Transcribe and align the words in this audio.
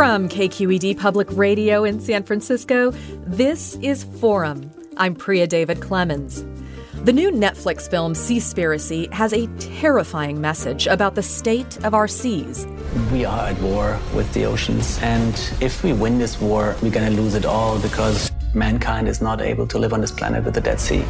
From 0.00 0.30
KQED 0.30 0.98
Public 0.98 1.28
Radio 1.32 1.84
in 1.84 2.00
San 2.00 2.22
Francisco, 2.22 2.90
this 3.26 3.74
is 3.82 4.04
Forum. 4.04 4.70
I'm 4.96 5.14
Priya 5.14 5.46
David 5.46 5.82
Clemens. 5.82 6.42
The 7.04 7.12
new 7.12 7.30
Netflix 7.30 7.86
film 7.86 8.14
Seaspiracy 8.14 9.12
has 9.12 9.34
a 9.34 9.46
terrifying 9.58 10.40
message 10.40 10.86
about 10.86 11.16
the 11.16 11.22
state 11.22 11.76
of 11.84 11.92
our 11.92 12.08
seas. 12.08 12.66
We 13.12 13.26
are 13.26 13.48
at 13.48 13.60
war 13.60 14.00
with 14.14 14.32
the 14.32 14.46
oceans, 14.46 14.98
and 15.02 15.34
if 15.60 15.84
we 15.84 15.92
win 15.92 16.18
this 16.18 16.40
war, 16.40 16.76
we're 16.80 16.92
going 16.92 17.14
to 17.14 17.20
lose 17.20 17.34
it 17.34 17.44
all 17.44 17.78
because 17.78 18.32
mankind 18.54 19.06
is 19.06 19.20
not 19.20 19.42
able 19.42 19.66
to 19.66 19.78
live 19.78 19.92
on 19.92 20.00
this 20.00 20.12
planet 20.12 20.46
with 20.46 20.54
the 20.54 20.62
Dead 20.62 20.80
Sea. 20.80 21.04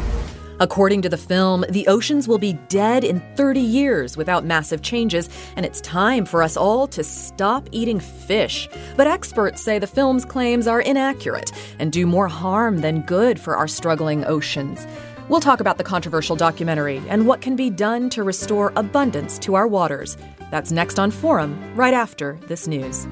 According 0.61 1.01
to 1.01 1.09
the 1.09 1.17
film, 1.17 1.65
the 1.69 1.87
oceans 1.87 2.27
will 2.27 2.37
be 2.37 2.53
dead 2.69 3.03
in 3.03 3.19
30 3.35 3.59
years 3.59 4.15
without 4.15 4.45
massive 4.45 4.83
changes, 4.83 5.27
and 5.55 5.65
it's 5.65 5.81
time 5.81 6.23
for 6.23 6.43
us 6.43 6.55
all 6.55 6.85
to 6.89 7.03
stop 7.03 7.67
eating 7.71 7.99
fish. 7.99 8.69
But 8.95 9.07
experts 9.07 9.63
say 9.63 9.79
the 9.79 9.87
film's 9.87 10.23
claims 10.23 10.67
are 10.67 10.79
inaccurate 10.79 11.51
and 11.79 11.91
do 11.91 12.05
more 12.05 12.27
harm 12.27 12.81
than 12.81 13.01
good 13.01 13.39
for 13.39 13.57
our 13.57 13.67
struggling 13.67 14.23
oceans. 14.25 14.85
We'll 15.29 15.39
talk 15.39 15.61
about 15.61 15.79
the 15.79 15.83
controversial 15.83 16.35
documentary 16.35 17.01
and 17.09 17.25
what 17.25 17.41
can 17.41 17.55
be 17.55 17.71
done 17.71 18.11
to 18.11 18.21
restore 18.21 18.71
abundance 18.75 19.39
to 19.39 19.55
our 19.55 19.67
waters. 19.67 20.15
That's 20.51 20.71
next 20.71 20.99
on 20.99 21.09
Forum, 21.09 21.57
right 21.75 21.95
after 21.95 22.37
this 22.47 22.67
news. 22.67 23.07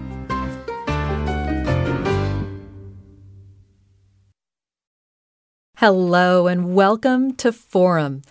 Hello 5.80 6.47
and 6.47 6.75
welcome 6.75 7.33
to 7.35 7.53
Forum. 7.53 8.22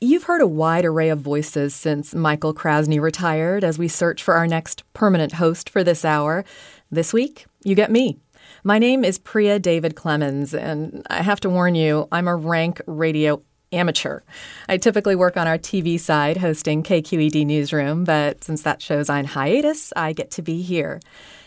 You've 0.00 0.24
heard 0.24 0.40
a 0.40 0.48
wide 0.48 0.84
array 0.84 1.10
of 1.10 1.20
voices 1.20 1.72
since 1.72 2.12
Michael 2.12 2.52
Krasny 2.52 3.00
retired 3.00 3.62
as 3.62 3.78
we 3.78 3.86
search 3.86 4.20
for 4.20 4.34
our 4.34 4.48
next 4.48 4.82
permanent 4.94 5.34
host 5.34 5.70
for 5.70 5.84
this 5.84 6.04
hour. 6.04 6.44
This 6.90 7.12
week, 7.12 7.46
you 7.62 7.76
get 7.76 7.92
me. 7.92 8.18
My 8.64 8.80
name 8.80 9.04
is 9.04 9.16
Priya 9.16 9.60
David 9.60 9.94
Clemens, 9.94 10.52
and 10.52 11.06
I 11.08 11.22
have 11.22 11.38
to 11.42 11.48
warn 11.48 11.76
you, 11.76 12.08
I'm 12.10 12.26
a 12.26 12.34
rank 12.34 12.80
radio 12.88 13.40
amateur. 13.70 14.22
I 14.68 14.76
typically 14.76 15.14
work 15.14 15.36
on 15.36 15.46
our 15.46 15.56
TV 15.56 16.00
side 16.00 16.38
hosting 16.38 16.82
KQED 16.82 17.46
Newsroom, 17.46 18.02
but 18.02 18.42
since 18.42 18.62
that 18.62 18.82
show's 18.82 19.08
on 19.08 19.24
hiatus, 19.24 19.92
I 19.94 20.14
get 20.14 20.32
to 20.32 20.42
be 20.42 20.62
here. 20.62 21.00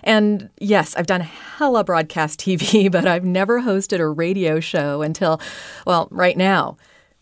And 0.03 0.49
yes, 0.59 0.95
I've 0.95 1.07
done 1.07 1.21
hella 1.21 1.83
broadcast 1.83 2.39
TV, 2.39 2.91
but 2.91 3.07
I've 3.07 3.25
never 3.25 3.61
hosted 3.61 3.99
a 3.99 4.07
radio 4.07 4.59
show 4.59 5.01
until, 5.01 5.41
well, 5.85 6.07
right 6.11 6.37
now. 6.37 6.77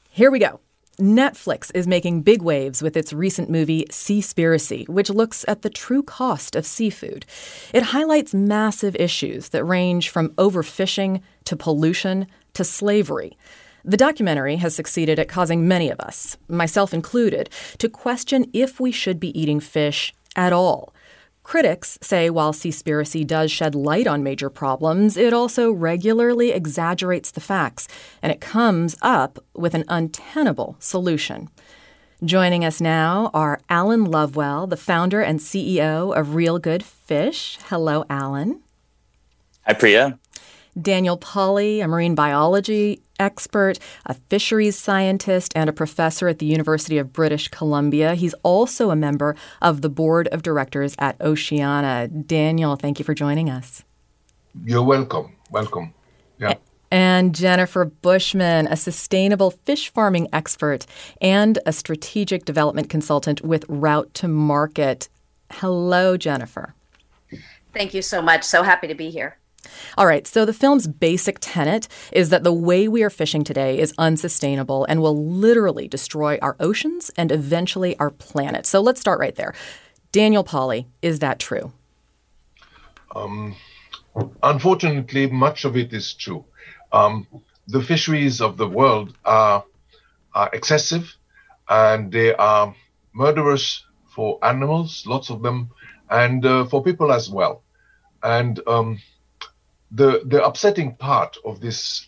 Here 0.09 0.31
we 0.31 0.39
go. 0.39 0.59
Netflix 0.99 1.71
is 1.73 1.87
making 1.87 2.23
big 2.23 2.41
waves 2.41 2.81
with 2.81 2.97
its 2.97 3.13
recent 3.13 3.49
movie 3.49 3.85
Seaspiracy, 3.89 4.87
which 4.89 5.09
looks 5.09 5.45
at 5.47 5.61
the 5.61 5.69
true 5.69 6.03
cost 6.03 6.57
of 6.57 6.65
seafood. 6.65 7.25
It 7.73 7.83
highlights 7.83 8.33
massive 8.33 8.97
issues 8.97 9.49
that 9.49 9.63
range 9.63 10.09
from 10.09 10.31
overfishing 10.31 11.21
to 11.45 11.55
pollution 11.55 12.27
to 12.53 12.65
slavery. 12.65 13.37
The 13.85 13.95
documentary 13.95 14.57
has 14.57 14.75
succeeded 14.75 15.19
at 15.19 15.29
causing 15.29 15.65
many 15.65 15.89
of 15.89 16.01
us, 16.01 16.35
myself 16.49 16.93
included, 16.93 17.49
to 17.77 17.87
question 17.87 18.49
if 18.51 18.81
we 18.81 18.91
should 18.91 19.21
be 19.21 19.39
eating 19.39 19.61
fish 19.61 20.13
at 20.35 20.51
all. 20.51 20.93
Critics 21.49 21.97
say 21.99 22.29
while 22.29 22.53
Seaspiracy 22.53 23.25
does 23.25 23.51
shed 23.51 23.73
light 23.73 24.05
on 24.05 24.21
major 24.21 24.51
problems, 24.51 25.17
it 25.17 25.33
also 25.33 25.71
regularly 25.71 26.51
exaggerates 26.51 27.31
the 27.31 27.41
facts, 27.41 27.87
and 28.21 28.31
it 28.31 28.39
comes 28.39 28.95
up 29.01 29.39
with 29.55 29.73
an 29.73 29.83
untenable 29.87 30.75
solution. 30.77 31.49
Joining 32.23 32.63
us 32.63 32.79
now 32.79 33.31
are 33.33 33.59
Alan 33.67 34.05
Lovewell, 34.05 34.67
the 34.67 34.77
founder 34.77 35.21
and 35.21 35.39
CEO 35.39 36.15
of 36.15 36.35
Real 36.35 36.59
Good 36.59 36.83
Fish. 36.83 37.57
Hello, 37.63 38.05
Alan. 38.11 38.61
Hi, 39.65 39.73
Priya. 39.73 40.19
Daniel 40.79 41.17
Pauly, 41.17 41.83
a 41.83 41.87
marine 41.87 42.15
biology 42.15 43.01
expert, 43.19 43.79
a 44.05 44.13
fisheries 44.13 44.77
scientist, 44.77 45.51
and 45.55 45.69
a 45.69 45.73
professor 45.73 46.27
at 46.27 46.39
the 46.39 46.45
University 46.45 46.97
of 46.97 47.11
British 47.11 47.49
Columbia. 47.49 48.15
He's 48.15 48.33
also 48.43 48.89
a 48.91 48.95
member 48.95 49.35
of 49.61 49.81
the 49.81 49.89
board 49.89 50.27
of 50.29 50.41
directors 50.41 50.95
at 50.99 51.19
Oceana. 51.21 52.07
Daniel, 52.07 52.75
thank 52.75 52.99
you 52.99 53.05
for 53.05 53.13
joining 53.13 53.49
us. 53.49 53.83
You're 54.63 54.83
welcome. 54.83 55.35
Welcome. 55.51 55.93
Yeah. 56.39 56.55
And 56.91 57.35
Jennifer 57.35 57.85
Bushman, 57.85 58.67
a 58.67 58.75
sustainable 58.75 59.51
fish 59.51 59.91
farming 59.91 60.27
expert 60.33 60.85
and 61.21 61.59
a 61.65 61.73
strategic 61.73 62.45
development 62.45 62.89
consultant 62.89 63.41
with 63.41 63.65
Route 63.67 64.11
to 64.15 64.27
Market. 64.27 65.07
Hello, 65.51 66.17
Jennifer. 66.17 66.73
Thank 67.73 67.93
you 67.93 68.01
so 68.01 68.21
much. 68.21 68.43
So 68.43 68.63
happy 68.63 68.87
to 68.87 68.95
be 68.95 69.11
here. 69.11 69.38
All 69.97 70.05
right, 70.05 70.25
so 70.27 70.45
the 70.45 70.53
film's 70.53 70.87
basic 70.87 71.37
tenet 71.39 71.87
is 72.11 72.29
that 72.29 72.43
the 72.43 72.53
way 72.53 72.87
we 72.87 73.03
are 73.03 73.09
fishing 73.09 73.43
today 73.43 73.79
is 73.79 73.93
unsustainable 73.97 74.85
and 74.85 75.01
will 75.01 75.25
literally 75.25 75.87
destroy 75.87 76.37
our 76.41 76.55
oceans 76.59 77.11
and 77.17 77.31
eventually 77.31 77.97
our 77.97 78.09
planet. 78.09 78.65
So 78.65 78.81
let's 78.81 78.99
start 78.99 79.19
right 79.19 79.35
there. 79.35 79.53
Daniel 80.11 80.43
Pauly, 80.43 80.85
is 81.01 81.19
that 81.19 81.39
true? 81.39 81.71
Um, 83.15 83.55
unfortunately, 84.43 85.27
much 85.27 85.65
of 85.65 85.77
it 85.77 85.93
is 85.93 86.13
true. 86.13 86.45
Um, 86.91 87.27
the 87.67 87.81
fisheries 87.81 88.41
of 88.41 88.57
the 88.57 88.67
world 88.67 89.15
are, 89.25 89.63
are 90.33 90.49
excessive 90.53 91.15
and 91.69 92.11
they 92.11 92.33
are 92.33 92.75
murderous 93.13 93.83
for 94.15 94.39
animals, 94.43 95.05
lots 95.05 95.29
of 95.29 95.43
them, 95.43 95.69
and 96.09 96.45
uh, 96.45 96.65
for 96.65 96.83
people 96.83 97.11
as 97.11 97.29
well. 97.29 97.61
And 98.23 98.59
um, 98.67 98.99
the 99.91 100.21
the 100.25 100.43
upsetting 100.43 100.95
part 100.95 101.37
of 101.45 101.59
this 101.61 102.07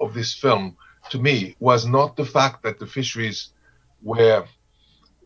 of 0.00 0.14
this 0.14 0.32
film 0.32 0.76
to 1.10 1.18
me 1.18 1.56
was 1.60 1.86
not 1.86 2.16
the 2.16 2.24
fact 2.24 2.62
that 2.62 2.78
the 2.78 2.86
fisheries 2.86 3.50
were 4.02 4.44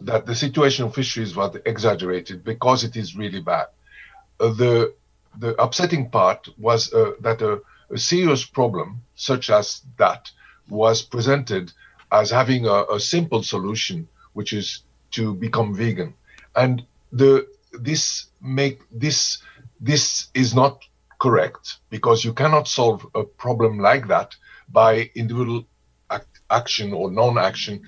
that 0.00 0.26
the 0.26 0.34
situation 0.34 0.84
of 0.84 0.94
fisheries 0.94 1.36
was 1.36 1.56
exaggerated 1.64 2.44
because 2.44 2.82
it 2.84 2.96
is 2.96 3.16
really 3.16 3.40
bad. 3.40 3.66
Uh, 4.40 4.52
the 4.52 4.94
the 5.38 5.60
upsetting 5.62 6.10
part 6.10 6.48
was 6.58 6.92
uh, 6.92 7.12
that 7.20 7.40
a, 7.40 7.60
a, 7.90 7.96
serious 7.96 8.44
problem 8.44 9.00
such 9.14 9.48
as 9.48 9.82
that 9.96 10.30
was 10.68 11.00
presented 11.00 11.72
as 12.10 12.30
having 12.30 12.66
a, 12.66 12.84
a 12.92 13.00
simple 13.00 13.42
solution, 13.42 14.06
which 14.34 14.52
is 14.52 14.82
to 15.10 15.34
become 15.34 15.74
vegan, 15.74 16.12
and 16.56 16.84
the 17.12 17.46
this 17.72 18.26
make 18.42 18.80
this 18.90 19.42
this 19.80 20.28
is 20.34 20.54
not 20.54 20.84
correct 21.22 21.64
because 21.88 22.24
you 22.24 22.32
cannot 22.32 22.66
solve 22.66 23.06
a 23.14 23.22
problem 23.22 23.78
like 23.78 24.08
that 24.08 24.34
by 24.68 25.08
individual 25.14 25.64
act, 26.10 26.40
action 26.50 26.92
or 26.92 27.12
non-action 27.12 27.80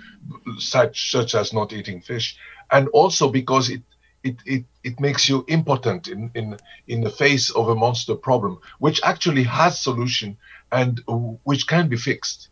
such 0.59 1.11
such 1.11 1.35
as 1.35 1.53
not 1.53 1.73
eating 1.73 2.01
fish 2.01 2.37
and 2.71 2.87
also 3.01 3.29
because 3.29 3.71
it 3.71 3.83
it, 4.23 4.37
it, 4.47 4.65
it 4.83 5.01
makes 5.01 5.29
you 5.29 5.45
impotent 5.49 6.09
in, 6.09 6.31
in, 6.35 6.57
in 6.89 7.03
the 7.03 7.11
face 7.11 7.51
of 7.51 7.69
a 7.69 7.75
monster 7.75 8.15
problem, 8.15 8.59
which 8.79 8.99
actually 9.05 9.43
has 9.43 9.79
solution 9.79 10.39
and 10.73 11.03
which 11.45 11.67
can 11.67 11.89
be 11.89 11.99
fixed. 11.99 12.49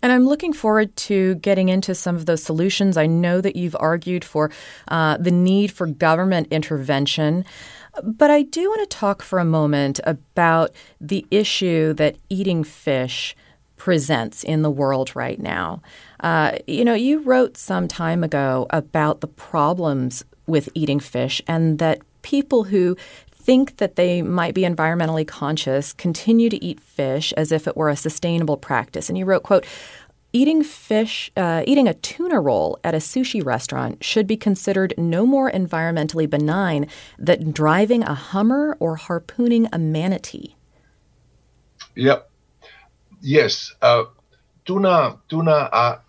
And 0.00 0.12
I'm 0.12 0.26
looking 0.26 0.52
forward 0.54 0.96
to 1.08 1.34
getting 1.36 1.68
into 1.68 1.94
some 1.94 2.16
of 2.16 2.24
those 2.24 2.42
solutions. 2.42 2.96
I 2.96 3.06
know 3.06 3.40
that 3.42 3.54
you've 3.54 3.76
argued 3.78 4.24
for 4.24 4.50
uh, 4.88 5.18
the 5.18 5.30
need 5.30 5.72
for 5.72 5.86
government 5.86 6.48
intervention. 6.50 7.44
But 8.02 8.30
I 8.30 8.42
do 8.42 8.68
want 8.68 8.88
to 8.88 8.96
talk 8.96 9.22
for 9.22 9.38
a 9.38 9.44
moment 9.44 10.00
about 10.04 10.70
the 11.00 11.26
issue 11.30 11.92
that 11.94 12.16
eating 12.28 12.64
fish 12.64 13.36
presents 13.76 14.42
in 14.42 14.62
the 14.62 14.70
world 14.70 15.14
right 15.14 15.40
now. 15.40 15.82
Uh, 16.20 16.56
you 16.66 16.84
know, 16.84 16.94
you 16.94 17.20
wrote 17.20 17.56
some 17.56 17.86
time 17.86 18.24
ago 18.24 18.66
about 18.70 19.20
the 19.20 19.26
problems 19.26 20.24
with 20.46 20.68
eating 20.74 21.00
fish 21.00 21.42
and 21.46 21.78
that 21.78 22.00
people 22.22 22.64
who 22.64 22.96
think 23.44 23.76
that 23.76 23.96
they 23.96 24.22
might 24.22 24.54
be 24.54 24.62
environmentally 24.62 25.26
conscious 25.26 25.92
continue 25.92 26.48
to 26.48 26.64
eat 26.64 26.80
fish 26.80 27.32
as 27.34 27.52
if 27.52 27.68
it 27.68 27.76
were 27.76 27.90
a 27.90 27.96
sustainable 27.96 28.56
practice. 28.56 29.10
And 29.10 29.18
you 29.18 29.26
wrote, 29.26 29.42
quote, 29.42 29.66
Eating 30.34 30.64
fish, 30.64 31.30
uh, 31.36 31.62
eating 31.66 31.88
a 31.88 31.94
tuna 31.94 32.40
roll 32.40 32.78
at 32.82 32.94
a 32.94 32.98
sushi 32.98 33.42
restaurant 33.44 34.02
should 34.02 34.26
be 34.26 34.36
considered 34.36 34.92
no 34.98 35.24
more 35.24 35.50
environmentally 35.50 36.28
benign 36.28 36.88
than 37.18 37.52
driving 37.52 38.02
a 38.02 38.14
Hummer 38.14 38.76
or 38.80 38.96
harpooning 38.96 39.68
a 39.72 39.78
manatee. 39.78 40.56
Yep. 41.94 42.28
Yes. 43.22 43.72
Uh, 43.80 44.04
tuna, 44.66 45.18
tuna 45.28 45.70
are 45.72 46.02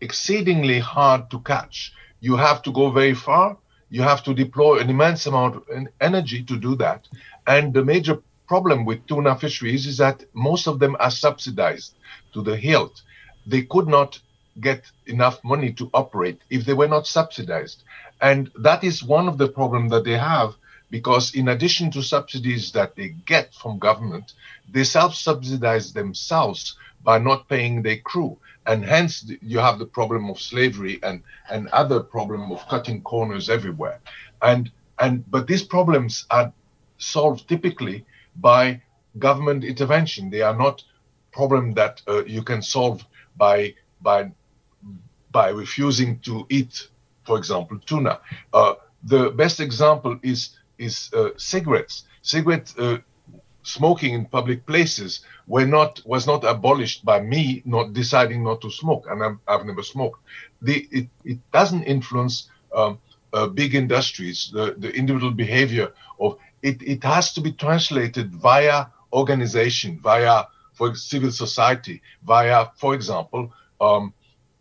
exceedingly 0.00 0.80
hard 0.80 1.30
to 1.30 1.38
catch. 1.40 1.92
You 2.20 2.36
have 2.36 2.62
to 2.62 2.72
go 2.72 2.90
very 2.90 3.14
far 3.14 3.56
you 3.90 4.02
have 4.02 4.22
to 4.22 4.32
deploy 4.32 4.78
an 4.78 4.88
immense 4.88 5.26
amount 5.26 5.56
of 5.56 5.64
energy 6.00 6.42
to 6.44 6.56
do 6.56 6.76
that. 6.76 7.08
And 7.46 7.74
the 7.74 7.84
major 7.84 8.22
problem 8.46 8.84
with 8.84 9.06
tuna 9.06 9.36
fisheries 9.36 9.86
is 9.86 9.98
that 9.98 10.24
most 10.32 10.68
of 10.68 10.78
them 10.78 10.96
are 11.00 11.10
subsidized 11.10 11.94
to 12.32 12.42
the 12.42 12.56
hilt. 12.56 13.02
They 13.46 13.62
could 13.62 13.88
not 13.88 14.20
get 14.60 14.84
enough 15.06 15.42
money 15.44 15.72
to 15.74 15.90
operate 15.94 16.40
if 16.50 16.64
they 16.64 16.74
were 16.74 16.88
not 16.88 17.06
subsidized. 17.06 17.82
And 18.20 18.50
that 18.58 18.84
is 18.84 19.02
one 19.02 19.28
of 19.28 19.38
the 19.38 19.48
problems 19.48 19.90
that 19.92 20.04
they 20.04 20.18
have 20.18 20.54
because 20.90 21.34
in 21.34 21.48
addition 21.48 21.90
to 21.92 22.02
subsidies 22.02 22.72
that 22.72 22.96
they 22.96 23.10
get 23.26 23.54
from 23.54 23.78
government, 23.78 24.32
they 24.70 24.84
self-subsidize 24.84 25.92
themselves 25.92 26.76
by 27.04 27.18
not 27.18 27.48
paying 27.48 27.82
their 27.82 27.98
crew. 27.98 28.36
And 28.66 28.84
hence 28.84 29.30
you 29.40 29.58
have 29.58 29.78
the 29.78 29.86
problem 29.86 30.28
of 30.28 30.40
slavery 30.40 30.98
and 31.02 31.22
and 31.48 31.68
other 31.68 32.00
problem 32.00 32.52
of 32.52 32.66
cutting 32.68 33.02
corners 33.02 33.48
everywhere. 33.48 34.00
And 34.42 34.70
and 34.98 35.28
but 35.30 35.46
these 35.46 35.62
problems 35.62 36.26
are 36.30 36.52
solved 36.98 37.48
typically 37.48 38.04
by 38.36 38.82
government 39.18 39.64
intervention. 39.64 40.30
They 40.30 40.42
are 40.42 40.56
not 40.56 40.84
problem 41.32 41.72
that 41.74 42.02
uh, 42.06 42.24
you 42.24 42.42
can 42.42 42.60
solve 42.60 43.04
by 43.40 43.74
by 44.02 44.30
by 45.32 45.48
refusing 45.64 46.18
to 46.20 46.46
eat 46.50 46.88
for 47.26 47.36
example 47.38 47.78
tuna. 47.86 48.20
Uh, 48.52 48.74
the 49.14 49.30
best 49.42 49.58
example 49.60 50.14
is 50.22 50.40
is 50.78 51.10
uh, 51.14 51.30
cigarettes. 51.36 52.04
Cigarette 52.22 52.72
uh, 52.78 52.98
smoking 53.62 54.12
in 54.14 54.24
public 54.38 54.60
places 54.66 55.10
were 55.46 55.66
not 55.66 56.00
was 56.04 56.26
not 56.26 56.44
abolished 56.44 57.04
by 57.04 57.18
me 57.20 57.62
not 57.64 57.92
deciding 57.92 58.40
not 58.48 58.58
to 58.60 58.70
smoke 58.70 59.04
and 59.10 59.18
i 59.22 59.52
have 59.52 59.64
never 59.66 59.82
smoked. 59.82 60.20
The, 60.62 60.76
it, 60.98 61.06
it 61.24 61.38
doesn't 61.52 61.84
influence 61.84 62.50
um, 62.78 62.98
uh, 63.32 63.46
big 63.46 63.74
industries 63.74 64.50
the, 64.52 64.74
the 64.78 64.90
individual 65.00 65.32
behavior 65.32 65.88
of 66.18 66.30
it, 66.62 66.82
it 66.82 67.02
has 67.04 67.32
to 67.34 67.40
be 67.40 67.52
translated 67.52 68.34
via 68.34 68.86
organization 69.12 69.98
via 70.02 70.44
for 70.80 70.94
civil 70.94 71.30
society 71.30 72.00
via 72.32 72.66
for 72.82 72.94
example 72.94 73.52
um, 73.82 74.14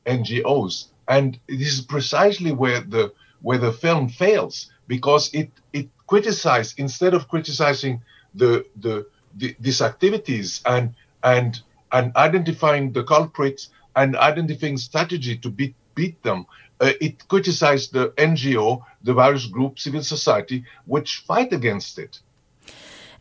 ngos 0.05 0.87
and 1.07 1.39
this 1.47 1.73
is 1.77 1.81
precisely 1.95 2.51
where 2.51 2.81
the 2.81 3.13
where 3.41 3.57
the 3.57 3.71
film 3.71 4.09
fails 4.09 4.69
because 4.87 5.33
it 5.33 5.49
it 5.71 5.87
criticizes 6.07 6.73
instead 6.77 7.13
of 7.13 7.29
criticizing 7.29 8.01
the, 8.35 8.65
the, 8.81 9.05
the 9.37 9.55
these 9.59 9.81
activities 9.81 10.61
and 10.65 10.93
and 11.23 11.61
and 11.91 12.15
identifying 12.17 12.91
the 12.91 13.03
culprits 13.03 13.69
and 13.95 14.17
identifying 14.17 14.77
strategy 14.77 15.37
to 15.37 15.49
beat 15.49 15.75
beat 15.95 16.21
them. 16.23 16.45
Uh, 16.81 16.91
it 17.01 17.27
criticized 17.27 17.93
the 17.93 18.09
NGO, 18.17 18.83
the 19.03 19.13
various 19.13 19.45
groups, 19.45 19.83
civil 19.83 20.03
society, 20.03 20.65
which 20.85 21.23
fight 21.27 21.51
against 21.53 21.99
it. 21.99 22.19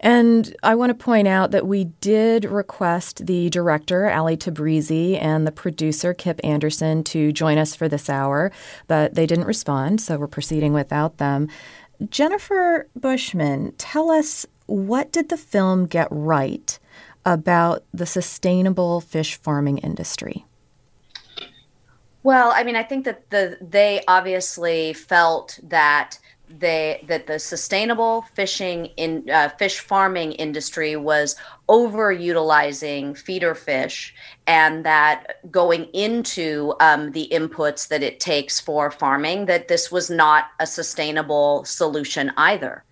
And 0.00 0.54
I 0.62 0.74
want 0.74 0.90
to 0.90 0.94
point 0.94 1.26
out 1.26 1.50
that 1.50 1.66
we 1.66 1.84
did 1.84 2.44
request 2.44 3.26
the 3.26 3.50
director, 3.50 4.10
Ali 4.10 4.36
Tabrizi, 4.36 5.20
and 5.20 5.46
the 5.46 5.52
producer, 5.52 6.14
Kip 6.14 6.40
Anderson, 6.44 7.02
to 7.04 7.32
join 7.32 7.58
us 7.58 7.74
for 7.74 7.88
this 7.88 8.08
hour, 8.08 8.52
but 8.86 9.14
they 9.14 9.26
didn't 9.26 9.46
respond, 9.46 10.00
so 10.00 10.16
we're 10.16 10.28
proceeding 10.28 10.72
without 10.72 11.18
them. 11.18 11.48
Jennifer 12.10 12.86
Bushman, 12.94 13.72
tell 13.76 14.10
us 14.10 14.46
what 14.66 15.10
did 15.10 15.30
the 15.30 15.36
film 15.36 15.86
get 15.86 16.06
right 16.10 16.78
about 17.24 17.82
the 17.92 18.06
sustainable 18.06 19.00
fish 19.00 19.36
farming 19.36 19.78
industry? 19.78 20.44
Well, 22.22 22.52
I 22.54 22.62
mean, 22.62 22.76
I 22.76 22.82
think 22.82 23.04
that 23.04 23.30
the 23.30 23.58
they 23.60 24.02
obviously 24.06 24.92
felt 24.92 25.58
that 25.62 26.18
they 26.50 27.04
that 27.08 27.26
the 27.26 27.38
sustainable 27.38 28.22
fishing 28.34 28.86
in 28.96 29.28
uh, 29.30 29.48
fish 29.50 29.80
farming 29.80 30.32
industry 30.32 30.96
was 30.96 31.36
overutilizing 31.68 33.16
feeder 33.16 33.54
fish 33.54 34.14
and 34.46 34.84
that 34.84 35.50
going 35.50 35.84
into 35.92 36.74
um, 36.80 37.12
the 37.12 37.28
inputs 37.30 37.88
that 37.88 38.02
it 38.02 38.20
takes 38.20 38.58
for 38.58 38.90
farming 38.90 39.46
that 39.46 39.68
this 39.68 39.92
was 39.92 40.08
not 40.08 40.46
a 40.60 40.66
sustainable 40.66 41.64
solution 41.64 42.32
either 42.36 42.84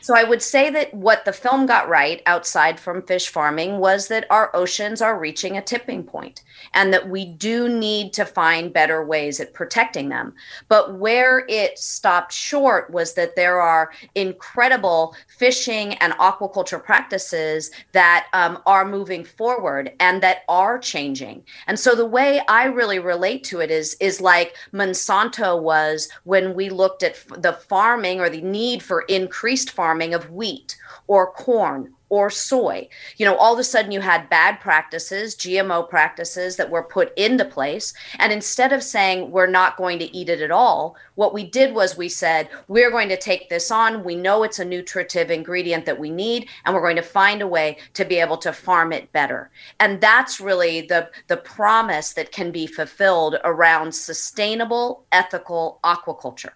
so 0.00 0.14
I 0.16 0.24
would 0.24 0.42
say 0.42 0.70
that 0.70 0.92
what 0.94 1.24
the 1.24 1.32
film 1.32 1.66
got 1.66 1.88
right 1.88 2.22
outside 2.24 2.80
from 2.80 3.02
fish 3.02 3.28
farming 3.28 3.78
was 3.78 4.08
that 4.08 4.26
our 4.30 4.54
oceans 4.56 5.02
are 5.02 5.18
reaching 5.18 5.56
a 5.56 5.62
tipping 5.62 6.02
point 6.04 6.42
and 6.72 6.92
that 6.92 7.08
we 7.08 7.26
do 7.26 7.68
need 7.68 8.12
to 8.14 8.24
find 8.24 8.72
better 8.72 9.04
ways 9.04 9.40
at 9.40 9.52
protecting 9.52 10.08
them. 10.08 10.32
But 10.68 10.98
where 10.98 11.44
it 11.48 11.78
stopped 11.78 12.32
short 12.32 12.90
was 12.90 13.14
that 13.14 13.36
there 13.36 13.60
are 13.60 13.92
incredible 14.14 15.14
fishing 15.28 15.94
and 15.94 16.14
aquaculture 16.14 16.82
practices 16.82 17.70
that 17.92 18.28
um, 18.32 18.58
are 18.66 18.86
moving 18.86 19.24
forward 19.24 19.92
and 20.00 20.22
that 20.22 20.44
are 20.48 20.78
changing. 20.78 21.44
And 21.66 21.78
so 21.78 21.94
the 21.94 22.06
way 22.06 22.40
I 22.48 22.64
really 22.64 22.98
relate 22.98 23.44
to 23.44 23.60
it 23.60 23.70
is 23.70 23.96
is 24.00 24.20
like 24.20 24.54
Monsanto 24.72 25.60
was 25.60 26.08
when 26.24 26.54
we 26.54 26.70
looked 26.70 27.02
at 27.02 27.16
the 27.36 27.52
farming 27.52 28.20
or 28.20 28.30
the 28.30 28.40
need 28.40 28.82
for 28.82 29.02
increased 29.02 29.70
farming 29.70 29.89
of 30.14 30.30
wheat 30.30 30.76
or 31.06 31.32
corn 31.32 31.94
or 32.10 32.28
soy. 32.28 32.88
You 33.16 33.24
know, 33.24 33.36
all 33.36 33.52
of 33.52 33.58
a 33.58 33.64
sudden 33.64 33.92
you 33.92 34.00
had 34.00 34.28
bad 34.28 34.60
practices, 34.60 35.36
GMO 35.36 35.88
practices 35.88 36.56
that 36.56 36.68
were 36.68 36.82
put 36.82 37.16
into 37.16 37.44
place. 37.44 37.94
And 38.18 38.32
instead 38.32 38.72
of 38.72 38.82
saying 38.82 39.30
we're 39.30 39.46
not 39.46 39.76
going 39.76 40.00
to 40.00 40.16
eat 40.16 40.28
it 40.28 40.42
at 40.42 40.50
all, 40.50 40.96
what 41.14 41.32
we 41.32 41.44
did 41.44 41.72
was 41.72 41.96
we 41.96 42.08
said, 42.08 42.48
we're 42.66 42.90
going 42.90 43.08
to 43.10 43.16
take 43.16 43.48
this 43.48 43.70
on. 43.70 44.02
We 44.02 44.16
know 44.16 44.42
it's 44.42 44.58
a 44.58 44.64
nutritive 44.64 45.30
ingredient 45.30 45.86
that 45.86 46.00
we 46.00 46.10
need, 46.10 46.48
and 46.64 46.74
we're 46.74 46.82
going 46.82 46.96
to 46.96 47.02
find 47.02 47.42
a 47.42 47.46
way 47.46 47.78
to 47.94 48.04
be 48.04 48.16
able 48.16 48.38
to 48.38 48.52
farm 48.52 48.92
it 48.92 49.12
better. 49.12 49.50
And 49.78 50.00
that's 50.00 50.40
really 50.40 50.80
the, 50.82 51.10
the 51.28 51.36
promise 51.36 52.12
that 52.14 52.32
can 52.32 52.50
be 52.50 52.66
fulfilled 52.66 53.36
around 53.44 53.94
sustainable, 53.94 55.04
ethical 55.12 55.78
aquaculture. 55.84 56.52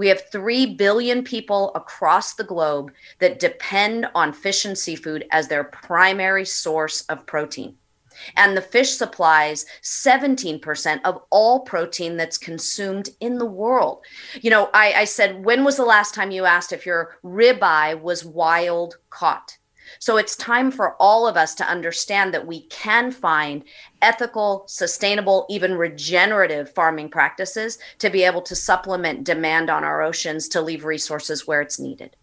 We 0.00 0.08
have 0.08 0.30
3 0.32 0.76
billion 0.76 1.22
people 1.22 1.72
across 1.74 2.32
the 2.32 2.42
globe 2.42 2.90
that 3.18 3.38
depend 3.38 4.06
on 4.14 4.32
fish 4.32 4.64
and 4.64 4.78
seafood 4.78 5.26
as 5.30 5.46
their 5.46 5.64
primary 5.64 6.46
source 6.46 7.02
of 7.10 7.26
protein. 7.26 7.76
And 8.34 8.56
the 8.56 8.62
fish 8.62 8.92
supplies 8.92 9.66
17% 9.82 11.02
of 11.04 11.20
all 11.28 11.60
protein 11.60 12.16
that's 12.16 12.38
consumed 12.38 13.10
in 13.20 13.36
the 13.36 13.44
world. 13.44 14.02
You 14.40 14.48
know, 14.48 14.70
I, 14.72 14.94
I 14.94 15.04
said, 15.04 15.44
when 15.44 15.64
was 15.64 15.76
the 15.76 15.84
last 15.84 16.14
time 16.14 16.30
you 16.30 16.46
asked 16.46 16.72
if 16.72 16.86
your 16.86 17.18
ribeye 17.22 18.00
was 18.00 18.24
wild 18.24 18.96
caught? 19.10 19.58
So 20.00 20.16
it's 20.16 20.34
time 20.34 20.70
for 20.70 20.96
all 20.98 21.28
of 21.28 21.36
us 21.36 21.54
to 21.56 21.68
understand 21.68 22.32
that 22.32 22.46
we 22.46 22.62
can 22.62 23.12
find 23.12 23.62
ethical, 24.00 24.64
sustainable, 24.66 25.44
even 25.50 25.74
regenerative 25.74 26.74
farming 26.74 27.10
practices 27.10 27.78
to 27.98 28.08
be 28.08 28.22
able 28.22 28.40
to 28.42 28.56
supplement 28.56 29.24
demand 29.24 29.68
on 29.68 29.84
our 29.84 30.00
oceans 30.00 30.48
to 30.48 30.62
leave 30.62 30.86
resources 30.86 31.46
where 31.46 31.60
it's 31.60 31.78
needed. 31.78 32.16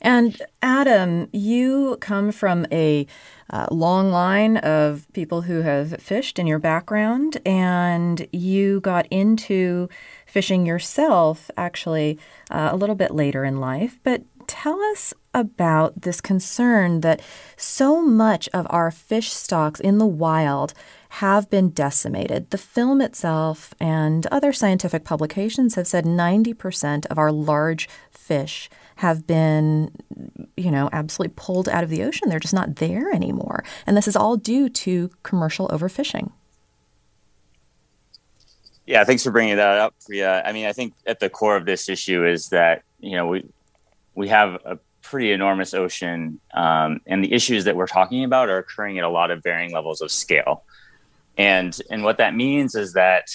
And 0.00 0.40
Adam, 0.62 1.28
you 1.30 1.98
come 2.00 2.32
from 2.32 2.66
a 2.72 3.06
uh, 3.50 3.66
long 3.70 4.10
line 4.10 4.56
of 4.58 5.06
people 5.12 5.42
who 5.42 5.60
have 5.62 6.00
fished 6.00 6.38
in 6.38 6.46
your 6.46 6.58
background, 6.58 7.38
and 7.44 8.26
you 8.32 8.80
got 8.80 9.06
into 9.10 9.90
fishing 10.24 10.64
yourself 10.64 11.50
actually 11.56 12.18
uh, 12.50 12.70
a 12.72 12.76
little 12.76 12.94
bit 12.94 13.10
later 13.10 13.44
in 13.44 13.60
life. 13.60 14.00
But 14.02 14.22
tell 14.48 14.80
us 14.82 15.14
about 15.32 16.02
this 16.02 16.20
concern 16.20 17.02
that 17.02 17.20
so 17.56 18.02
much 18.02 18.48
of 18.52 18.66
our 18.70 18.90
fish 18.90 19.30
stocks 19.30 19.78
in 19.78 19.98
the 19.98 20.06
wild 20.06 20.74
have 21.10 21.48
been 21.48 21.70
decimated. 21.70 22.50
The 22.50 22.58
film 22.58 23.00
itself 23.00 23.72
and 23.78 24.26
other 24.26 24.52
scientific 24.52 25.04
publications 25.04 25.76
have 25.76 25.86
said 25.86 26.04
90% 26.04 27.06
of 27.06 27.18
our 27.18 27.30
large 27.30 27.88
fish 28.10 28.68
have 28.96 29.26
been, 29.26 29.90
you 30.56 30.70
know, 30.70 30.90
absolutely 30.92 31.34
pulled 31.36 31.68
out 31.68 31.84
of 31.84 31.90
the 31.90 32.02
ocean. 32.02 32.28
They're 32.28 32.40
just 32.40 32.54
not 32.54 32.76
there 32.76 33.10
anymore. 33.10 33.64
And 33.86 33.96
this 33.96 34.08
is 34.08 34.16
all 34.16 34.36
due 34.36 34.68
to 34.68 35.10
commercial 35.22 35.68
overfishing. 35.68 36.32
Yeah, 38.86 39.04
thanks 39.04 39.22
for 39.22 39.30
bringing 39.30 39.56
that 39.56 39.78
up, 39.78 39.94
Priya. 40.04 40.42
I 40.44 40.52
mean, 40.52 40.66
I 40.66 40.72
think 40.72 40.94
at 41.06 41.20
the 41.20 41.28
core 41.28 41.56
of 41.56 41.66
this 41.66 41.88
issue 41.90 42.26
is 42.26 42.48
that 42.48 42.82
you 43.00 43.16
know 43.16 43.26
we 43.26 43.44
we 44.18 44.28
have 44.28 44.54
a 44.64 44.78
pretty 45.00 45.30
enormous 45.30 45.72
ocean, 45.74 46.40
um, 46.52 47.00
and 47.06 47.22
the 47.22 47.32
issues 47.32 47.64
that 47.64 47.76
we're 47.76 47.86
talking 47.86 48.24
about 48.24 48.48
are 48.48 48.58
occurring 48.58 48.98
at 48.98 49.04
a 49.04 49.08
lot 49.08 49.30
of 49.30 49.44
varying 49.44 49.72
levels 49.72 50.00
of 50.00 50.10
scale. 50.10 50.64
And 51.38 51.72
and 51.88 52.02
what 52.02 52.18
that 52.18 52.34
means 52.34 52.74
is 52.74 52.94
that 52.94 53.26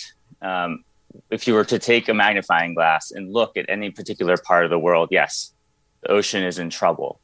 um, 0.42 0.84
if 1.30 1.48
you 1.48 1.54
were 1.54 1.64
to 1.64 1.80
take 1.80 2.10
a 2.10 2.14
magnifying 2.14 2.74
glass 2.74 3.12
and 3.12 3.32
look 3.32 3.56
at 3.56 3.66
any 3.70 3.92
particular 3.92 4.36
part 4.36 4.66
of 4.66 4.72
the 4.72 4.78
world, 4.88 5.08
yes, 5.10 5.54
the 6.02 6.10
ocean 6.12 6.44
is 6.44 6.60
in 6.60 6.70
trouble. 6.70 7.22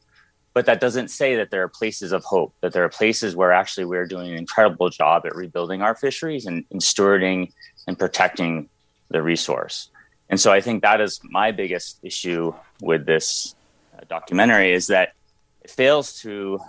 But 0.54 0.66
that 0.66 0.80
doesn't 0.80 1.10
say 1.10 1.36
that 1.36 1.52
there 1.52 1.62
are 1.62 1.68
places 1.68 2.12
of 2.14 2.24
hope, 2.24 2.54
that 2.62 2.72
there 2.72 2.86
are 2.86 2.90
places 2.90 3.36
where 3.36 3.52
actually 3.52 3.86
we're 3.86 4.08
doing 4.08 4.32
an 4.32 4.38
incredible 4.38 4.90
job 4.90 5.26
at 5.26 5.36
rebuilding 5.36 5.82
our 5.82 5.96
fisheries 5.96 6.46
and, 6.46 6.64
and 6.72 6.82
stewarding 6.82 7.52
and 7.88 8.00
protecting 8.00 8.70
the 9.10 9.22
resource. 9.22 9.90
And 10.30 10.40
so 10.40 10.52
I 10.52 10.62
think 10.62 10.84
that 10.84 11.02
is 11.02 11.20
my 11.24 11.52
biggest 11.52 12.00
issue 12.04 12.54
with 12.82 13.06
this 13.06 13.56
uh, 13.98 14.02
documentary 14.08 14.74
is 14.74 14.88
that 14.88 15.14
it 15.62 15.72
fails 15.72 16.20
to 16.22 16.60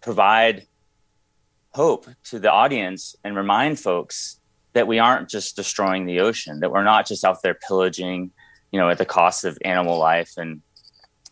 provide 0.00 0.66
hope 1.72 2.06
to 2.24 2.38
the 2.38 2.50
audience 2.50 3.16
and 3.24 3.36
remind 3.36 3.78
folks 3.78 4.40
that 4.72 4.86
we 4.86 4.98
aren't 4.98 5.28
just 5.28 5.56
destroying 5.56 6.06
the 6.06 6.20
ocean, 6.20 6.60
that 6.60 6.70
we're 6.70 6.84
not 6.84 7.06
just 7.06 7.24
out 7.24 7.42
there 7.42 7.54
pillaging, 7.54 8.30
you 8.70 8.80
know, 8.80 8.88
at 8.88 8.98
the 8.98 9.04
cost 9.04 9.44
of 9.44 9.58
animal 9.64 9.98
life 9.98 10.32
and 10.36 10.62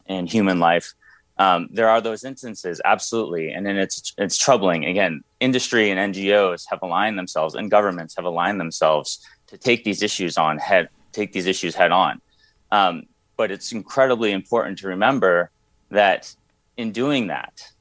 and 0.07 0.29
human 0.29 0.59
life. 0.59 0.93
Um, 1.39 1.69
there 1.73 1.89
are 1.89 2.03
those 2.03 2.25
instances, 2.25 2.83
absolutely, 2.85 3.53
and 3.53 3.65
then 3.65 3.77
it's 3.79 4.13
it's 4.19 4.37
troubling. 4.37 4.85
Again, 4.85 5.23
industry 5.41 5.91
and 5.91 6.15
NGOs 6.15 6.65
have 6.69 6.81
aligned 6.83 7.19
themselves, 7.19 7.55
and 7.55 7.71
governments 7.71 8.15
have 8.17 8.27
aligned 8.27 8.61
themselves 8.61 9.27
to 9.47 9.57
take 9.57 9.85
these 9.85 10.03
issues 10.03 10.37
on 10.37 10.59
head, 10.59 10.91
take 11.13 11.33
these 11.33 11.47
issues 11.47 11.75
head 11.75 11.93
on. 11.93 12.21
Um, 12.73 13.05
but 13.37 13.51
it's 13.51 13.73
incredibly 13.73 14.33
important 14.33 14.79
to 14.79 14.89
remember 14.89 15.51
that 15.91 16.35
in 16.77 16.93
doing 16.93 17.29
that, 17.29 17.73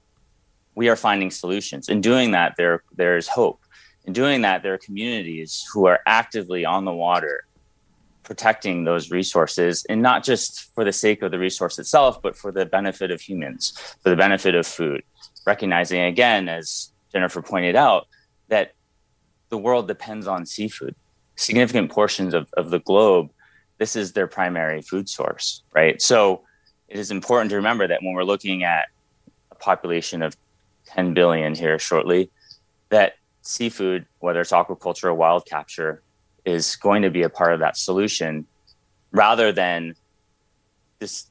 we 0.75 0.89
are 0.89 0.95
finding 0.95 1.31
solutions. 1.31 1.89
In 1.89 2.01
doing 2.01 2.31
that, 2.31 2.55
there 2.57 2.83
there's 2.95 3.27
hope. 3.27 3.61
In 4.05 4.13
doing 4.13 4.41
that, 4.41 4.63
there 4.63 4.73
are 4.73 4.77
communities 4.77 5.65
who 5.73 5.85
are 5.85 5.99
actively 6.05 6.65
on 6.65 6.85
the 6.85 6.93
water 6.93 7.45
protecting 8.23 8.83
those 8.83 9.09
resources 9.09 9.85
and 9.89 10.01
not 10.01 10.23
just 10.23 10.73
for 10.75 10.85
the 10.85 10.93
sake 10.93 11.23
of 11.23 11.31
the 11.31 11.39
resource 11.39 11.79
itself, 11.79 12.21
but 12.21 12.35
for 12.35 12.51
the 12.51 12.65
benefit 12.65 13.09
of 13.09 13.19
humans, 13.19 13.73
for 14.03 14.09
the 14.11 14.15
benefit 14.15 14.53
of 14.53 14.67
food. 14.67 15.01
Recognizing 15.45 16.01
again, 16.01 16.47
as 16.47 16.91
Jennifer 17.11 17.41
pointed 17.41 17.75
out, 17.75 18.07
that 18.47 18.73
the 19.49 19.57
world 19.57 19.87
depends 19.87 20.27
on 20.27 20.45
seafood. 20.45 20.95
Significant 21.39 21.89
portions 21.89 22.33
of, 22.33 22.49
of 22.57 22.69
the 22.69 22.79
globe, 22.79 23.29
this 23.77 23.95
is 23.95 24.11
their 24.11 24.27
primary 24.27 24.81
food 24.81 25.07
source, 25.07 25.63
right? 25.73 26.01
So 26.01 26.43
it 26.89 26.99
is 26.99 27.11
important 27.11 27.49
to 27.51 27.55
remember 27.55 27.87
that 27.87 28.03
when 28.03 28.13
we're 28.13 28.25
looking 28.25 28.63
at 28.63 28.87
a 29.49 29.55
population 29.55 30.21
of 30.21 30.35
10 30.87 31.13
billion 31.13 31.55
here 31.55 31.79
shortly, 31.79 32.29
that 32.89 33.13
seafood, 33.41 34.05
whether 34.19 34.41
it's 34.41 34.51
aquaculture 34.51 35.05
or 35.05 35.13
wild 35.13 35.45
capture, 35.45 36.03
is 36.43 36.75
going 36.75 37.03
to 37.03 37.09
be 37.09 37.21
a 37.21 37.29
part 37.29 37.53
of 37.53 37.61
that 37.61 37.77
solution 37.77 38.45
rather 39.13 39.53
than 39.53 39.95
just 40.99 41.29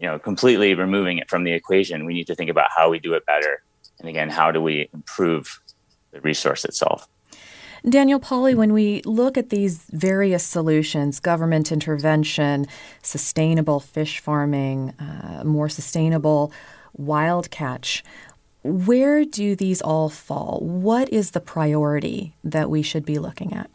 you 0.00 0.06
know 0.06 0.18
completely 0.18 0.72
removing 0.74 1.18
it 1.18 1.28
from 1.28 1.44
the 1.44 1.52
equation. 1.52 2.06
We 2.06 2.14
need 2.14 2.26
to 2.28 2.34
think 2.34 2.48
about 2.48 2.70
how 2.74 2.88
we 2.88 2.98
do 2.98 3.12
it 3.12 3.26
better. 3.26 3.62
And 4.00 4.08
again 4.08 4.30
how 4.30 4.50
do 4.50 4.62
we 4.62 4.88
improve 4.94 5.60
the 6.10 6.22
resource 6.22 6.64
itself 6.64 7.06
Daniel 7.88 8.20
Pauly, 8.20 8.54
when 8.54 8.72
we 8.72 9.02
look 9.04 9.36
at 9.36 9.50
these 9.50 9.84
various 9.90 10.44
solutions 10.44 11.18
government 11.18 11.72
intervention, 11.72 12.66
sustainable 13.02 13.80
fish 13.80 14.20
farming, 14.20 14.90
uh, 15.00 15.42
more 15.44 15.68
sustainable 15.68 16.52
wild 16.96 17.50
catch 17.50 18.04
where 18.62 19.24
do 19.24 19.56
these 19.56 19.82
all 19.82 20.08
fall? 20.08 20.60
What 20.60 21.08
is 21.12 21.32
the 21.32 21.40
priority 21.40 22.34
that 22.44 22.70
we 22.70 22.82
should 22.82 23.04
be 23.04 23.18
looking 23.18 23.52
at? 23.52 23.70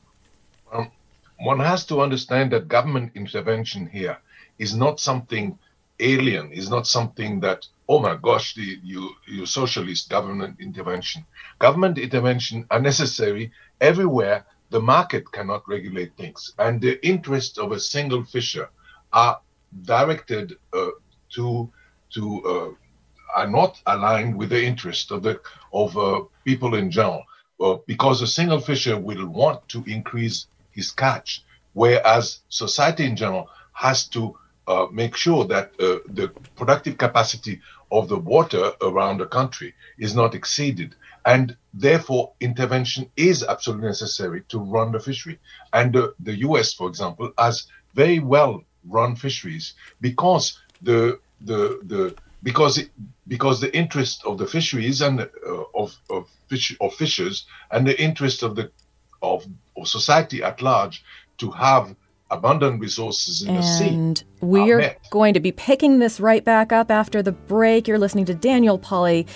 one 1.39 1.59
has 1.59 1.85
to 1.85 2.01
understand 2.01 2.51
that 2.51 2.67
government 2.67 3.11
intervention 3.13 3.85
here 3.85 4.17
is 4.57 4.75
not 4.75 4.99
something 4.99 5.55
alien, 5.99 6.51
is 6.51 6.67
not 6.67 6.87
something 6.87 7.39
that, 7.41 7.67
oh 7.87 7.99
my 7.99 8.15
gosh, 8.15 8.55
the, 8.55 8.79
you, 8.83 9.11
you 9.27 9.45
socialist 9.45 10.09
government 10.09 10.59
intervention. 10.59 11.23
Government 11.59 11.99
intervention 11.99 12.65
are 12.71 12.81
necessary 12.81 13.51
everywhere 13.81 14.45
the 14.69 14.81
market 14.81 15.31
cannot 15.31 15.67
regulate 15.67 16.15
things. 16.17 16.53
And 16.59 16.81
the 16.81 17.05
interests 17.05 17.57
of 17.57 17.71
a 17.71 17.79
single 17.79 18.23
fisher 18.23 18.69
are 19.13 19.39
directed 19.83 20.57
uh, 20.73 20.87
to, 21.35 21.69
to 22.11 22.43
uh, 22.45 22.69
are 23.35 23.47
not 23.47 23.81
aligned 23.85 24.35
with 24.37 24.49
the 24.49 24.63
interest 24.63 25.11
of 25.11 25.21
the 25.23 25.39
of 25.73 25.97
uh, 25.97 26.21
people 26.45 26.75
in 26.75 26.89
general, 26.89 27.23
because 27.85 28.21
a 28.21 28.27
single 28.27 28.59
fisher 28.59 28.97
will 28.97 29.27
want 29.27 29.67
to 29.69 29.83
increase 29.85 30.47
his 30.71 30.91
catch, 30.91 31.43
whereas 31.73 32.39
society 32.49 33.05
in 33.05 33.15
general 33.15 33.49
has 33.73 34.07
to 34.07 34.35
uh, 34.67 34.87
make 34.91 35.15
sure 35.15 35.45
that 35.45 35.71
uh, 35.79 35.99
the 36.13 36.29
productive 36.55 36.97
capacity 36.97 37.59
of 37.91 38.07
the 38.07 38.17
water 38.17 38.71
around 38.81 39.17
the 39.17 39.25
country 39.25 39.73
is 39.97 40.15
not 40.15 40.35
exceeded. 40.35 40.95
And 41.27 41.57
therefore, 41.73 42.31
intervention 42.39 43.11
is 43.17 43.43
absolutely 43.43 43.87
necessary 43.87 44.43
to 44.47 44.59
run 44.59 44.93
the 44.93 44.99
fishery. 45.01 45.39
And 45.73 45.95
uh, 45.95 46.11
the 46.21 46.39
US, 46.47 46.73
for 46.73 46.87
example, 46.87 47.31
has 47.37 47.67
very 47.93 48.19
well 48.19 48.63
run 48.87 49.15
fisheries 49.17 49.73
because 49.99 50.57
the 50.81 51.19
the 51.41 51.79
the 51.83 52.15
because 52.43 52.77
it, 52.77 52.89
because 53.27 53.59
the 53.59 53.75
interest 53.75 54.25
of 54.25 54.37
the 54.37 54.47
fisheries 54.47 55.01
and 55.01 55.19
uh, 55.19 55.63
of 55.75 55.97
of, 56.09 56.29
fish, 56.47 56.75
of 56.79 56.93
fishers 56.93 57.45
and 57.71 57.85
the 57.85 58.01
interest 58.01 58.41
of 58.41 58.55
the 58.55 58.71
of, 59.21 59.45
of 59.75 59.87
society 59.87 60.41
at 60.41 60.61
large 60.61 61.03
to 61.39 61.51
have 61.51 61.93
abundant 62.29 62.79
resources 62.79 63.41
in 63.41 63.49
and 63.49 63.57
the 63.57 63.61
sea. 63.63 63.87
And 63.89 64.23
we're 64.41 64.95
going 65.09 65.33
to 65.33 65.39
be 65.39 65.51
picking 65.51 65.99
this 65.99 66.19
right 66.19 66.43
back 66.43 66.71
up 66.71 66.91
after 66.91 67.21
the 67.21 67.31
break. 67.31 67.87
You're 67.87 67.99
listening 67.99 68.25
to 68.25 68.33
Daniel 68.33 68.77
Pauly, 68.77 69.27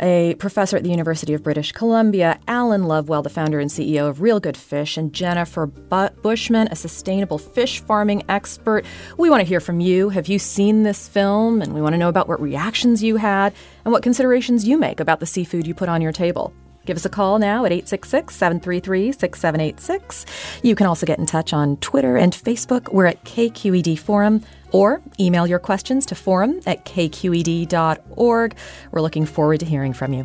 a 0.00 0.34
professor 0.36 0.76
at 0.76 0.82
the 0.82 0.90
University 0.90 1.34
of 1.34 1.42
British 1.42 1.72
Columbia, 1.72 2.38
Alan 2.48 2.84
Lovewell, 2.84 3.22
the 3.22 3.30
founder 3.30 3.60
and 3.60 3.70
CEO 3.70 4.08
of 4.08 4.20
Real 4.20 4.40
Good 4.40 4.56
Fish, 4.56 4.96
and 4.96 5.12
Jennifer 5.12 5.66
Bushman, 5.66 6.68
a 6.70 6.76
sustainable 6.76 7.38
fish 7.38 7.80
farming 7.80 8.24
expert. 8.28 8.84
We 9.18 9.30
want 9.30 9.40
to 9.40 9.46
hear 9.46 9.60
from 9.60 9.80
you. 9.80 10.08
Have 10.08 10.28
you 10.28 10.38
seen 10.38 10.82
this 10.82 11.08
film? 11.08 11.62
And 11.62 11.74
we 11.74 11.80
want 11.80 11.94
to 11.94 11.98
know 11.98 12.08
about 12.08 12.28
what 12.28 12.40
reactions 12.40 13.02
you 13.02 13.16
had 13.16 13.54
and 13.84 13.92
what 13.92 14.02
considerations 14.02 14.66
you 14.66 14.78
make 14.78 15.00
about 15.00 15.20
the 15.20 15.26
seafood 15.26 15.66
you 15.66 15.74
put 15.74 15.88
on 15.88 16.02
your 16.02 16.12
table. 16.12 16.52
Give 16.84 16.96
us 16.96 17.04
a 17.04 17.08
call 17.08 17.38
now 17.38 17.64
at 17.64 17.72
866 17.72 18.34
733 18.34 19.12
6786. 19.12 20.26
You 20.62 20.74
can 20.74 20.86
also 20.86 21.06
get 21.06 21.18
in 21.18 21.26
touch 21.26 21.52
on 21.52 21.76
Twitter 21.78 22.16
and 22.16 22.32
Facebook. 22.32 22.92
We're 22.92 23.06
at 23.06 23.24
KQED 23.24 23.98
Forum 23.98 24.42
or 24.72 25.00
email 25.18 25.46
your 25.46 25.58
questions 25.58 26.04
to 26.06 26.14
forum 26.14 26.60
at 26.66 26.84
kqed.org. 26.84 28.56
We're 28.90 29.00
looking 29.00 29.26
forward 29.26 29.60
to 29.60 29.66
hearing 29.66 29.92
from 29.92 30.12
you. 30.12 30.24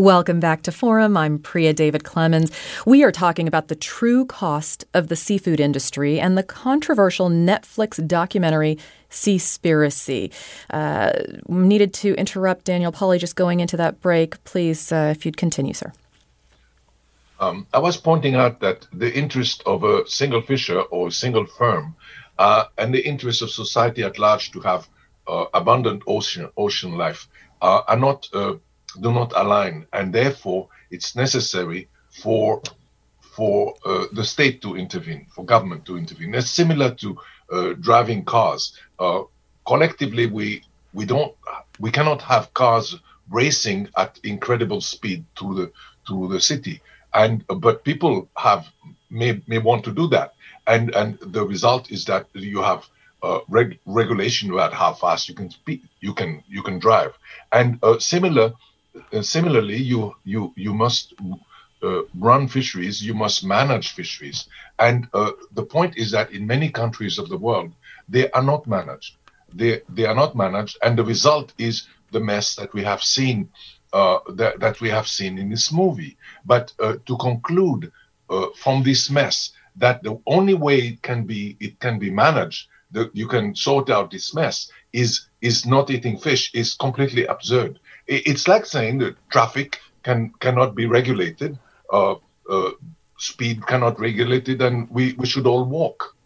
Welcome 0.00 0.40
back 0.40 0.62
to 0.62 0.72
Forum. 0.72 1.14
I'm 1.14 1.38
Priya 1.38 1.74
David 1.74 2.04
Clemens. 2.04 2.50
We 2.86 3.04
are 3.04 3.12
talking 3.12 3.46
about 3.46 3.68
the 3.68 3.74
true 3.74 4.24
cost 4.24 4.82
of 4.94 5.08
the 5.08 5.14
seafood 5.14 5.60
industry 5.60 6.18
and 6.18 6.38
the 6.38 6.42
controversial 6.42 7.28
Netflix 7.28 8.08
documentary 8.08 8.78
Seaspiracy. 9.10 10.32
Uh, 10.70 11.12
needed 11.48 11.92
to 11.92 12.14
interrupt 12.14 12.64
Daniel 12.64 12.92
Pauly 12.92 13.18
just 13.18 13.36
going 13.36 13.60
into 13.60 13.76
that 13.76 14.00
break. 14.00 14.42
Please, 14.44 14.90
uh, 14.90 15.12
if 15.14 15.26
you'd 15.26 15.36
continue, 15.36 15.74
sir. 15.74 15.92
Um, 17.38 17.66
I 17.74 17.78
was 17.78 17.98
pointing 17.98 18.36
out 18.36 18.60
that 18.60 18.86
the 18.94 19.14
interest 19.14 19.62
of 19.66 19.84
a 19.84 20.08
single 20.08 20.40
fisher 20.40 20.80
or 20.80 21.08
a 21.08 21.12
single 21.12 21.44
firm 21.44 21.94
uh, 22.38 22.64
and 22.78 22.94
the 22.94 23.06
interest 23.06 23.42
of 23.42 23.50
society 23.50 24.02
at 24.02 24.18
large 24.18 24.50
to 24.52 24.60
have 24.60 24.88
uh, 25.28 25.44
abundant 25.52 26.04
ocean 26.06 26.48
ocean 26.56 26.96
life 26.96 27.28
uh, 27.60 27.82
are 27.86 27.98
not 27.98 28.26
uh, 28.32 28.54
do 29.00 29.12
not 29.12 29.32
align, 29.36 29.86
and 29.92 30.12
therefore 30.12 30.68
it's 30.90 31.14
necessary 31.16 31.88
for 32.22 32.62
for 33.20 33.74
uh, 33.86 34.06
the 34.12 34.24
state 34.24 34.60
to 34.62 34.76
intervene, 34.76 35.26
for 35.34 35.44
government 35.44 35.84
to 35.86 35.96
intervene. 35.96 36.34
It's 36.34 36.50
similar 36.50 36.94
to 36.96 37.16
uh, 37.52 37.72
driving 37.80 38.24
cars. 38.24 38.76
Uh, 38.98 39.22
collectively, 39.66 40.26
we 40.26 40.62
we 40.92 41.04
don't 41.04 41.34
we 41.78 41.90
cannot 41.90 42.22
have 42.22 42.52
cars 42.54 42.96
racing 43.30 43.88
at 43.96 44.18
incredible 44.24 44.80
speed 44.80 45.24
through 45.38 45.54
the 45.54 45.72
through 46.06 46.28
the 46.28 46.40
city, 46.40 46.80
and 47.14 47.44
but 47.58 47.84
people 47.84 48.28
have 48.36 48.66
may 49.10 49.40
may 49.46 49.58
want 49.58 49.84
to 49.84 49.92
do 49.92 50.08
that, 50.08 50.34
and 50.66 50.94
and 50.94 51.18
the 51.20 51.44
result 51.44 51.90
is 51.90 52.04
that 52.06 52.26
you 52.34 52.62
have 52.62 52.86
uh, 53.22 53.40
reg- 53.48 53.78
regulation 53.86 54.50
about 54.50 54.72
how 54.72 54.92
fast 54.92 55.28
you 55.28 55.34
can 55.34 55.50
speed, 55.50 55.82
you 56.00 56.14
can 56.14 56.42
you 56.48 56.62
can 56.62 56.78
drive, 56.78 57.12
and 57.52 57.78
uh, 57.82 57.98
similar 57.98 58.52
similarly, 59.22 59.76
you 59.76 60.14
you 60.24 60.52
you 60.56 60.74
must 60.74 61.14
uh, 61.82 62.02
run 62.18 62.48
fisheries, 62.48 63.02
you 63.02 63.14
must 63.14 63.44
manage 63.44 63.92
fisheries, 63.92 64.48
and 64.78 65.08
uh, 65.14 65.32
the 65.52 65.64
point 65.64 65.96
is 65.96 66.10
that 66.10 66.32
in 66.32 66.46
many 66.46 66.70
countries 66.70 67.18
of 67.18 67.28
the 67.28 67.38
world, 67.38 67.72
they 68.08 68.30
are 68.32 68.42
not 68.42 68.66
managed. 68.66 69.16
They 69.52 69.80
they 69.88 70.06
are 70.06 70.14
not 70.14 70.36
managed, 70.36 70.78
and 70.82 70.96
the 70.98 71.04
result 71.04 71.52
is 71.58 71.88
the 72.12 72.20
mess 72.20 72.54
that 72.56 72.72
we 72.74 72.82
have 72.84 73.02
seen 73.02 73.48
uh, 73.92 74.18
that 74.34 74.60
that 74.60 74.80
we 74.80 74.88
have 74.90 75.08
seen 75.08 75.38
in 75.38 75.48
this 75.50 75.72
movie. 75.72 76.16
But 76.44 76.72
uh, 76.78 76.96
to 77.06 77.16
conclude 77.16 77.92
uh, 78.28 78.46
from 78.56 78.82
this 78.82 79.10
mess 79.10 79.52
that 79.76 80.02
the 80.02 80.18
only 80.26 80.54
way 80.54 80.78
it 80.78 81.02
can 81.02 81.24
be 81.24 81.56
it 81.60 81.78
can 81.80 81.98
be 81.98 82.10
managed, 82.10 82.68
that 82.92 83.14
you 83.14 83.26
can 83.26 83.54
sort 83.54 83.90
out 83.90 84.10
this 84.10 84.34
mess 84.34 84.70
is 84.92 85.28
is 85.40 85.64
not 85.66 85.90
eating 85.90 86.18
fish 86.18 86.50
is 86.54 86.74
completely 86.74 87.24
absurd 87.26 87.78
it's 88.10 88.48
like 88.48 88.66
saying 88.66 88.98
that 88.98 89.16
traffic 89.30 89.78
can 90.02 90.32
cannot 90.40 90.74
be 90.74 90.86
regulated, 90.86 91.58
uh, 91.92 92.16
uh, 92.50 92.70
speed 93.18 93.66
cannot 93.66 93.96
be 93.96 94.02
regulated, 94.02 94.60
and 94.60 94.90
we, 94.90 95.14
we 95.14 95.26
should 95.26 95.46
all 95.46 95.64
walk. 95.64 96.16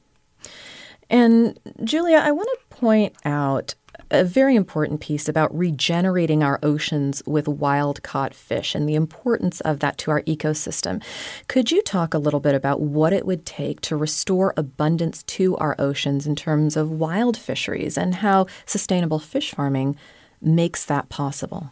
And 1.11 1.59
Julia, 1.85 2.19
I 2.19 2.31
want 2.33 2.49
to 2.49 2.77
point 2.77 3.15
out 3.25 3.75
a 4.11 4.25
very 4.25 4.55
important 4.55 5.01
piece 5.01 5.29
about 5.29 5.57
regenerating 5.57 6.43
our 6.43 6.59
oceans 6.63 7.23
with 7.27 7.49
wild 7.49 8.03
caught 8.03 8.35
fish 8.35 8.75
and 8.75 8.89
the 8.89 8.95
importance 8.95 9.61
of 9.63 9.81
that 9.81 9.99
to 9.99 10.11
our 10.11 10.23
ecosystem. 10.23 11.03
Could 11.49 11.71
you 11.71 11.83
talk 11.83 12.15
a 12.15 12.19
little 12.19 12.41
bit 12.41 12.55
about 12.55 12.81
what 12.81 13.13
it 13.13 13.27
would 13.27 13.45
take 13.45 13.81
to 13.83 13.97
restore 13.97 14.55
abundance 14.57 15.23
to 15.25 15.57
our 15.57 15.75
oceans 15.79 16.27
in 16.27 16.37
terms 16.37 16.77
of 16.77 16.91
wild 16.91 17.37
fisheries 17.37 17.99
and 17.99 18.17
how 18.17 18.47
sustainable 18.67 19.19
fish 19.19 19.53
farming 19.53 19.97
makes 20.45 20.85
that 20.85 21.09
possible? 21.09 21.71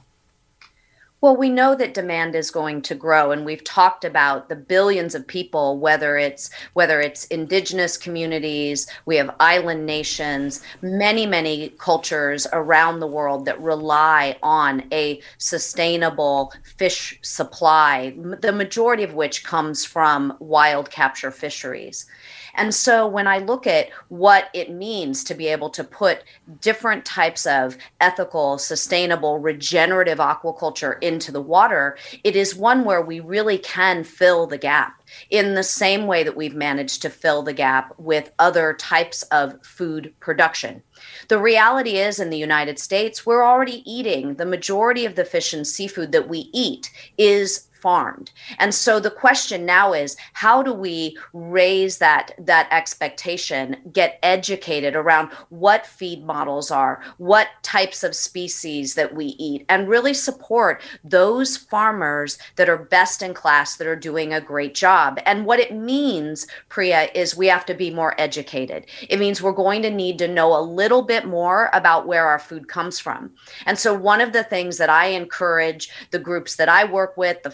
Well, 1.23 1.37
we 1.37 1.51
know 1.51 1.77
that 1.77 1.95
demand 1.95 2.35
is 2.35 2.51
going 2.51 2.83
to 2.83 2.97
grow 2.97 3.31
and 3.31 3.45
we've 3.45 3.63
talked 3.63 4.05
about 4.05 4.49
the 4.49 4.57
billions 4.57 5.15
of 5.15 5.25
people 5.25 5.79
whether 5.79 6.19
it's 6.19 6.51
whether 6.73 7.01
it's 7.01 7.27
indigenous 7.27 7.97
communities, 7.97 8.89
we 9.07 9.15
have 9.19 9.37
island 9.39 9.87
nations, 9.87 10.63
many 10.83 11.25
many 11.25 11.69
cultures 11.79 12.49
around 12.53 12.99
the 12.99 13.07
world 13.07 13.45
that 13.45 13.61
rely 13.61 14.37
on 14.43 14.83
a 14.91 15.21
sustainable 15.39 16.53
fish 16.77 17.17
supply, 17.23 18.17
the 18.41 18.53
majority 18.53 19.05
of 19.05 19.15
which 19.15 19.45
comes 19.45 19.85
from 19.85 20.37
wild 20.41 20.91
capture 20.91 21.31
fisheries. 21.31 22.07
And 22.55 22.75
so 22.75 23.07
when 23.07 23.27
I 23.27 23.39
look 23.39 23.67
at 23.67 23.91
what 24.09 24.49
it 24.53 24.71
means 24.71 25.25
to 25.25 25.35
be 25.35 25.49
able 25.49 25.71
to 25.71 25.85
put 25.85 26.25
different 26.61 27.05
types 27.05 27.47
of 27.47 27.77
ethical, 28.01 28.59
sustainable, 28.59 29.39
regenerative 29.39 30.19
aquaculture 30.19 31.03
into 31.03 31.33
the 31.33 31.41
water, 31.41 31.97
it 32.25 32.37
is 32.37 32.55
one 32.55 32.85
where 32.85 33.03
we 33.03 33.21
really 33.21 33.59
can 33.59 34.05
fill 34.05 34.47
the 34.47 34.59
gap 34.59 35.03
in 35.31 35.55
the 35.55 35.63
same 35.63 36.07
way 36.07 36.23
that 36.23 36.37
we've 36.37 36.55
managed 36.55 37.03
to 37.03 37.11
fill 37.11 37.43
the 37.43 37.53
gap 37.53 37.93
with 37.99 38.33
other 38.39 38.75
types 38.75 39.23
of 39.25 39.55
food 39.65 40.13
production. 40.21 40.83
The 41.29 41.39
reality 41.39 41.99
is, 41.99 42.21
in 42.21 42.31
the 42.31 42.39
United 42.39 42.79
States, 42.79 43.27
we're 43.27 43.45
already 43.45 43.83
eating 43.91 44.35
the 44.35 44.47
majority 44.47 45.05
of 45.05 45.15
the 45.15 45.25
fish 45.25 45.53
and 45.53 45.67
seafood 45.67 46.13
that 46.13 46.29
we 46.29 46.51
eat 46.53 46.91
is 47.19 47.69
farmed. 47.83 48.31
And 48.59 48.73
so 48.75 49.01
the 49.01 49.11
question 49.11 49.67
now 49.67 49.93
is 49.93 50.17
how 50.33 50.63
do 50.63 50.73
we 50.73 51.19
raise 51.33 51.99
that 51.99 52.33
that 52.39 52.69
expectation, 52.71 53.77
get 53.93 54.19
educated 54.23 54.95
around 54.95 55.31
what 55.51 55.85
feed 55.85 56.25
models 56.25 56.71
are, 56.71 57.03
what 57.19 57.49
types 57.63 58.05
of 58.05 58.15
species 58.15 58.95
that 58.95 59.15
we 59.15 59.27
eat 59.39 59.67
and 59.69 59.89
really 59.89 60.15
support 60.15 60.81
those 61.03 61.57
farmers 61.57 62.39
that 62.57 62.69
are 62.69 62.79
best 62.79 63.23
in 63.23 63.35
class 63.35 63.77
that 63.77 63.87
are 63.87 63.97
doing 63.97 64.33
a 64.33 64.41
great 64.41 64.75
job. 64.75 65.19
And 65.27 65.45
what 65.45 65.59
it 65.59 65.75
means, 65.75 66.47
Priya, 66.69 67.09
is 67.15 67.37
we 67.37 67.49
have 67.49 67.67
to 67.67 67.75
be 67.75 67.91
more 67.91 68.15
educated. 68.19 68.87
It 69.09 69.19
means 69.19 69.43
we're 69.43 69.53
going 69.53 69.83
to 69.83 69.91
need 69.91 70.19
to 70.19 70.29
know 70.29 70.57
a 70.57 70.63
little 70.63 71.03
bit 71.03 71.27
more 71.27 71.69
about 71.73 72.07
where 72.07 72.27
our 72.27 72.39
food 72.39 72.69
comes 72.69 73.01
from. 73.01 73.33
And 73.67 73.79
so 73.79 73.93
one 73.93 74.21
of 74.21 74.33
the 74.33 74.45
things 74.45 74.79
that 74.79 74.91
I 74.91 75.07
encourage 75.07 75.91
the 76.13 76.19
groups 76.19 76.57
that 76.57 76.69
I 76.69 76.85
work 76.85 77.17
with, 77.17 77.43
the 77.43 77.51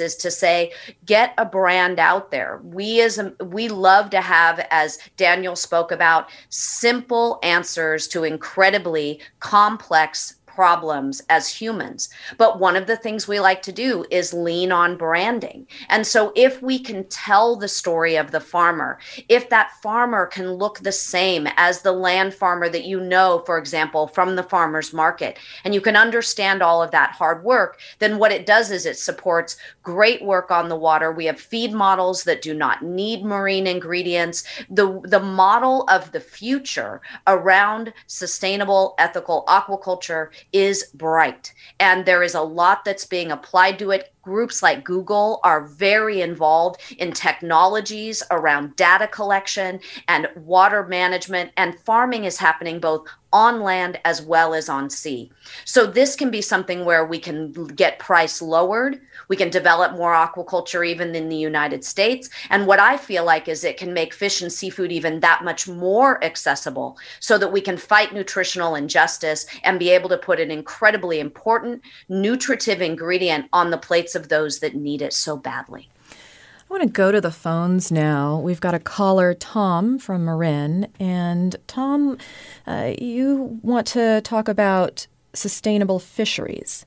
is 0.00 0.16
to 0.16 0.30
say 0.30 0.72
get 1.04 1.34
a 1.38 1.44
brand 1.44 1.98
out 1.98 2.30
there. 2.30 2.60
We 2.64 3.00
as 3.00 3.20
we 3.40 3.68
love 3.68 4.10
to 4.10 4.20
have 4.20 4.66
as 4.70 4.98
daniel 5.16 5.56
spoke 5.56 5.92
about 5.92 6.28
simple 6.48 7.38
answers 7.42 8.08
to 8.08 8.24
incredibly 8.24 9.20
complex 9.40 10.36
problems 10.54 11.22
as 11.28 11.48
humans. 11.48 12.08
But 12.38 12.60
one 12.60 12.76
of 12.76 12.86
the 12.86 12.96
things 12.96 13.26
we 13.26 13.40
like 13.40 13.62
to 13.62 13.72
do 13.72 14.04
is 14.10 14.32
lean 14.32 14.70
on 14.70 14.96
branding. 14.96 15.66
And 15.88 16.06
so 16.06 16.32
if 16.36 16.62
we 16.62 16.78
can 16.78 17.04
tell 17.08 17.56
the 17.56 17.68
story 17.68 18.16
of 18.16 18.30
the 18.30 18.40
farmer, 18.40 18.98
if 19.28 19.48
that 19.50 19.72
farmer 19.82 20.26
can 20.26 20.52
look 20.52 20.78
the 20.78 20.92
same 20.92 21.48
as 21.56 21.82
the 21.82 21.92
land 21.92 22.34
farmer 22.34 22.68
that 22.68 22.84
you 22.84 23.00
know, 23.00 23.42
for 23.46 23.58
example, 23.58 24.06
from 24.08 24.36
the 24.36 24.42
farmer's 24.42 24.92
market, 24.92 25.38
and 25.64 25.74
you 25.74 25.80
can 25.80 25.96
understand 25.96 26.62
all 26.62 26.82
of 26.82 26.90
that 26.92 27.12
hard 27.12 27.44
work, 27.44 27.80
then 27.98 28.18
what 28.18 28.32
it 28.32 28.46
does 28.46 28.70
is 28.70 28.86
it 28.86 28.98
supports 28.98 29.56
great 29.82 30.22
work 30.22 30.50
on 30.50 30.68
the 30.68 30.76
water. 30.76 31.10
We 31.10 31.26
have 31.26 31.40
feed 31.40 31.72
models 31.72 32.24
that 32.24 32.42
do 32.42 32.54
not 32.54 32.82
need 32.82 33.24
marine 33.24 33.66
ingredients. 33.66 34.44
The, 34.70 35.00
the 35.04 35.20
model 35.20 35.84
of 35.88 36.12
the 36.12 36.20
future 36.20 37.00
around 37.26 37.92
sustainable, 38.06 38.94
ethical 38.98 39.44
aquaculture 39.48 40.28
is 40.52 40.84
bright. 40.94 41.52
And 41.78 42.06
there 42.06 42.22
is 42.22 42.34
a 42.34 42.42
lot 42.42 42.84
that's 42.84 43.04
being 43.04 43.30
applied 43.30 43.78
to 43.80 43.90
it 43.90 44.13
groups 44.24 44.62
like 44.62 44.84
Google 44.84 45.40
are 45.44 45.66
very 45.66 46.20
involved 46.20 46.80
in 46.98 47.12
technologies 47.12 48.22
around 48.30 48.74
data 48.76 49.06
collection 49.06 49.80
and 50.08 50.28
water 50.36 50.84
management, 50.86 51.52
and 51.56 51.78
farming 51.80 52.24
is 52.24 52.38
happening 52.38 52.80
both 52.80 53.06
on 53.34 53.62
land 53.62 53.98
as 54.04 54.22
well 54.22 54.54
as 54.54 54.68
on 54.68 54.88
sea. 54.88 55.30
So, 55.64 55.86
this 55.86 56.14
can 56.14 56.30
be 56.30 56.40
something 56.40 56.84
where 56.84 57.04
we 57.04 57.18
can 57.18 57.52
get 57.52 57.98
price 57.98 58.40
lowered. 58.40 59.00
We 59.26 59.36
can 59.36 59.50
develop 59.50 59.92
more 59.92 60.14
aquaculture 60.14 60.86
even 60.86 61.14
in 61.16 61.28
the 61.28 61.36
United 61.36 61.84
States. 61.84 62.30
And 62.50 62.66
what 62.66 62.78
I 62.78 62.96
feel 62.96 63.24
like 63.24 63.48
is 63.48 63.64
it 63.64 63.76
can 63.76 63.92
make 63.92 64.14
fish 64.14 64.40
and 64.40 64.52
seafood 64.52 64.92
even 64.92 65.18
that 65.20 65.42
much 65.42 65.66
more 65.66 66.22
accessible 66.22 66.96
so 67.18 67.36
that 67.38 67.52
we 67.52 67.60
can 67.60 67.76
fight 67.76 68.14
nutritional 68.14 68.76
injustice 68.76 69.46
and 69.64 69.80
be 69.80 69.90
able 69.90 70.08
to 70.10 70.18
put 70.18 70.38
an 70.38 70.52
incredibly 70.52 71.18
important 71.18 71.82
nutritive 72.08 72.80
ingredient 72.80 73.46
on 73.52 73.70
the 73.70 73.78
plates 73.78 74.13
of 74.14 74.28
those 74.28 74.60
that 74.60 74.74
need 74.74 75.02
it 75.02 75.12
so 75.12 75.36
badly. 75.36 75.88
I 76.10 76.66
want 76.68 76.82
to 76.82 76.88
go 76.88 77.12
to 77.12 77.20
the 77.20 77.30
phones 77.30 77.92
now. 77.92 78.38
We've 78.38 78.60
got 78.60 78.74
a 78.74 78.78
caller, 78.78 79.34
Tom 79.34 79.98
from 79.98 80.24
Marin. 80.24 80.88
And 80.98 81.56
Tom, 81.66 82.18
uh, 82.66 82.94
you 82.98 83.60
want 83.62 83.86
to 83.88 84.20
talk 84.22 84.48
about 84.48 85.06
sustainable 85.34 85.98
fisheries. 85.98 86.86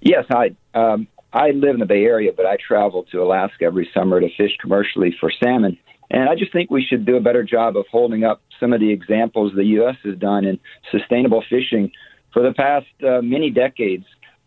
Yes, 0.00 0.26
I 0.30 0.54
um, 0.74 1.08
I 1.32 1.50
live 1.50 1.74
in 1.74 1.80
the 1.80 1.86
Bay 1.86 2.04
Area, 2.04 2.32
but 2.36 2.46
I 2.46 2.56
travel 2.56 3.04
to 3.10 3.22
Alaska 3.22 3.64
every 3.64 3.90
summer 3.92 4.20
to 4.20 4.28
fish 4.36 4.56
commercially 4.60 5.16
for 5.18 5.30
salmon. 5.42 5.78
And 6.10 6.28
I 6.28 6.34
just 6.34 6.52
think 6.52 6.70
we 6.70 6.84
should 6.84 7.04
do 7.04 7.16
a 7.16 7.20
better 7.20 7.42
job 7.42 7.76
of 7.76 7.86
holding 7.90 8.24
up 8.24 8.40
some 8.60 8.72
of 8.72 8.80
the 8.80 8.90
examples 8.90 9.52
the 9.54 9.64
U.S. 9.64 9.96
has 10.04 10.16
done 10.16 10.44
in 10.44 10.60
sustainable 10.90 11.42
fishing 11.50 11.90
for 12.32 12.42
the 12.42 12.52
past 12.52 12.86
uh, 13.02 13.20
many 13.22 13.50
decades. 13.50 14.04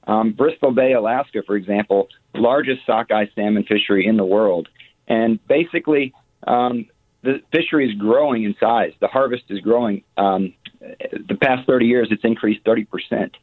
Um, 0.10 0.32
Bristol 0.32 0.72
Bay, 0.72 0.94
Alaska, 0.94 1.44
for 1.46 1.56
example, 1.56 2.08
largest 2.34 2.84
sockeye 2.88 3.28
salmon 3.36 3.64
fishery 3.64 4.08
in 4.08 4.18
the 4.18 4.26
world, 4.26 4.68
and 5.08 5.40
basically 5.48 6.16
um, 6.48 6.88
the 7.22 7.44
fishery 7.52 7.88
is 7.88 7.96
growing 7.96 8.44
in 8.44 8.56
size. 8.60 8.94
The 9.02 9.08
harvest 9.08 9.44
is 9.50 9.60
growing. 9.60 10.02
Um, 10.18 10.56
the 10.80 11.38
past 11.40 11.68
30 11.68 11.86
years, 11.86 12.08
it's 12.10 12.24
increased 12.24 12.62
30 12.66 12.86
percent. 12.86 13.38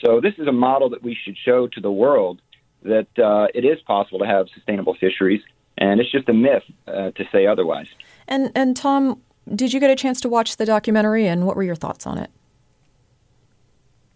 So 0.00 0.20
this 0.20 0.34
is 0.38 0.46
a 0.46 0.52
model 0.52 0.90
that 0.90 1.02
we 1.02 1.16
should 1.24 1.36
show 1.36 1.66
to 1.66 1.80
the 1.80 1.90
world 1.90 2.40
that 2.84 3.08
uh, 3.18 3.48
it 3.52 3.64
is 3.64 3.80
possible 3.82 4.20
to 4.20 4.26
have 4.26 4.46
sustainable 4.54 4.94
fisheries, 4.94 5.42
and 5.76 6.00
it's 6.00 6.12
just 6.12 6.28
a 6.28 6.32
myth 6.32 6.62
uh, 6.86 7.10
to 7.10 7.24
say 7.32 7.46
otherwise. 7.48 7.88
And 8.28 8.52
and 8.54 8.76
Tom, 8.76 9.20
did 9.52 9.72
you 9.72 9.80
get 9.80 9.90
a 9.90 9.96
chance 9.96 10.20
to 10.20 10.28
watch 10.28 10.56
the 10.56 10.66
documentary, 10.66 11.26
and 11.26 11.46
what 11.46 11.56
were 11.56 11.64
your 11.64 11.74
thoughts 11.74 12.06
on 12.06 12.18
it? 12.18 12.30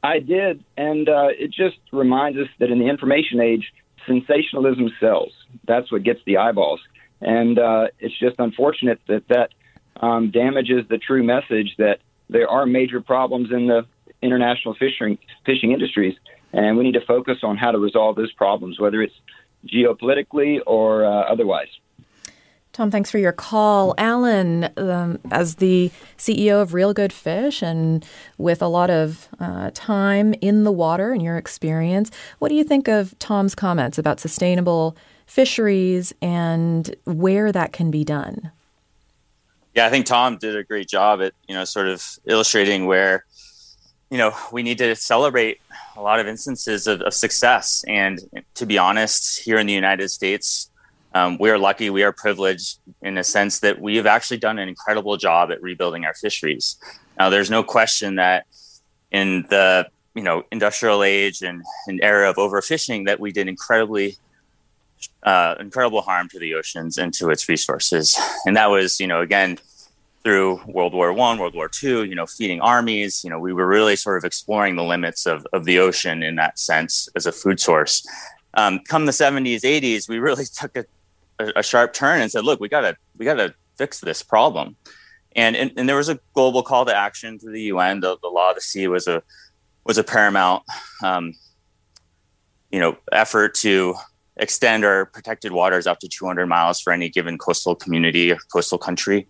I 0.07 0.21
did, 0.21 0.65
and 0.77 1.09
uh, 1.09 1.29
it 1.31 1.51
just 1.51 1.79
reminds 1.93 2.39
us 2.39 2.47
that 2.61 2.71
in 2.71 2.79
the 2.79 2.87
information 2.87 3.41
age, 3.41 3.73
sensationalism 4.07 4.91
sells. 5.01 5.33
That's 5.67 5.91
what 5.91 6.05
gets 6.05 6.21
the 6.27 6.37
eyeballs, 6.37 6.81
and 7.21 7.59
uh, 7.59 7.89
it's 7.99 8.17
just 8.19 8.37
unfortunate 8.39 9.01
that 9.09 9.27
that 9.29 9.51
um, 10.01 10.31
damages 10.31 10.87
the 10.89 10.99
true 10.99 11.25
message 11.25 11.75
that 11.79 11.99
there 12.31 12.49
are 12.49 12.67
major 12.67 13.01
problems 13.01 13.51
in 13.51 13.67
the 13.67 13.85
international 14.23 14.75
fishing 14.75 15.19
fishing 15.45 15.73
industries, 15.73 16.15
and 16.53 16.77
we 16.77 16.85
need 16.85 16.95
to 16.95 17.05
focus 17.05 17.39
on 17.43 17.57
how 17.57 17.73
to 17.73 17.79
resolve 17.79 18.15
those 18.15 18.33
problems, 18.33 18.79
whether 18.79 19.03
it's 19.03 19.15
geopolitically 19.67 20.61
or 20.67 21.05
uh, 21.05 21.23
otherwise. 21.33 21.69
Tom, 22.77 22.91
thanks 22.91 23.11
for 23.11 23.17
your 23.17 23.33
call. 23.33 23.95
Alan, 23.97 24.69
um, 24.77 25.19
as 25.31 25.55
the 25.55 25.91
CEO 26.19 26.61
of 26.61 26.75
Real 26.75 26.93
Good 26.93 27.11
Fish 27.11 27.63
and 27.63 28.05
with 28.37 28.61
a 28.61 28.67
lot 28.67 28.91
of 28.91 29.29
uh, 29.41 29.71
time 29.73 30.35
in 30.43 30.65
the 30.65 30.71
water 30.71 31.11
and 31.11 31.23
your 31.23 31.39
experience, 31.39 32.11
what 32.39 32.51
do 32.51 32.55
you 32.55 32.63
think 32.63 32.87
of 32.87 33.19
Tom's 33.19 33.55
comments 33.55 33.97
about 33.97 34.21
sustainable 34.21 34.95
fisheries 35.25 36.13
and 36.21 36.95
where 37.05 37.51
that 37.51 37.73
can 37.73 37.91
be 37.91 38.05
done? 38.05 38.51
Yeah, 39.75 39.87
I 39.87 39.89
think 39.89 40.05
Tom 40.05 40.37
did 40.37 40.55
a 40.55 40.63
great 40.63 40.87
job 40.87 41.23
at, 41.23 41.33
you 41.49 41.55
know, 41.55 41.65
sort 41.65 41.89
of 41.89 42.05
illustrating 42.27 42.85
where, 42.85 43.25
you 44.11 44.19
know, 44.19 44.35
we 44.53 44.63
need 44.63 44.77
to 44.79 44.95
celebrate 44.97 45.63
a 45.97 46.03
lot 46.03 46.21
of 46.21 46.27
instances 46.27 46.87
of, 46.87 47.01
of 47.01 47.15
success. 47.15 47.87
And 47.89 48.21
to 48.53 48.67
be 48.67 48.77
honest, 48.77 49.43
here 49.43 49.57
in 49.57 49.67
the 49.67 49.73
United 49.73 50.11
States, 50.11 50.69
um, 51.17 51.39
we 51.39 51.49
are 51.49 51.59
lucky, 51.59 51.89
we 51.89 52.03
are 52.03 52.13
privileged 52.13 52.79
in 53.01 53.17
a 53.17 53.25
sense 53.25 53.61
that 53.61 53.81
we 53.81 53.97
have 53.97 54.05
actually 54.05 54.37
done 54.37 54.59
an 54.59 54.69
incredible 54.69 55.17
job 55.17 55.51
at 55.51 55.63
rebuilding 55.63 56.05
our 56.05 56.13
fisheries. 56.13 56.77
Now, 57.19 57.31
there's 57.31 57.51
no 57.51 57.63
question 57.63 58.17
that 58.17 58.45
in 59.11 59.47
the 59.49 59.89
you 60.15 60.23
know 60.23 60.45
industrial 60.53 61.03
age 61.03 61.41
and 61.41 61.63
an 61.87 62.01
era 62.03 62.29
of 62.29 62.37
overfishing 62.37 63.07
that 63.07 63.19
we 63.19 63.33
did 63.33 63.49
incredibly 63.49 64.17
uh, 65.23 65.55
incredible 65.59 66.03
harm 66.03 66.29
to 66.29 66.39
the 66.39 66.53
oceans 66.55 66.99
and 66.99 67.15
to 67.15 67.31
its 67.31 67.49
resources, 67.49 68.15
and 68.45 68.55
that 68.57 68.69
was 68.69 69.01
you 69.01 69.07
know 69.07 69.23
again 69.23 69.59
through 70.23 70.61
World 70.67 70.93
War 70.93 71.15
One, 71.15 71.39
World 71.39 71.55
War 71.55 71.69
Two, 71.69 72.05
you 72.05 72.15
know, 72.15 72.27
feeding 72.27 72.61
armies. 72.61 73.25
You 73.25 73.31
know, 73.31 73.39
we 73.39 73.55
were 73.55 73.67
really 73.67 73.97
sort 73.97 74.19
of 74.19 74.25
exploring 74.25 74.77
the 74.77 74.85
limits 74.85 75.25
of, 75.25 75.47
of 75.55 75.65
the 75.65 75.79
ocean 75.79 76.23
in 76.23 76.37
that 76.37 76.59
sense 76.59 77.09
as 77.17 77.25
a 77.25 77.33
food 77.33 77.59
source. 77.59 78.07
Um, 78.57 78.81
come 78.81 79.05
the 79.05 79.13
70s, 79.13 79.61
80s, 79.61 80.09
we 80.09 80.19
really 80.19 80.47
took 80.61 80.77
a 80.77 80.87
a, 81.39 81.53
a 81.57 81.63
sharp 81.63 81.93
turn 81.93 82.21
and 82.21 82.31
said, 82.31 82.45
"Look, 82.45 82.61
we 82.61 82.69
gotta 82.69 82.97
we 83.17 83.25
gotta 83.25 83.55
fix 83.77 84.01
this 84.01 84.23
problem." 84.23 84.77
And, 85.35 85.55
and, 85.55 85.71
and 85.77 85.87
there 85.87 85.97
was 85.97 86.09
a 86.09 86.19
global 86.33 86.63
call 86.63 86.87
to 86.87 86.97
action 86.97 87.39
through 87.39 87.53
the 87.53 87.63
UN. 87.65 88.01
The, 88.01 88.17
the 88.23 88.29
law 88.29 88.51
of 88.51 88.55
the 88.55 88.63
sea 88.63 88.89
was 88.89 89.07
a 89.07 89.23
was 89.85 89.99
a 89.99 90.05
paramount, 90.05 90.65
um, 91.05 91.35
you 92.73 92.81
know, 92.81 92.97
effort 93.13 93.55
to 93.57 93.95
extend 94.37 94.85
our 94.85 95.07
protected 95.07 95.53
waters 95.53 95.87
up 95.87 96.01
to 96.01 96.09
200 96.09 96.47
miles 96.47 96.81
for 96.81 96.93
any 96.93 97.09
given 97.09 97.39
coastal 97.39 97.75
community 97.75 98.33
or 98.33 98.39
coastal 98.53 98.79
country. 98.79 99.29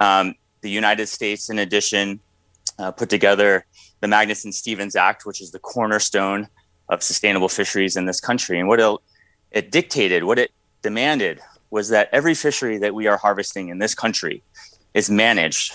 Um, 0.00 0.34
the 0.60 0.70
United 0.70 1.06
States, 1.06 1.48
in 1.48 1.58
addition, 1.58 2.20
uh, 2.78 2.90
put 2.90 3.08
together 3.08 3.64
the 4.00 4.06
Magnuson 4.06 4.52
Stevens 4.52 4.96
Act, 4.96 5.24
which 5.24 5.40
is 5.40 5.52
the 5.52 5.58
cornerstone 5.58 6.48
of 6.88 7.02
sustainable 7.02 7.48
fisheries 7.48 7.96
in 7.96 8.06
this 8.06 8.20
country. 8.20 8.58
And 8.58 8.68
what 8.68 8.80
it, 8.80 8.98
it 9.50 9.70
dictated, 9.70 10.24
what 10.24 10.38
it 10.38 10.50
demanded 10.84 11.40
was 11.70 11.88
that 11.88 12.08
every 12.12 12.34
fishery 12.34 12.78
that 12.78 12.94
we 12.94 13.08
are 13.08 13.16
harvesting 13.16 13.70
in 13.70 13.78
this 13.78 13.94
country 13.96 14.44
is 14.92 15.10
managed 15.10 15.72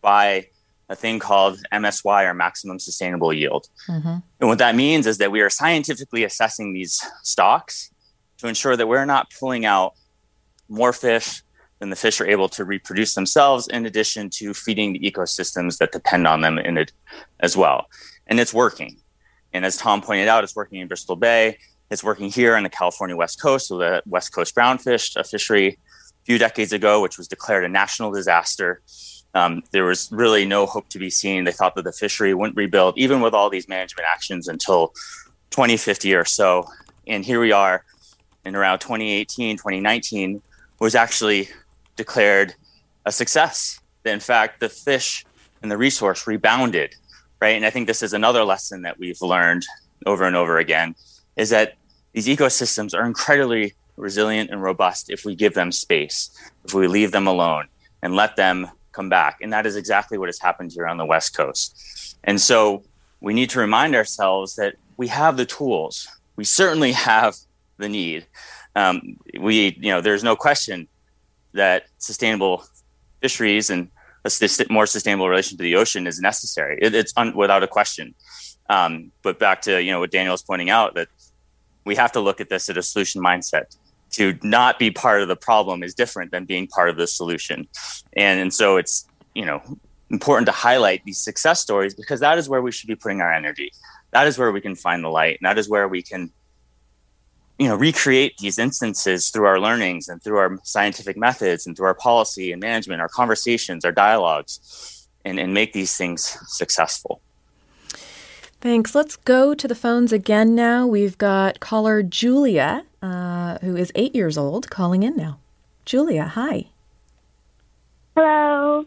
by 0.00 0.46
a 0.88 0.94
thing 0.94 1.18
called 1.18 1.58
MSY 1.72 2.24
or 2.24 2.34
maximum 2.34 2.78
sustainable 2.78 3.32
yield. 3.32 3.68
Mm-hmm. 3.88 4.16
And 4.40 4.48
what 4.48 4.58
that 4.58 4.76
means 4.76 5.06
is 5.06 5.18
that 5.18 5.32
we 5.32 5.40
are 5.40 5.50
scientifically 5.50 6.22
assessing 6.24 6.72
these 6.72 7.02
stocks 7.22 7.90
to 8.38 8.48
ensure 8.48 8.76
that 8.76 8.86
we're 8.86 9.04
not 9.04 9.32
pulling 9.38 9.64
out 9.64 9.94
more 10.68 10.92
fish 10.92 11.42
than 11.78 11.90
the 11.90 11.96
fish 11.96 12.20
are 12.20 12.26
able 12.26 12.48
to 12.50 12.64
reproduce 12.64 13.14
themselves, 13.14 13.66
in 13.68 13.86
addition 13.86 14.28
to 14.30 14.52
feeding 14.52 14.92
the 14.92 15.00
ecosystems 15.00 15.78
that 15.78 15.92
depend 15.92 16.26
on 16.26 16.42
them 16.42 16.58
in 16.58 16.76
it 16.76 16.92
as 17.40 17.56
well. 17.56 17.86
And 18.26 18.38
it's 18.38 18.52
working. 18.52 18.98
And 19.52 19.64
as 19.64 19.76
Tom 19.76 20.02
pointed 20.02 20.28
out, 20.28 20.44
it's 20.44 20.54
working 20.54 20.80
in 20.80 20.88
Bristol 20.88 21.16
Bay. 21.16 21.58
It's 21.90 22.04
working 22.04 22.30
here 22.30 22.54
on 22.56 22.62
the 22.62 22.70
California 22.70 23.16
West 23.16 23.40
Coast 23.40 23.70
with 23.70 23.80
the 23.80 24.02
West 24.06 24.32
Coast 24.32 24.54
groundfish, 24.54 25.16
a 25.16 25.24
fishery 25.24 25.68
a 25.68 26.24
few 26.24 26.38
decades 26.38 26.72
ago, 26.72 27.02
which 27.02 27.18
was 27.18 27.26
declared 27.26 27.64
a 27.64 27.68
national 27.68 28.12
disaster. 28.12 28.80
Um, 29.34 29.62
there 29.72 29.84
was 29.84 30.08
really 30.12 30.44
no 30.44 30.66
hope 30.66 30.88
to 30.90 31.00
be 31.00 31.10
seen. 31.10 31.44
They 31.44 31.52
thought 31.52 31.74
that 31.74 31.82
the 31.82 31.92
fishery 31.92 32.32
wouldn't 32.32 32.56
rebuild, 32.56 32.96
even 32.96 33.20
with 33.20 33.34
all 33.34 33.50
these 33.50 33.68
management 33.68 34.06
actions, 34.08 34.46
until 34.46 34.92
2050 35.50 36.14
or 36.14 36.24
so. 36.24 36.68
And 37.08 37.24
here 37.24 37.40
we 37.40 37.50
are 37.50 37.84
in 38.44 38.54
around 38.54 38.78
2018, 38.78 39.56
2019, 39.56 40.42
was 40.78 40.94
actually 40.94 41.48
declared 41.96 42.54
a 43.04 43.10
success. 43.10 43.80
In 44.04 44.20
fact, 44.20 44.60
the 44.60 44.68
fish 44.68 45.24
and 45.60 45.70
the 45.70 45.76
resource 45.76 46.26
rebounded, 46.28 46.94
right? 47.40 47.56
And 47.56 47.66
I 47.66 47.70
think 47.70 47.88
this 47.88 48.02
is 48.02 48.12
another 48.12 48.44
lesson 48.44 48.82
that 48.82 48.96
we've 48.98 49.20
learned 49.20 49.66
over 50.06 50.24
and 50.24 50.36
over 50.36 50.58
again 50.58 50.94
is 51.36 51.50
that 51.50 51.74
these 52.12 52.26
ecosystems 52.26 52.94
are 52.94 53.04
incredibly 53.04 53.74
resilient 53.96 54.50
and 54.50 54.62
robust 54.62 55.10
if 55.10 55.24
we 55.24 55.34
give 55.34 55.54
them 55.54 55.70
space, 55.70 56.30
if 56.64 56.74
we 56.74 56.88
leave 56.88 57.12
them 57.12 57.26
alone 57.26 57.66
and 58.02 58.14
let 58.14 58.36
them 58.36 58.68
come 58.92 59.08
back. 59.08 59.38
And 59.40 59.52
that 59.52 59.66
is 59.66 59.76
exactly 59.76 60.18
what 60.18 60.28
has 60.28 60.40
happened 60.40 60.72
here 60.72 60.86
on 60.86 60.96
the 60.96 61.04
West 61.04 61.36
Coast. 61.36 62.16
And 62.24 62.40
so 62.40 62.82
we 63.20 63.34
need 63.34 63.50
to 63.50 63.60
remind 63.60 63.94
ourselves 63.94 64.56
that 64.56 64.76
we 64.96 65.08
have 65.08 65.36
the 65.36 65.46
tools. 65.46 66.08
We 66.36 66.44
certainly 66.44 66.92
have 66.92 67.36
the 67.78 67.88
need. 67.88 68.26
Um, 68.74 69.16
we, 69.38 69.76
you 69.80 69.90
know, 69.90 70.00
there's 70.00 70.24
no 70.24 70.36
question 70.36 70.88
that 71.52 71.84
sustainable 71.98 72.64
fisheries 73.20 73.70
and 73.70 73.88
a 74.24 74.30
more 74.68 74.86
sustainable 74.86 75.28
relation 75.28 75.56
to 75.56 75.62
the 75.62 75.76
ocean 75.76 76.06
is 76.06 76.20
necessary. 76.20 76.78
It, 76.80 76.94
it's 76.94 77.12
un, 77.16 77.34
without 77.34 77.62
a 77.62 77.66
question. 77.66 78.14
Um, 78.68 79.10
but 79.22 79.38
back 79.38 79.62
to 79.62 79.82
you 79.82 79.90
know 79.90 79.98
what 79.98 80.12
Daniel 80.12 80.32
was 80.32 80.42
pointing 80.42 80.70
out 80.70 80.94
that 80.94 81.08
we 81.84 81.96
have 81.96 82.12
to 82.12 82.20
look 82.20 82.40
at 82.40 82.48
this 82.48 82.68
at 82.68 82.76
a 82.76 82.82
solution 82.82 83.22
mindset. 83.22 83.76
To 84.12 84.36
not 84.42 84.78
be 84.78 84.90
part 84.90 85.22
of 85.22 85.28
the 85.28 85.36
problem 85.36 85.82
is 85.82 85.94
different 85.94 86.32
than 86.32 86.44
being 86.44 86.66
part 86.66 86.88
of 86.88 86.96
the 86.96 87.06
solution. 87.06 87.68
And, 88.16 88.40
and 88.40 88.52
so 88.52 88.76
it's, 88.76 89.06
you 89.34 89.46
know, 89.46 89.62
important 90.10 90.46
to 90.46 90.52
highlight 90.52 91.04
these 91.04 91.18
success 91.18 91.60
stories 91.60 91.94
because 91.94 92.18
that 92.20 92.36
is 92.36 92.48
where 92.48 92.60
we 92.60 92.72
should 92.72 92.88
be 92.88 92.96
putting 92.96 93.20
our 93.20 93.32
energy. 93.32 93.70
That 94.10 94.26
is 94.26 94.36
where 94.36 94.50
we 94.50 94.60
can 94.60 94.74
find 94.74 95.04
the 95.04 95.08
light. 95.08 95.38
And 95.40 95.48
that 95.48 95.58
is 95.58 95.68
where 95.68 95.86
we 95.86 96.02
can, 96.02 96.32
you 97.58 97.68
know, 97.68 97.76
recreate 97.76 98.36
these 98.38 98.58
instances 98.58 99.28
through 99.28 99.46
our 99.46 99.60
learnings 99.60 100.08
and 100.08 100.20
through 100.22 100.38
our 100.38 100.58
scientific 100.64 101.16
methods 101.16 101.66
and 101.66 101.76
through 101.76 101.86
our 101.86 101.94
policy 101.94 102.50
and 102.50 102.60
management, 102.60 103.00
our 103.00 103.08
conversations, 103.08 103.84
our 103.84 103.92
dialogues, 103.92 105.06
and, 105.24 105.38
and 105.38 105.54
make 105.54 105.72
these 105.72 105.96
things 105.96 106.36
successful. 106.48 107.20
Thanks. 108.60 108.94
Let's 108.94 109.16
go 109.16 109.54
to 109.54 109.66
the 109.66 109.74
phones 109.74 110.12
again 110.12 110.54
now. 110.54 110.86
We've 110.86 111.16
got 111.16 111.60
caller 111.60 112.02
Julia, 112.02 112.84
uh, 113.00 113.56
who 113.58 113.74
is 113.74 113.90
eight 113.94 114.14
years 114.14 114.36
old, 114.36 114.68
calling 114.68 115.02
in 115.02 115.16
now. 115.16 115.38
Julia, 115.86 116.24
hi. 116.24 116.66
Hello. 118.14 118.84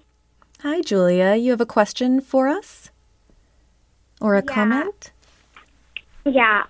Hi, 0.62 0.82
Julia. 0.82 1.36
You 1.36 1.50
have 1.52 1.62
a 1.62 1.66
question 1.66 2.22
for 2.22 2.48
us? 2.48 2.92
Or 4.22 4.36
a 4.36 4.44
yeah. 4.46 4.54
comment? 4.54 5.12
Yeah. 6.26 6.64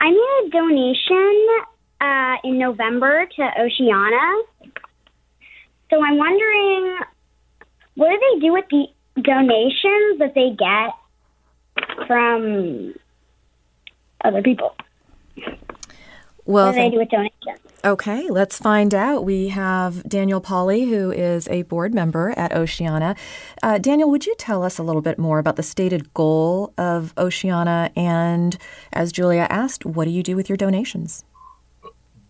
I 0.00 0.10
made 0.10 0.46
a 0.46 0.50
donation 0.50 1.46
uh, 2.00 2.36
in 2.44 2.58
November 2.58 3.26
to 3.26 3.42
Oceana. 3.60 4.42
So 5.90 6.00
I'm 6.02 6.18
wondering 6.18 6.98
what 7.96 8.10
do 8.10 8.18
they 8.20 8.46
do 8.46 8.52
with 8.52 8.66
the 8.70 8.86
donations 9.22 10.18
that 10.20 10.34
they 10.34 10.50
get 10.50 10.94
from 12.06 12.94
other 14.24 14.42
people. 14.42 14.76
Well, 16.44 16.66
what 16.66 16.74
they 16.76 16.90
do 16.90 16.98
with 16.98 17.10
donations? 17.10 17.60
Okay, 17.84 18.28
let's 18.30 18.58
find 18.58 18.94
out. 18.94 19.24
We 19.24 19.48
have 19.48 20.08
Daniel 20.08 20.40
Pauly, 20.40 20.88
who 20.88 21.10
is 21.10 21.46
a 21.48 21.62
board 21.62 21.94
member 21.94 22.34
at 22.36 22.52
Oceana. 22.52 23.14
Uh, 23.62 23.78
Daniel, 23.78 24.10
would 24.10 24.26
you 24.26 24.34
tell 24.38 24.62
us 24.62 24.78
a 24.78 24.82
little 24.82 25.02
bit 25.02 25.18
more 25.18 25.38
about 25.38 25.56
the 25.56 25.62
stated 25.62 26.12
goal 26.14 26.72
of 26.78 27.12
Oceana? 27.16 27.90
And 27.94 28.58
as 28.92 29.12
Julia 29.12 29.46
asked, 29.50 29.84
what 29.84 30.04
do 30.04 30.10
you 30.10 30.22
do 30.22 30.34
with 30.34 30.48
your 30.48 30.56
donations? 30.56 31.24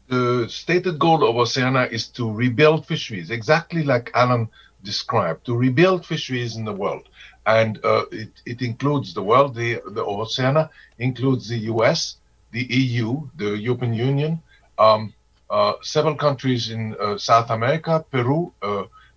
The 0.09 0.47
stated 0.49 0.99
goal 0.99 1.27
of 1.29 1.37
Oceana 1.37 1.89
is 1.91 2.07
to 2.09 2.31
rebuild 2.31 2.87
fisheries, 2.87 3.31
exactly 3.31 3.83
like 3.83 4.11
Alan 4.15 4.49
described, 4.83 5.47
to 5.47 5.57
rebuild 5.57 6.05
fisheries 6.05 6.57
in 6.57 6.65
the 6.65 6.73
world. 6.73 7.09
And 7.47 7.79
uh, 7.85 8.05
it, 8.11 8.31
it 8.45 8.63
includes 8.63 9.15
the 9.15 9.23
world, 9.23 9.55
the, 9.55 9.81
the 9.87 10.05
Oceana 10.05 10.71
includes 10.99 11.49
the 11.49 11.59
US, 11.75 12.17
the 12.53 12.65
EU, 12.65 13.29
the 13.37 13.57
European 13.57 13.95
Union, 13.95 14.43
um, 14.79 15.15
uh, 15.49 15.75
several 15.83 16.17
countries 16.17 16.71
in 16.71 16.97
uh, 17.01 17.17
South 17.17 17.51
America, 17.51 18.05
Peru, 18.11 18.53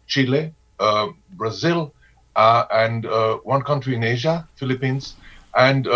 Chile, 0.07 0.53
Brazil, 1.31 1.93
and 2.35 3.05
one 3.43 3.63
country 3.63 3.95
in 3.95 4.03
Asia, 4.03 4.47
Philippines, 4.55 5.15
and 5.55 5.87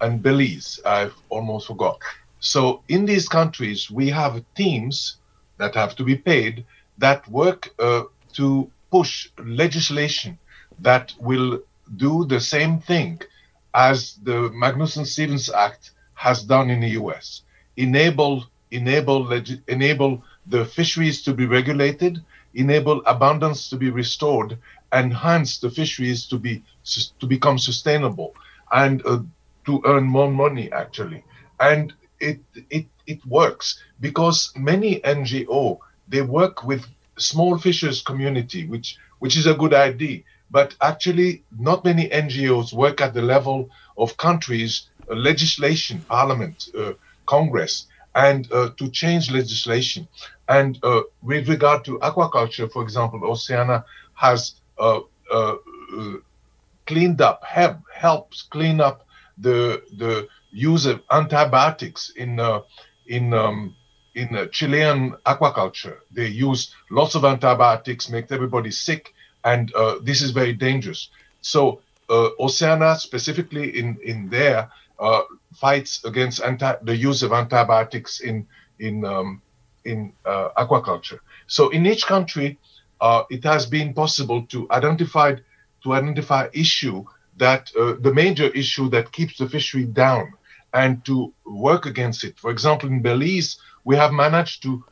and 0.00 0.22
Belize. 0.22 0.78
I've 0.84 1.14
almost 1.30 1.66
forgot. 1.66 1.98
So 2.40 2.82
in 2.88 3.06
these 3.06 3.28
countries, 3.28 3.90
we 3.90 4.08
have 4.10 4.44
teams 4.54 5.16
that 5.58 5.74
have 5.74 5.96
to 5.96 6.04
be 6.04 6.16
paid 6.16 6.64
that 6.98 7.26
work 7.28 7.70
uh, 7.78 8.04
to 8.34 8.70
push 8.90 9.28
legislation 9.38 10.38
that 10.80 11.14
will 11.20 11.60
do 11.96 12.24
the 12.26 12.40
same 12.40 12.78
thing 12.80 13.20
as 13.74 14.14
the 14.22 14.50
Magnuson 14.50 15.06
Stevens 15.06 15.50
Act 15.50 15.90
has 16.14 16.42
done 16.44 16.70
in 16.70 16.80
the 16.80 16.90
US. 17.02 17.42
Enable 17.76 18.44
enable 18.70 19.32
enable 19.68 20.22
the 20.46 20.64
fisheries 20.64 21.22
to 21.22 21.32
be 21.34 21.46
regulated, 21.46 22.22
enable 22.54 23.02
abundance 23.06 23.68
to 23.70 23.76
be 23.76 23.90
restored, 23.90 24.58
enhance 24.92 25.58
the 25.58 25.70
fisheries 25.70 26.26
to 26.26 26.38
be 26.38 26.62
to 27.20 27.26
become 27.26 27.58
sustainable 27.58 28.34
and 28.72 29.04
uh, 29.06 29.18
to 29.64 29.82
earn 29.86 30.04
more 30.04 30.30
money 30.30 30.70
actually. 30.72 31.24
And 31.60 31.92
it 32.20 32.40
it 32.70 32.86
it 33.06 33.24
works 33.26 33.82
because 34.00 34.52
many 34.56 35.00
NGO 35.00 35.80
they 36.08 36.22
work 36.22 36.64
with 36.64 36.86
small 37.18 37.58
fishers 37.58 38.02
community, 38.02 38.66
which 38.66 38.98
which 39.18 39.36
is 39.36 39.46
a 39.46 39.54
good 39.54 39.74
idea. 39.74 40.22
But 40.50 40.74
actually, 40.80 41.42
not 41.58 41.84
many 41.84 42.08
NGOs 42.08 42.72
work 42.72 43.00
at 43.00 43.14
the 43.14 43.22
level 43.22 43.70
of 43.98 44.16
countries, 44.16 44.88
uh, 45.10 45.14
legislation, 45.14 46.00
parliament, 46.08 46.68
uh, 46.78 46.92
Congress, 47.26 47.86
and 48.14 48.50
uh, 48.52 48.70
to 48.78 48.88
change 48.90 49.30
legislation. 49.30 50.08
And 50.48 50.78
uh, 50.82 51.02
with 51.22 51.48
regard 51.48 51.84
to 51.86 51.98
aquaculture, 51.98 52.70
for 52.70 52.82
example, 52.82 53.20
Oceana 53.24 53.84
has 54.14 54.54
uh, 54.78 55.00
uh, 55.30 55.54
cleaned 56.86 57.20
up, 57.20 57.44
help, 57.44 57.78
helps 57.92 58.42
clean 58.42 58.80
up 58.80 59.06
the 59.38 59.82
the 59.98 60.28
use 60.50 60.86
of 60.86 61.02
antibiotics 61.10 62.10
in 62.16 62.40
in 63.06 63.34
um, 63.34 63.74
in 64.14 64.48
Chilean 64.50 65.14
aquaculture. 65.26 65.98
They 66.10 66.28
use 66.28 66.74
lots 66.90 67.14
of 67.16 67.24
antibiotics, 67.24 68.08
make 68.08 68.32
everybody 68.32 68.70
sick, 68.70 69.12
and 69.50 69.72
this 70.08 70.20
is 70.22 70.30
very 70.30 70.52
dangerous. 70.52 71.00
So 71.40 71.80
Oceana, 72.46 72.90
specifically 72.98 73.66
in 73.80 73.88
in 74.02 74.18
there, 74.28 74.62
uh, 74.98 75.22
fights 75.54 76.04
against 76.04 76.42
anti- 76.42 76.76
the 76.82 76.96
use 76.96 77.22
of 77.22 77.32
antibiotics 77.32 78.20
in 78.20 78.46
in 78.78 79.04
um, 79.04 79.42
in 79.84 80.12
uh, 80.24 80.48
aquaculture. 80.56 81.20
So 81.46 81.68
in 81.70 81.86
each 81.86 82.06
country, 82.06 82.58
uh, 83.00 83.24
it 83.30 83.44
has 83.44 83.66
been 83.66 83.92
possible 83.94 84.42
to 84.46 84.66
identify 84.70 85.36
to 85.82 85.92
identify 85.92 86.48
issue 86.52 87.04
that 87.36 87.70
uh, 87.78 87.94
the 88.00 88.12
major 88.12 88.48
issue 88.62 88.88
that 88.90 89.12
keeps 89.12 89.36
the 89.38 89.48
fishery 89.48 89.84
down 89.84 90.32
and 90.72 91.04
to 91.04 91.32
work 91.44 91.86
against 91.86 92.24
it. 92.24 92.38
For 92.38 92.50
example, 92.50 92.88
in 92.88 93.02
Belize, 93.02 93.58
we 93.84 93.96
have 93.96 94.12
managed 94.12 94.62
to 94.62 94.84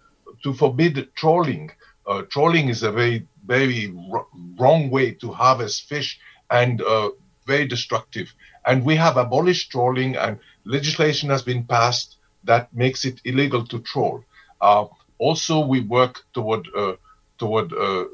to 0.43 0.53
forbid 0.53 1.09
trawling. 1.15 1.71
Uh, 2.07 2.23
trawling 2.29 2.69
is 2.69 2.83
a 2.83 2.93
very 2.93 3.27
very 3.47 3.95
r- 4.13 4.27
wrong 4.59 4.91
way 4.91 5.13
to 5.13 5.31
harvest 5.33 5.89
fish 5.89 6.19
and 6.51 6.83
uh, 6.83 7.11
very 7.47 7.67
destructive. 7.67 8.33
And 8.67 8.85
we 8.85 8.97
have 8.97 9.17
abolished 9.17 9.71
trawling, 9.71 10.17
and 10.17 10.39
legislation 10.65 11.31
has 11.31 11.43
been 11.43 11.65
passed 11.65 12.17
that 12.45 12.75
makes 12.75 13.05
it 13.05 13.21
illegal 13.25 13.67
to 13.67 13.79
troll. 13.81 14.25
Uh, 14.61 14.87
also, 15.19 15.61
we 15.61 15.81
work 15.81 16.25
toward 16.33 16.69
uh, 16.77 16.95
toward. 17.39 17.73
Uh, 17.73 18.05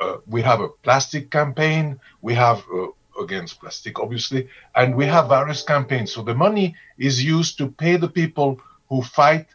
uh 0.00 0.18
we 0.26 0.40
have 0.42 0.60
a 0.60 0.68
plastic 0.84 1.30
campaign. 1.30 1.98
We 2.22 2.34
have 2.34 2.64
uh, 2.72 2.86
against 3.20 3.60
plastic, 3.60 3.98
obviously, 3.98 4.48
and 4.74 4.94
we 4.94 5.06
have 5.06 5.28
various 5.28 5.62
campaigns. 5.62 6.12
So 6.12 6.22
the 6.22 6.34
money 6.34 6.76
is 6.98 7.22
used 7.24 7.58
to 7.58 7.68
pay 7.68 7.96
the 7.96 8.08
people 8.08 8.60
who 8.88 9.02
fight 9.02 9.46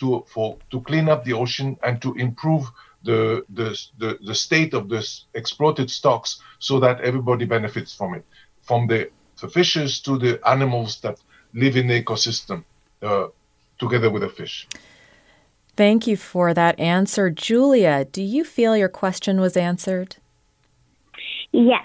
to 0.00 0.24
for 0.26 0.58
to 0.70 0.80
clean 0.80 1.08
up 1.08 1.24
the 1.24 1.32
ocean 1.32 1.76
and 1.82 2.02
to 2.02 2.14
improve 2.14 2.64
the 3.04 3.44
the 3.50 3.78
the, 3.98 4.18
the 4.24 4.34
state 4.34 4.74
of 4.74 4.88
this 4.88 5.24
exploited 5.34 5.90
stocks 5.90 6.40
so 6.58 6.80
that 6.80 7.00
everybody 7.00 7.44
benefits 7.44 7.94
from 7.94 8.14
it, 8.14 8.24
from 8.62 8.86
the 8.86 9.10
the 9.40 9.48
fishes 9.48 10.00
to 10.00 10.18
the 10.18 10.40
animals 10.48 11.00
that 11.00 11.18
live 11.54 11.76
in 11.76 11.88
the 11.88 12.02
ecosystem 12.02 12.64
uh, 13.02 13.26
together 13.78 14.10
with 14.10 14.22
the 14.22 14.28
fish. 14.28 14.68
Thank 15.76 16.06
you 16.06 16.16
for 16.16 16.54
that 16.54 16.78
answer. 16.78 17.30
Julia, 17.30 18.04
do 18.04 18.22
you 18.22 18.44
feel 18.44 18.76
your 18.76 18.88
question 18.88 19.40
was 19.40 19.56
answered? 19.56 20.16
Yes. 21.50 21.82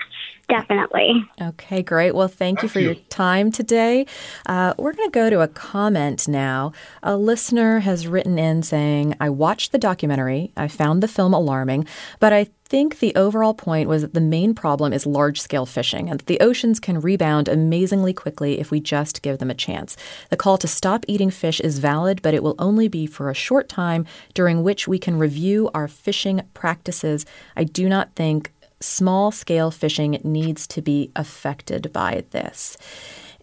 Definitely. 0.49 1.25
Okay, 1.41 1.83
great. 1.83 2.15
Well, 2.15 2.29
thank, 2.29 2.59
thank 2.59 2.63
you 2.63 2.69
for 2.69 2.79
you. 2.79 2.85
your 2.85 2.95
time 3.09 3.51
today. 3.51 4.05
Uh, 4.45 4.73
we're 4.77 4.93
going 4.93 5.09
to 5.09 5.13
go 5.13 5.29
to 5.29 5.41
a 5.41 5.47
comment 5.47 6.25
now. 6.25 6.71
A 7.03 7.17
listener 7.17 7.79
has 7.79 8.07
written 8.07 8.39
in 8.39 8.63
saying, 8.63 9.15
I 9.19 9.29
watched 9.29 9.73
the 9.73 9.77
documentary. 9.77 10.53
I 10.55 10.69
found 10.69 11.03
the 11.03 11.07
film 11.09 11.33
alarming, 11.33 11.85
but 12.21 12.31
I 12.31 12.47
think 12.67 12.99
the 12.99 13.15
overall 13.15 13.53
point 13.53 13.87
was 13.89 14.01
that 14.01 14.13
the 14.13 14.21
main 14.21 14.53
problem 14.53 14.93
is 14.93 15.05
large 15.05 15.39
scale 15.39 15.65
fishing 15.65 16.09
and 16.09 16.19
that 16.19 16.27
the 16.27 16.39
oceans 16.39 16.79
can 16.79 16.99
rebound 16.99 17.47
amazingly 17.47 18.13
quickly 18.13 18.59
if 18.59 18.71
we 18.71 18.79
just 18.79 19.21
give 19.21 19.39
them 19.39 19.49
a 19.49 19.55
chance. 19.55 19.95
The 20.29 20.37
call 20.37 20.57
to 20.59 20.67
stop 20.67 21.05
eating 21.07 21.29
fish 21.29 21.59
is 21.59 21.79
valid, 21.79 22.21
but 22.21 22.33
it 22.33 22.43
will 22.43 22.55
only 22.59 22.87
be 22.87 23.05
for 23.05 23.29
a 23.29 23.33
short 23.33 23.69
time 23.69 24.05
during 24.33 24.63
which 24.63 24.87
we 24.87 24.99
can 24.99 25.17
review 25.17 25.69
our 25.73 25.87
fishing 25.87 26.41
practices. 26.53 27.25
I 27.55 27.63
do 27.63 27.87
not 27.87 28.15
think 28.15 28.53
small 28.79 29.31
scale 29.31 29.71
fishing 29.71 30.19
needs 30.23 30.67
to 30.67 30.81
be 30.81 31.11
affected 31.15 31.91
by 31.93 32.23
this. 32.31 32.77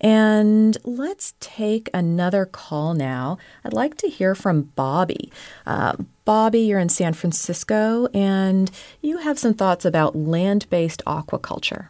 And 0.01 0.77
let's 0.85 1.35
take 1.40 1.88
another 1.94 2.44
call 2.44 2.94
now. 2.94 3.38
I'd 3.64 3.73
like 3.73 3.97
to 3.99 4.09
hear 4.09 4.35
from 4.35 4.62
Bobby. 4.77 5.33
Uh, 5.66 5.94
Bobby, 6.25 6.61
you're 6.61 6.79
in 6.79 6.88
San 6.88 7.14
Francisco 7.14 8.07
and 8.12 8.70
you 9.01 9.18
have 9.18 9.38
some 9.38 9.55
thoughts 9.55 9.85
about 9.85 10.16
land 10.16 10.68
based 10.68 11.03
aquaculture. 11.07 11.88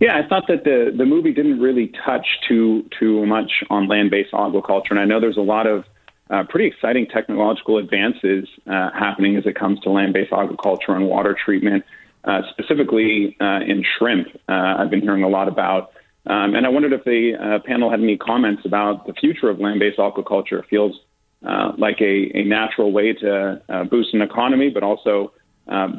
Yeah, 0.00 0.18
I 0.18 0.28
thought 0.28 0.46
that 0.48 0.64
the, 0.64 0.92
the 0.96 1.06
movie 1.06 1.32
didn't 1.32 1.60
really 1.60 1.92
touch 2.04 2.26
too 2.46 2.88
too 2.98 3.24
much 3.26 3.50
on 3.70 3.88
land 3.88 4.10
based 4.10 4.32
aquaculture, 4.32 4.90
and 4.90 4.98
I 4.98 5.04
know 5.04 5.20
there's 5.20 5.36
a 5.36 5.40
lot 5.40 5.66
of 5.66 5.84
uh, 6.30 6.44
pretty 6.48 6.66
exciting 6.66 7.06
technological 7.06 7.78
advances 7.78 8.48
uh, 8.66 8.90
happening 8.90 9.36
as 9.36 9.46
it 9.46 9.54
comes 9.54 9.80
to 9.80 9.90
land 9.90 10.12
based 10.12 10.32
aquaculture 10.32 10.90
and 10.90 11.06
water 11.06 11.36
treatment 11.44 11.84
uh, 12.24 12.42
specifically 12.50 13.36
uh, 13.40 13.60
in 13.66 13.84
shrimp. 13.98 14.28
Uh, 14.48 14.76
I've 14.78 14.90
been 14.90 15.02
hearing 15.02 15.22
a 15.22 15.28
lot 15.28 15.48
about. 15.48 15.92
Um, 16.26 16.54
and 16.54 16.64
I 16.64 16.70
wondered 16.70 16.94
if 16.94 17.04
the 17.04 17.34
uh, 17.34 17.58
panel 17.66 17.90
had 17.90 18.00
any 18.00 18.16
comments 18.16 18.62
about 18.64 19.06
the 19.06 19.12
future 19.12 19.50
of 19.50 19.60
land 19.60 19.78
based 19.78 19.98
aquaculture. 19.98 20.60
It 20.60 20.66
feels 20.70 20.98
uh, 21.46 21.72
like 21.76 22.00
a, 22.00 22.30
a, 22.34 22.44
natural 22.44 22.92
way 22.92 23.12
to 23.12 23.60
boost 23.90 24.14
an 24.14 24.22
economy, 24.22 24.70
but 24.70 24.82
also 24.82 25.32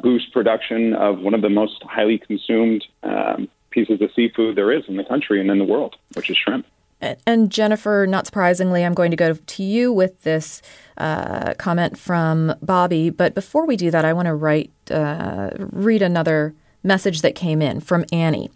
boost 0.02 0.32
production 0.32 0.94
of 0.94 1.20
one 1.20 1.34
of 1.34 1.42
the 1.42 1.48
most 1.48 1.80
highly 1.84 2.18
consumed 2.18 2.84
um, 3.04 3.48
pieces 3.70 4.00
of 4.00 4.10
seafood 4.16 4.56
there 4.56 4.72
is 4.72 4.82
in 4.88 4.96
the 4.96 5.04
country 5.04 5.40
and 5.40 5.48
in 5.48 5.58
the 5.58 5.64
world, 5.64 5.94
which 6.14 6.28
is 6.28 6.36
shrimp. 6.36 6.66
And 7.00 7.52
Jennifer, 7.52 8.06
not 8.08 8.26
surprisingly, 8.26 8.84
I'm 8.84 8.94
going 8.94 9.10
to 9.10 9.16
go 9.16 9.34
to 9.34 9.62
you 9.62 9.92
with 9.92 10.22
this 10.22 10.62
uh, 10.96 11.54
comment 11.54 11.98
from 11.98 12.54
Bobby. 12.62 13.10
But 13.10 13.34
before 13.34 13.66
we 13.66 13.76
do 13.76 13.90
that, 13.90 14.04
I 14.04 14.14
want 14.14 14.26
to 14.26 14.34
write, 14.34 14.72
uh, 14.90 15.50
read 15.58 16.00
another 16.00 16.54
message 16.82 17.20
that 17.20 17.34
came 17.34 17.60
in 17.60 17.80
from 17.80 18.04
Annie. 18.12 18.50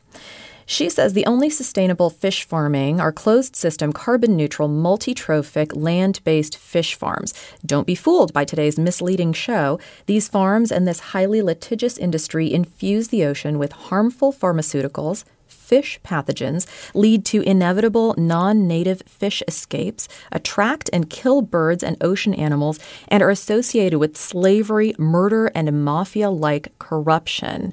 She 0.65 0.89
says 0.89 1.15
the 1.15 1.27
only 1.27 1.51
sustainable 1.51 2.11
fish 2.11 2.45
farming 2.45 3.01
are 3.01 3.11
closed 3.11 3.57
system, 3.57 3.93
carbon 3.93 4.37
neutral, 4.37 4.69
multi 4.69 5.15
trophic, 5.15 5.75
land 5.75 6.21
based 6.23 6.57
fish 6.57 6.95
farms. 6.95 7.35
Don't 7.67 7.89
be 7.89 7.97
fooled 7.97 8.33
by 8.33 8.45
today's 8.45 8.79
misleading 8.79 9.33
show. 9.33 9.81
These 10.07 10.29
farms 10.29 10.71
and 10.71 10.87
this 10.87 11.01
highly 11.01 11.43
litigious 11.43 11.99
industry 11.99 12.53
infuse 12.53 13.09
the 13.09 13.25
ocean 13.25 13.59
with 13.59 13.73
harmful 13.73 14.33
pharmaceuticals, 14.33 15.25
fish 15.71 16.01
pathogens 16.03 16.67
lead 16.95 17.25
to 17.25 17.43
inevitable 17.43 18.13
non 18.19 18.67
native 18.67 19.03
fish 19.07 19.41
escapes, 19.47 20.09
attract 20.33 20.91
and 20.93 21.09
kill 21.09 21.43
birds 21.43 21.85
and 21.85 21.97
ocean 22.01 22.35
animals, 22.35 22.81
and 23.07 23.23
are 23.23 23.31
associated 23.31 24.01
with 24.01 24.17
slavery, 24.17 24.95
murder, 24.99 25.47
and 25.55 25.85
mafia 25.85 26.29
like 26.29 26.77
corruption. 26.81 27.73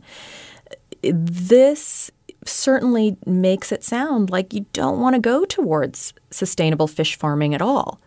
This 1.01 2.11
certainly 2.45 3.17
makes 3.25 3.71
it 3.71 3.83
sound 3.83 4.29
like 4.29 4.53
you 4.53 4.67
don't 4.73 5.01
want 5.01 5.15
to 5.15 5.19
go 5.19 5.43
towards 5.43 6.13
sustainable 6.29 6.87
fish 6.87 7.17
farming 7.17 7.55
at 7.55 7.63
all. 7.63 7.99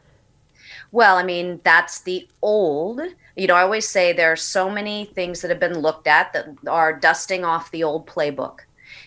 Well, 0.92 1.16
I 1.16 1.24
mean, 1.24 1.61
that's 1.64 2.03
the 2.03 2.29
old. 2.42 3.00
You 3.37 3.46
know, 3.48 3.55
I 3.55 3.62
always 3.62 3.88
say 3.88 4.12
there 4.12 4.33
are 4.33 4.37
so 4.37 4.70
many 4.70 5.07
things 5.07 5.40
that 5.40 5.50
have 5.50 5.61
been 5.61 5.79
looked 5.79 6.07
at 6.07 6.33
that 6.33 6.46
are 6.68 6.92
dusting 6.92 7.44
off 7.44 7.72
the 7.72 7.83
old 7.83 8.07
playbook. 8.07 8.61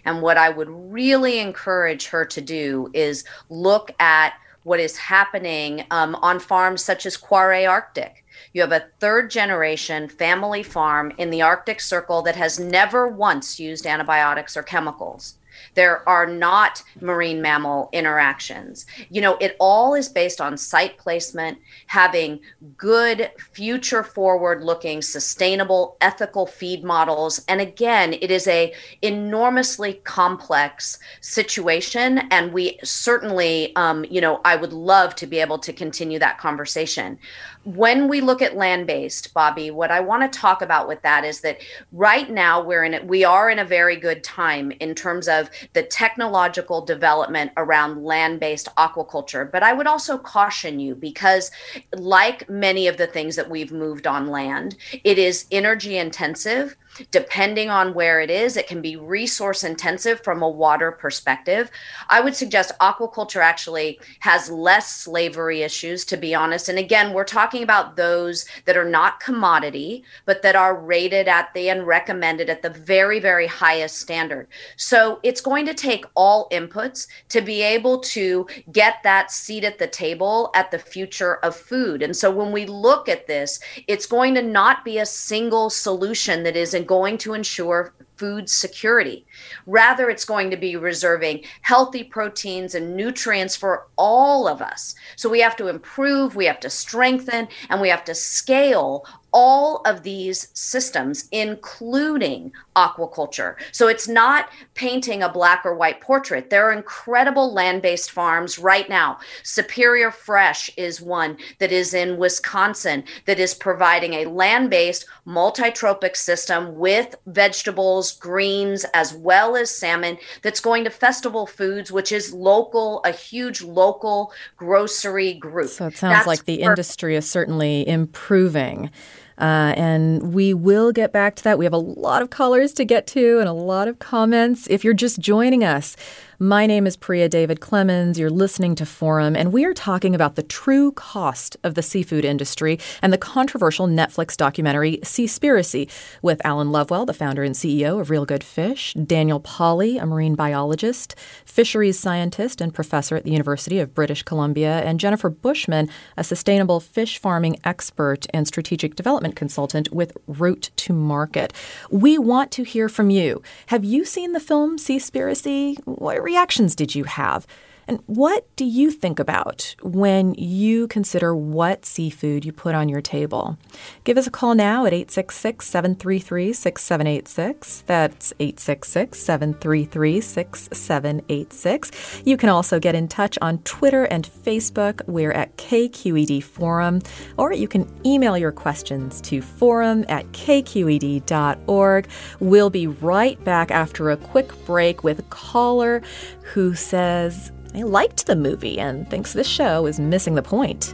And 0.05 0.21
what 0.21 0.37
I 0.37 0.49
would 0.49 0.69
really 0.69 1.39
encourage 1.39 2.07
her 2.07 2.25
to 2.25 2.41
do 2.41 2.89
is 2.93 3.23
look 3.49 3.91
at 3.99 4.33
what 4.63 4.79
is 4.79 4.97
happening 4.97 5.85
um, 5.91 6.15
on 6.15 6.39
farms 6.39 6.83
such 6.83 7.05
as 7.05 7.17
Kvarøy 7.17 7.69
Arctic. 7.69 8.25
You 8.53 8.61
have 8.61 8.71
a 8.71 8.85
third 8.99 9.29
generation 9.29 10.07
family 10.07 10.63
farm 10.63 11.11
in 11.17 11.29
the 11.29 11.41
Arctic 11.41 11.81
Circle 11.81 12.21
that 12.23 12.35
has 12.35 12.59
never 12.59 13.07
once 13.07 13.59
used 13.59 13.85
antibiotics 13.85 14.55
or 14.55 14.63
chemicals. 14.63 15.35
There 15.73 16.07
are 16.07 16.25
not 16.25 16.83
marine 17.01 17.41
mammal 17.41 17.89
interactions. 17.93 18.85
You 19.09 19.21
know, 19.21 19.37
it 19.37 19.55
all 19.59 19.93
is 19.93 20.09
based 20.09 20.39
on 20.39 20.57
site 20.57 20.97
placement, 20.97 21.57
having 21.87 22.39
good 22.77 23.31
future 23.37 24.03
forward 24.03 24.63
looking 24.63 25.01
sustainable 25.01 25.97
ethical 26.01 26.45
feed 26.45 26.83
models. 26.83 27.43
And 27.47 27.61
again, 27.61 28.13
it 28.13 28.31
is 28.31 28.47
a 28.47 28.73
enormously 29.01 29.95
complex 30.03 30.99
situation 31.21 32.19
and 32.31 32.53
we 32.53 32.79
certainly 32.83 33.75
um, 33.75 34.05
you 34.09 34.21
know, 34.21 34.41
I 34.45 34.55
would 34.55 34.73
love 34.73 35.15
to 35.15 35.27
be 35.27 35.39
able 35.39 35.59
to 35.59 35.73
continue 35.73 36.19
that 36.19 36.37
conversation 36.37 37.17
when 37.65 38.07
we 38.09 38.19
look 38.19 38.41
at 38.41 38.55
land-based 38.55 39.33
bobby 39.33 39.71
what 39.71 39.91
i 39.91 39.99
want 39.99 40.21
to 40.21 40.39
talk 40.39 40.61
about 40.61 40.87
with 40.87 41.01
that 41.01 41.23
is 41.23 41.41
that 41.41 41.59
right 41.91 42.29
now 42.29 42.61
we're 42.61 42.83
in 42.83 43.07
we 43.07 43.23
are 43.23 43.49
in 43.49 43.59
a 43.59 43.65
very 43.65 43.95
good 43.95 44.23
time 44.23 44.71
in 44.79 44.93
terms 44.93 45.27
of 45.27 45.49
the 45.73 45.83
technological 45.83 46.81
development 46.83 47.51
around 47.57 48.03
land-based 48.03 48.67
aquaculture. 48.77 49.49
But 49.49 49.63
i 49.63 49.71
would 49.73 49.87
also 49.87 50.17
caution 50.17 50.79
you 50.79 50.95
because 50.95 51.51
like 51.93 52.49
many 52.49 52.87
of 52.87 52.97
the 52.97 53.07
things 53.07 53.35
that 53.35 53.49
we've 53.49 53.71
moved 53.71 54.07
on 54.07 54.27
land 54.27 54.75
it 55.03 55.17
is 55.17 55.45
energy 55.51 55.97
intensive 55.97 56.75
Depending 57.11 57.69
on 57.69 57.93
where 57.93 58.21
it 58.21 58.29
is, 58.29 58.55
it 58.55 58.67
can 58.67 58.81
be 58.81 58.95
resource 58.95 59.63
intensive 59.63 60.23
from 60.23 60.41
a 60.41 60.49
water 60.49 60.91
perspective. 60.91 61.71
I 62.09 62.21
would 62.21 62.35
suggest 62.35 62.71
aquaculture 62.79 63.41
actually 63.41 63.99
has 64.19 64.49
less 64.49 64.95
slavery 64.95 65.63
issues, 65.63 66.05
to 66.05 66.17
be 66.17 66.35
honest. 66.35 66.69
And 66.69 66.77
again, 66.77 67.13
we're 67.13 67.23
talking 67.23 67.63
about 67.63 67.95
those 67.95 68.45
that 68.65 68.77
are 68.77 68.87
not 68.87 69.19
commodity, 69.19 70.03
but 70.25 70.41
that 70.43 70.55
are 70.55 70.79
rated 70.79 71.27
at 71.27 71.53
the 71.53 71.69
and 71.69 71.87
recommended 71.87 72.49
at 72.49 72.61
the 72.61 72.69
very, 72.69 73.19
very 73.19 73.47
highest 73.47 73.97
standard. 73.97 74.47
So 74.77 75.19
it's 75.23 75.41
going 75.41 75.65
to 75.65 75.73
take 75.73 76.05
all 76.15 76.49
inputs 76.49 77.07
to 77.29 77.41
be 77.41 77.61
able 77.61 77.99
to 77.99 78.45
get 78.71 78.95
that 79.03 79.31
seat 79.31 79.63
at 79.63 79.79
the 79.79 79.87
table 79.87 80.51
at 80.53 80.71
the 80.71 80.79
future 80.79 81.35
of 81.37 81.55
food. 81.55 82.01
And 82.01 82.15
so 82.15 82.29
when 82.29 82.51
we 82.51 82.65
look 82.65 83.09
at 83.09 83.27
this, 83.27 83.59
it's 83.87 84.05
going 84.05 84.35
to 84.35 84.41
not 84.41 84.85
be 84.85 84.99
a 84.99 85.05
single 85.05 85.69
solution 85.69 86.43
that 86.43 86.55
is 86.55 86.73
in 86.73 86.82
going 86.85 87.17
to 87.19 87.33
ensure 87.33 87.93
food 88.17 88.49
security. 88.49 89.25
Rather, 89.65 90.09
it's 90.09 90.25
going 90.25 90.49
to 90.51 90.57
be 90.57 90.75
reserving 90.75 91.43
healthy 91.61 92.03
proteins 92.03 92.75
and 92.75 92.95
nutrients 92.95 93.55
for 93.55 93.87
all 93.97 94.47
of 94.47 94.61
us. 94.61 94.95
So 95.15 95.29
we 95.29 95.41
have 95.41 95.55
to 95.57 95.67
improve, 95.67 96.35
we 96.35 96.45
have 96.45 96.59
to 96.61 96.69
strengthen, 96.69 97.47
and 97.69 97.81
we 97.81 97.89
have 97.89 98.05
to 98.05 98.15
scale 98.15 99.05
all 99.33 99.81
of 99.85 100.03
these 100.03 100.47
systems, 100.53 101.27
including 101.31 102.51
aquaculture. 102.75 103.55
So 103.71 103.87
it's 103.87 104.07
not 104.07 104.49
painting 104.75 105.23
a 105.23 105.29
black 105.29 105.65
or 105.65 105.75
white 105.75 106.01
portrait. 106.01 106.49
There 106.49 106.67
are 106.67 106.73
incredible 106.73 107.53
land 107.53 107.81
based 107.81 108.11
farms 108.11 108.59
right 108.59 108.87
now. 108.87 109.19
Superior 109.43 110.11
Fresh 110.11 110.69
is 110.77 111.01
one 111.01 111.37
that 111.59 111.71
is 111.71 111.93
in 111.93 112.17
Wisconsin 112.17 113.03
that 113.25 113.39
is 113.39 113.53
providing 113.53 114.13
a 114.13 114.25
land 114.25 114.69
based 114.69 115.05
multi-trophic 115.25 116.15
system 116.15 116.75
with 116.77 117.15
vegetables, 117.27 118.13
greens, 118.13 118.85
as 118.93 119.13
well 119.13 119.55
as 119.55 119.69
salmon 119.69 120.17
that's 120.41 120.59
going 120.59 120.83
to 120.83 120.89
Festival 120.89 121.45
Foods, 121.45 121.91
which 121.91 122.11
is 122.11 122.33
local, 122.33 123.01
a 123.03 123.11
huge 123.11 123.61
local 123.61 124.31
grocery 124.57 125.33
group. 125.33 125.69
So 125.69 125.87
it 125.87 125.97
sounds 125.97 126.17
that's 126.17 126.27
like 126.27 126.45
the 126.45 126.61
industry 126.61 127.15
is 127.15 127.29
certainly 127.29 127.87
improving. 127.87 128.91
Uh, 129.37 129.73
and 129.75 130.33
we 130.33 130.53
will 130.53 130.91
get 130.91 131.11
back 131.11 131.35
to 131.35 131.43
that. 131.43 131.57
We 131.57 131.65
have 131.65 131.73
a 131.73 131.77
lot 131.77 132.21
of 132.21 132.29
callers 132.29 132.73
to 132.73 132.85
get 132.85 133.07
to 133.07 133.39
and 133.39 133.49
a 133.49 133.53
lot 133.53 133.87
of 133.87 133.99
comments. 133.99 134.67
If 134.69 134.83
you're 134.83 134.93
just 134.93 135.19
joining 135.19 135.63
us, 135.63 135.95
my 136.39 136.65
name 136.65 136.87
is 136.87 136.97
Priya 136.97 137.29
David 137.29 137.59
Clemens. 137.59 138.17
You're 138.17 138.29
listening 138.29 138.75
to 138.75 138.85
Forum, 138.85 139.35
and 139.35 139.53
we 139.53 139.65
are 139.65 139.73
talking 139.73 140.15
about 140.15 140.35
the 140.35 140.43
true 140.43 140.91
cost 140.93 141.55
of 141.63 141.75
the 141.75 141.83
seafood 141.83 142.25
industry 142.25 142.79
and 143.01 143.13
the 143.13 143.17
controversial 143.17 143.87
Netflix 143.87 144.35
documentary 144.35 144.97
Seaspiracy 145.03 145.89
with 146.21 146.43
Alan 146.43 146.71
Lovewell, 146.71 147.05
the 147.05 147.13
founder 147.13 147.43
and 147.43 147.53
CEO 147.53 147.99
of 147.99 148.09
Real 148.09 148.25
Good 148.25 148.43
Fish, 148.43 148.93
Daniel 148.93 149.39
Pauly, 149.39 150.01
a 150.01 150.05
marine 150.05 150.35
biologist, 150.35 151.15
fisheries 151.45 151.99
scientist 151.99 152.61
and 152.61 152.73
professor 152.73 153.15
at 153.15 153.25
the 153.25 153.31
University 153.31 153.79
of 153.79 153.93
British 153.93 154.23
Columbia, 154.23 154.81
and 154.83 154.99
Jennifer 154.99 155.29
Bushman, 155.29 155.89
a 156.17 156.23
sustainable 156.23 156.79
fish 156.79 157.19
farming 157.19 157.59
expert 157.63 158.25
and 158.33 158.47
strategic 158.47 158.95
development 158.95 159.35
consultant 159.35 159.91
with 159.93 160.17
Route 160.25 160.71
to 160.77 160.93
Market. 160.93 161.53
We 161.91 162.17
want 162.17 162.51
to 162.53 162.63
hear 162.63 162.89
from 162.89 163.09
you. 163.11 163.43
Have 163.67 163.83
you 163.83 164.03
seen 164.03 164.33
the 164.33 164.39
film 164.39 164.77
Seaspiracy? 164.77 165.77
What 165.85 166.23
reactions 166.33 166.75
did 166.75 166.95
you 166.95 167.03
have? 167.03 167.45
And 167.87 167.99
what 168.05 168.47
do 168.55 168.65
you 168.65 168.91
think 168.91 169.19
about 169.19 169.75
when 169.81 170.33
you 170.35 170.87
consider 170.87 171.35
what 171.35 171.85
seafood 171.85 172.45
you 172.45 172.51
put 172.51 172.75
on 172.75 172.89
your 172.89 173.01
table? 173.01 173.57
Give 174.03 174.17
us 174.17 174.27
a 174.27 174.31
call 174.31 174.55
now 174.55 174.85
at 174.85 174.93
866 174.93 175.67
733 175.67 176.53
6786. 176.53 177.83
That's 177.85 178.33
866 178.39 179.19
733 179.19 180.21
6786. 180.21 182.21
You 182.25 182.37
can 182.37 182.49
also 182.49 182.79
get 182.79 182.95
in 182.95 183.07
touch 183.07 183.37
on 183.41 183.59
Twitter 183.59 184.05
and 184.05 184.27
Facebook. 184.27 185.01
We're 185.07 185.31
at 185.31 185.55
KQED 185.57 186.43
Forum. 186.43 187.01
Or 187.37 187.53
you 187.53 187.67
can 187.67 187.89
email 188.05 188.37
your 188.37 188.51
questions 188.51 189.21
to 189.21 189.41
forum 189.41 190.05
at 190.09 190.25
kqed.org. 190.31 192.07
We'll 192.39 192.69
be 192.69 192.87
right 192.87 193.43
back 193.43 193.71
after 193.71 194.11
a 194.11 194.17
quick 194.17 194.65
break 194.65 195.03
with 195.03 195.29
caller 195.29 196.01
who 196.41 196.75
says, 196.75 197.51
I 197.75 197.81
liked 197.81 198.27
the 198.27 198.35
movie 198.35 198.79
and 198.79 199.09
thinks 199.09 199.33
this 199.33 199.47
show 199.47 199.87
is 199.87 199.99
missing 199.99 200.35
the 200.35 200.43
point. 200.43 200.93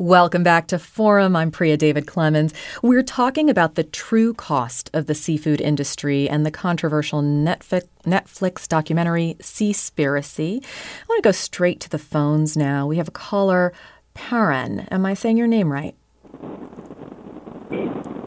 Welcome 0.00 0.42
back 0.42 0.66
to 0.68 0.78
Forum. 0.78 1.36
I'm 1.36 1.50
Priya 1.50 1.76
David 1.76 2.06
Clemens. 2.06 2.54
We're 2.82 3.02
talking 3.02 3.50
about 3.50 3.74
the 3.74 3.84
true 3.84 4.32
cost 4.32 4.88
of 4.94 5.04
the 5.04 5.14
seafood 5.14 5.60
industry 5.60 6.26
and 6.26 6.46
the 6.46 6.50
controversial 6.50 7.20
Netflix, 7.20 7.86
Netflix 8.06 8.66
documentary 8.66 9.36
Seaspiracy. 9.40 10.64
I 10.64 11.04
want 11.06 11.22
to 11.22 11.28
go 11.28 11.32
straight 11.32 11.80
to 11.80 11.90
the 11.90 11.98
phones 11.98 12.56
now. 12.56 12.86
We 12.86 12.96
have 12.96 13.08
a 13.08 13.10
caller, 13.10 13.74
Paran. 14.14 14.88
Am 14.90 15.04
I 15.04 15.12
saying 15.12 15.36
your 15.36 15.46
name 15.46 15.70
right? 15.70 15.94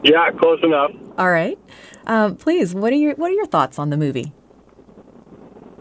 Yeah, 0.04 0.30
close 0.38 0.60
enough. 0.62 0.92
All 1.18 1.32
right. 1.32 1.58
Um, 2.06 2.36
please, 2.36 2.72
what 2.72 2.92
are 2.92 2.96
your 2.96 3.16
what 3.16 3.32
are 3.32 3.34
your 3.34 3.46
thoughts 3.46 3.80
on 3.80 3.90
the 3.90 3.96
movie? 3.96 4.32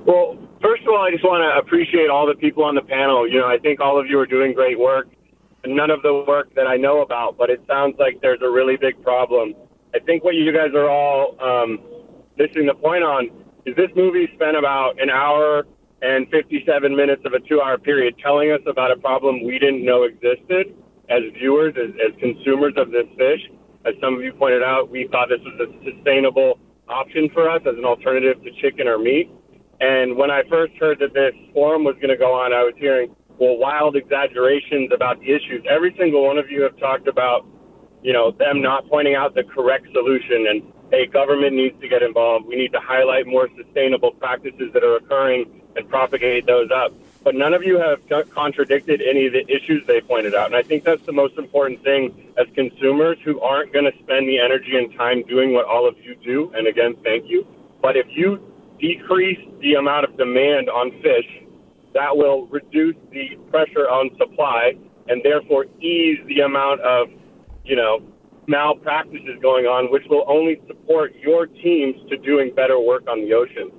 Well, 0.07 0.39
first 0.59 0.81
of 0.81 0.87
all, 0.87 1.03
I 1.03 1.11
just 1.11 1.23
want 1.23 1.43
to 1.43 1.59
appreciate 1.59 2.09
all 2.09 2.25
the 2.25 2.33
people 2.33 2.63
on 2.63 2.73
the 2.73 2.81
panel. 2.81 3.29
You 3.29 3.41
know, 3.41 3.47
I 3.47 3.59
think 3.59 3.79
all 3.79 3.99
of 3.99 4.07
you 4.07 4.17
are 4.17 4.25
doing 4.25 4.53
great 4.53 4.79
work 4.79 5.07
none 5.66 5.89
of 5.89 6.01
the 6.01 6.24
work 6.28 6.53
that 6.55 6.68
I 6.68 6.78
know 6.78 7.01
about, 7.01 7.38
but 7.38 7.49
it 7.49 7.61
sounds 7.68 7.95
like 7.99 8.22
there's 8.22 8.41
a 8.41 8.49
really 8.49 8.78
big 8.78 9.01
problem. 9.01 9.53
I 9.95 9.99
think 9.99 10.24
what 10.24 10.36
you 10.36 10.51
guys 10.51 10.74
are 10.76 10.89
all 10.89 11.38
um, 11.41 11.80
missing 12.38 12.66
the 12.66 12.74
point 12.74 13.03
on 13.03 13.30
is 13.66 13.76
this 13.76 13.89
movie 13.95 14.28
spent 14.36 14.57
about 14.57 15.01
an 15.01 15.09
hour 15.09 15.66
and 16.01 16.28
57 16.30 16.95
minutes 16.95 17.22
of 17.26 17.34
a 17.34 17.39
two 17.39 17.61
hour 17.61 17.78
period 17.78 18.16
telling 18.22 18.51
us 18.51 18.59
about 18.68 18.91
a 18.91 18.97
problem 18.97 19.43
we 19.43 19.57
didn't 19.57 19.86
know 19.86 20.03
existed 20.03 20.76
as 21.09 21.22
viewers, 21.34 21.74
as, 21.78 21.91
as 21.95 22.20
consumers 22.20 22.74
of 22.78 22.91
this 22.91 23.07
fish. 23.18 23.41
As 23.86 23.93
some 24.01 24.16
of 24.16 24.22
you 24.22 24.34
pointed 24.34 24.64
out, 24.64 24.89
we 24.89 25.07
thought 25.11 25.30
this 25.30 25.39
was 25.43 25.59
a 25.59 25.91
sustainable 25.91 26.59
option 26.88 27.30
for 27.34 27.49
us 27.49 27.61
as 27.66 27.78
an 27.78 27.86
alternative 27.86 28.41
to 28.43 28.51
chicken 28.61 28.88
or 28.88 28.97
meat. 28.97 29.30
And 29.80 30.16
when 30.16 30.32
I 30.32 30.43
first 30.49 30.74
heard 30.80 30.99
that 30.99 31.14
this 31.14 31.34
forum 31.53 31.84
was 31.84 31.95
going 31.95 32.09
to 32.09 32.18
go 32.18 32.34
on, 32.34 32.53
I 32.53 32.64
was 32.64 32.74
hearing, 32.78 33.16
well, 33.38 33.57
wild 33.57 33.95
exaggerations 33.95 34.91
about 34.93 35.19
the 35.19 35.31
issues. 35.31 35.63
Every 35.69 35.95
single 35.97 36.25
one 36.25 36.38
of 36.38 36.49
you 36.49 36.61
have 36.63 36.77
talked 36.77 37.07
about, 37.07 37.45
you 38.01 38.13
know, 38.13 38.31
them 38.31 38.61
not 38.61 38.88
pointing 38.88 39.15
out 39.15 39.34
the 39.34 39.43
correct 39.43 39.88
solution 39.91 40.47
and, 40.47 40.73
hey, 40.91 41.05
government 41.07 41.55
needs 41.55 41.79
to 41.81 41.88
get 41.88 42.03
involved. 42.03 42.45
We 42.45 42.55
need 42.55 42.71
to 42.73 42.79
highlight 42.79 43.25
more 43.25 43.49
sustainable 43.57 44.11
practices 44.11 44.71
that 44.73 44.84
are 44.84 44.97
occurring 44.97 45.61
and 45.75 45.89
propagate 45.89 46.45
those 46.45 46.69
up. 46.71 46.93
But 47.23 47.36
none 47.36 47.53
of 47.53 47.63
you 47.63 47.79
have 47.79 48.01
contradicted 48.31 49.01
any 49.01 49.27
of 49.27 49.34
the 49.34 49.49
issues 49.49 49.88
they 49.88 50.01
pointed 50.01 50.36
out. 50.36 50.47
And 50.47 50.55
I 50.55 50.61
think 50.61 50.84
that's 50.84 51.05
the 51.05 51.13
most 51.13 51.38
important 51.38 51.81
thing 51.84 52.34
as 52.38 52.47
consumers 52.53 53.17
who 53.23 53.39
aren't 53.39 53.71
going 53.71 53.86
to 53.86 53.97
spend 54.03 54.27
the 54.27 54.39
energy 54.39 54.77
and 54.77 54.93
time 54.95 55.23
doing 55.23 55.53
what 55.53 55.65
all 55.65 55.88
of 55.88 55.97
you 56.03 56.15
do. 56.15 56.51
And 56.53 56.67
again, 56.67 56.95
thank 57.03 57.29
you. 57.29 57.47
But 57.81 57.95
if 57.95 58.07
you 58.09 58.39
decrease 58.77 59.39
the 59.61 59.75
amount 59.75 60.03
of 60.03 60.17
demand 60.17 60.69
on 60.69 60.91
fish, 61.01 61.42
that 61.93 62.15
will 62.15 62.47
reduce 62.47 62.95
the 63.11 63.37
pressure 63.49 63.89
on 63.89 64.09
supply 64.17 64.73
and 65.07 65.21
therefore 65.23 65.65
ease 65.81 66.19
the 66.27 66.41
amount 66.41 66.81
of, 66.81 67.07
you 67.65 67.75
know, 67.75 68.01
malpractices 68.47 69.37
going 69.41 69.65
on, 69.65 69.91
which 69.91 70.03
will 70.09 70.25
only 70.27 70.61
support 70.67 71.13
your 71.15 71.45
teams 71.47 71.95
to 72.09 72.17
doing 72.17 72.53
better 72.55 72.79
work 72.79 73.07
on 73.07 73.21
the 73.21 73.33
ocean. 73.33 73.71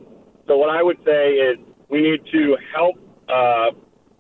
So 0.47 0.57
what 0.57 0.71
I 0.71 0.83
would 0.83 0.99
say 1.05 1.35
is 1.35 1.59
we 1.89 2.01
need 2.01 2.21
to 2.33 2.57
help 2.75 2.97
uh, 3.29 3.71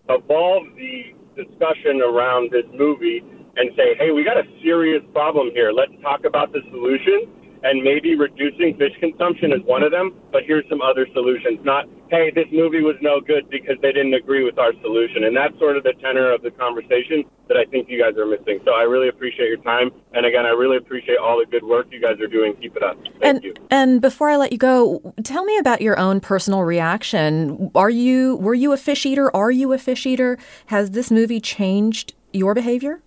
evolve 0.08 0.64
the 0.76 1.14
discussion 1.36 2.00
around 2.02 2.50
this 2.52 2.64
movie 2.72 3.22
and 3.56 3.70
say, 3.76 3.94
hey, 3.98 4.10
we 4.10 4.24
got 4.24 4.36
a 4.36 4.44
serious 4.62 5.02
problem 5.12 5.50
here. 5.52 5.72
Let's 5.72 5.92
talk 6.02 6.24
about 6.24 6.52
the 6.52 6.60
solution 6.70 7.30
and 7.62 7.82
maybe 7.82 8.14
reducing 8.14 8.76
fish 8.76 8.92
consumption 9.00 9.52
is 9.52 9.60
one 9.64 9.82
of 9.82 9.90
them, 9.90 10.14
but 10.30 10.42
here's 10.44 10.68
some 10.68 10.82
other 10.82 11.06
solutions. 11.14 11.60
Not, 11.64 11.86
hey, 12.10 12.30
this 12.34 12.46
movie 12.52 12.82
was 12.82 12.96
no 13.00 13.20
good 13.20 13.48
because 13.50 13.76
they 13.82 13.92
didn't 13.92 14.14
agree 14.14 14.44
with 14.44 14.58
our 14.58 14.72
solution. 14.82 15.24
And 15.24 15.36
that's 15.36 15.58
sort 15.58 15.76
of 15.76 15.82
the 15.82 15.94
tenor 16.00 16.32
of 16.32 16.42
the 16.42 16.50
conversation 16.50 17.24
that 17.48 17.56
I 17.56 17.64
think 17.64 17.88
you 17.88 18.00
guys 18.00 18.16
are 18.16 18.26
missing. 18.26 18.60
So 18.64 18.72
I 18.72 18.82
really 18.82 19.08
appreciate 19.08 19.48
your 19.48 19.58
time. 19.58 19.90
And 20.12 20.26
again, 20.26 20.46
I 20.46 20.50
really 20.50 20.76
appreciate 20.76 21.18
all 21.18 21.38
the 21.38 21.50
good 21.50 21.64
work 21.64 21.86
you 21.90 22.00
guys 22.00 22.20
are 22.20 22.26
doing. 22.26 22.54
Keep 22.60 22.76
it 22.76 22.82
up. 22.82 22.96
Thank 23.02 23.22
and, 23.22 23.44
you. 23.44 23.54
And 23.70 24.00
before 24.00 24.30
I 24.30 24.36
let 24.36 24.52
you 24.52 24.58
go, 24.58 25.14
tell 25.22 25.44
me 25.44 25.58
about 25.58 25.80
your 25.80 25.98
own 25.98 26.20
personal 26.20 26.62
reaction. 26.62 27.70
Are 27.74 27.90
you 27.90 28.36
were 28.36 28.54
you 28.54 28.72
a 28.72 28.76
fish 28.76 29.04
eater? 29.06 29.34
Are 29.34 29.50
you 29.50 29.72
a 29.72 29.78
fish 29.78 30.06
eater? 30.06 30.38
Has 30.66 30.92
this 30.92 31.10
movie 31.10 31.40
changed 31.40 32.14
your 32.32 32.54
behavior? 32.54 33.02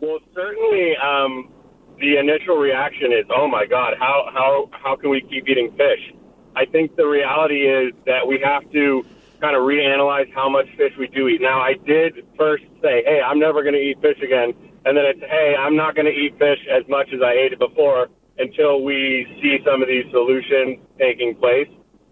Well, 0.00 0.18
certainly, 0.34 0.96
um, 0.96 1.50
the 1.98 2.16
initial 2.16 2.56
reaction 2.56 3.12
is, 3.12 3.26
"Oh 3.28 3.46
my 3.46 3.66
God, 3.66 3.94
how 3.98 4.30
how 4.32 4.70
how 4.72 4.96
can 4.96 5.10
we 5.10 5.20
keep 5.20 5.46
eating 5.46 5.70
fish?" 5.72 6.14
I 6.56 6.64
think 6.66 6.96
the 6.96 7.06
reality 7.06 7.66
is 7.66 7.92
that 8.06 8.26
we 8.26 8.40
have 8.44 8.70
to 8.72 9.04
kind 9.40 9.56
of 9.56 9.62
reanalyze 9.62 10.32
how 10.34 10.48
much 10.48 10.66
fish 10.76 10.92
we 10.98 11.06
do 11.08 11.28
eat. 11.28 11.40
Now, 11.40 11.60
I 11.60 11.74
did 11.74 12.26
first 12.36 12.64
say, 12.82 13.02
"Hey, 13.04 13.20
I'm 13.24 13.38
never 13.38 13.62
going 13.62 13.74
to 13.74 13.80
eat 13.80 14.00
fish 14.00 14.20
again," 14.22 14.52
and 14.84 14.96
then 14.96 15.04
it's, 15.06 15.20
"Hey, 15.20 15.54
I'm 15.58 15.76
not 15.76 15.94
going 15.94 16.06
to 16.06 16.12
eat 16.12 16.38
fish 16.38 16.58
as 16.70 16.86
much 16.88 17.08
as 17.14 17.22
I 17.22 17.32
ate 17.32 17.52
it 17.52 17.58
before 17.58 18.08
until 18.38 18.82
we 18.82 19.26
see 19.40 19.58
some 19.64 19.82
of 19.82 19.88
these 19.88 20.04
solutions 20.10 20.78
taking 20.98 21.34
place." 21.34 21.68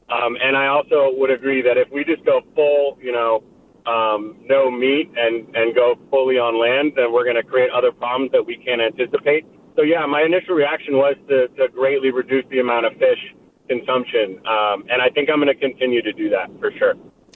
Um, 0.08 0.36
and 0.40 0.56
I 0.56 0.68
also 0.68 1.12
would 1.16 1.30
agree 1.30 1.60
that 1.62 1.76
if 1.76 1.90
we 1.90 2.02
just 2.04 2.24
go 2.24 2.40
full, 2.54 2.98
you 3.00 3.12
know, 3.12 3.44
um, 3.84 4.36
no 4.44 4.70
meat 4.70 5.10
and 5.16 5.54
and 5.54 5.74
go 5.74 5.98
fully 6.10 6.38
on 6.38 6.58
land, 6.58 6.92
then 6.96 7.12
we're 7.12 7.24
going 7.24 7.36
to 7.36 7.42
create 7.42 7.70
other 7.70 7.92
problems 7.92 8.32
that 8.32 8.44
we 8.44 8.56
can't 8.56 8.80
anticipate. 8.80 9.44
So 9.76 9.82
yeah, 9.82 10.04
my 10.06 10.22
initial 10.22 10.54
reaction 10.54 10.96
was 10.96 11.14
to, 11.28 11.48
to 11.48 11.68
greatly 11.68 12.10
reduce 12.10 12.44
the 12.50 12.58
amount 12.58 12.86
of 12.86 12.94
fish 12.94 13.20
consumption, 13.68 14.40
um, 14.46 14.84
and 14.90 15.00
I 15.02 15.10
think 15.10 15.28
I'm 15.30 15.40
going 15.40 15.48
to 15.48 15.54
continue 15.54 16.02
to 16.02 16.12
do 16.12 16.30
that 16.30 16.50
for 16.58 16.72
sure. 16.72 16.94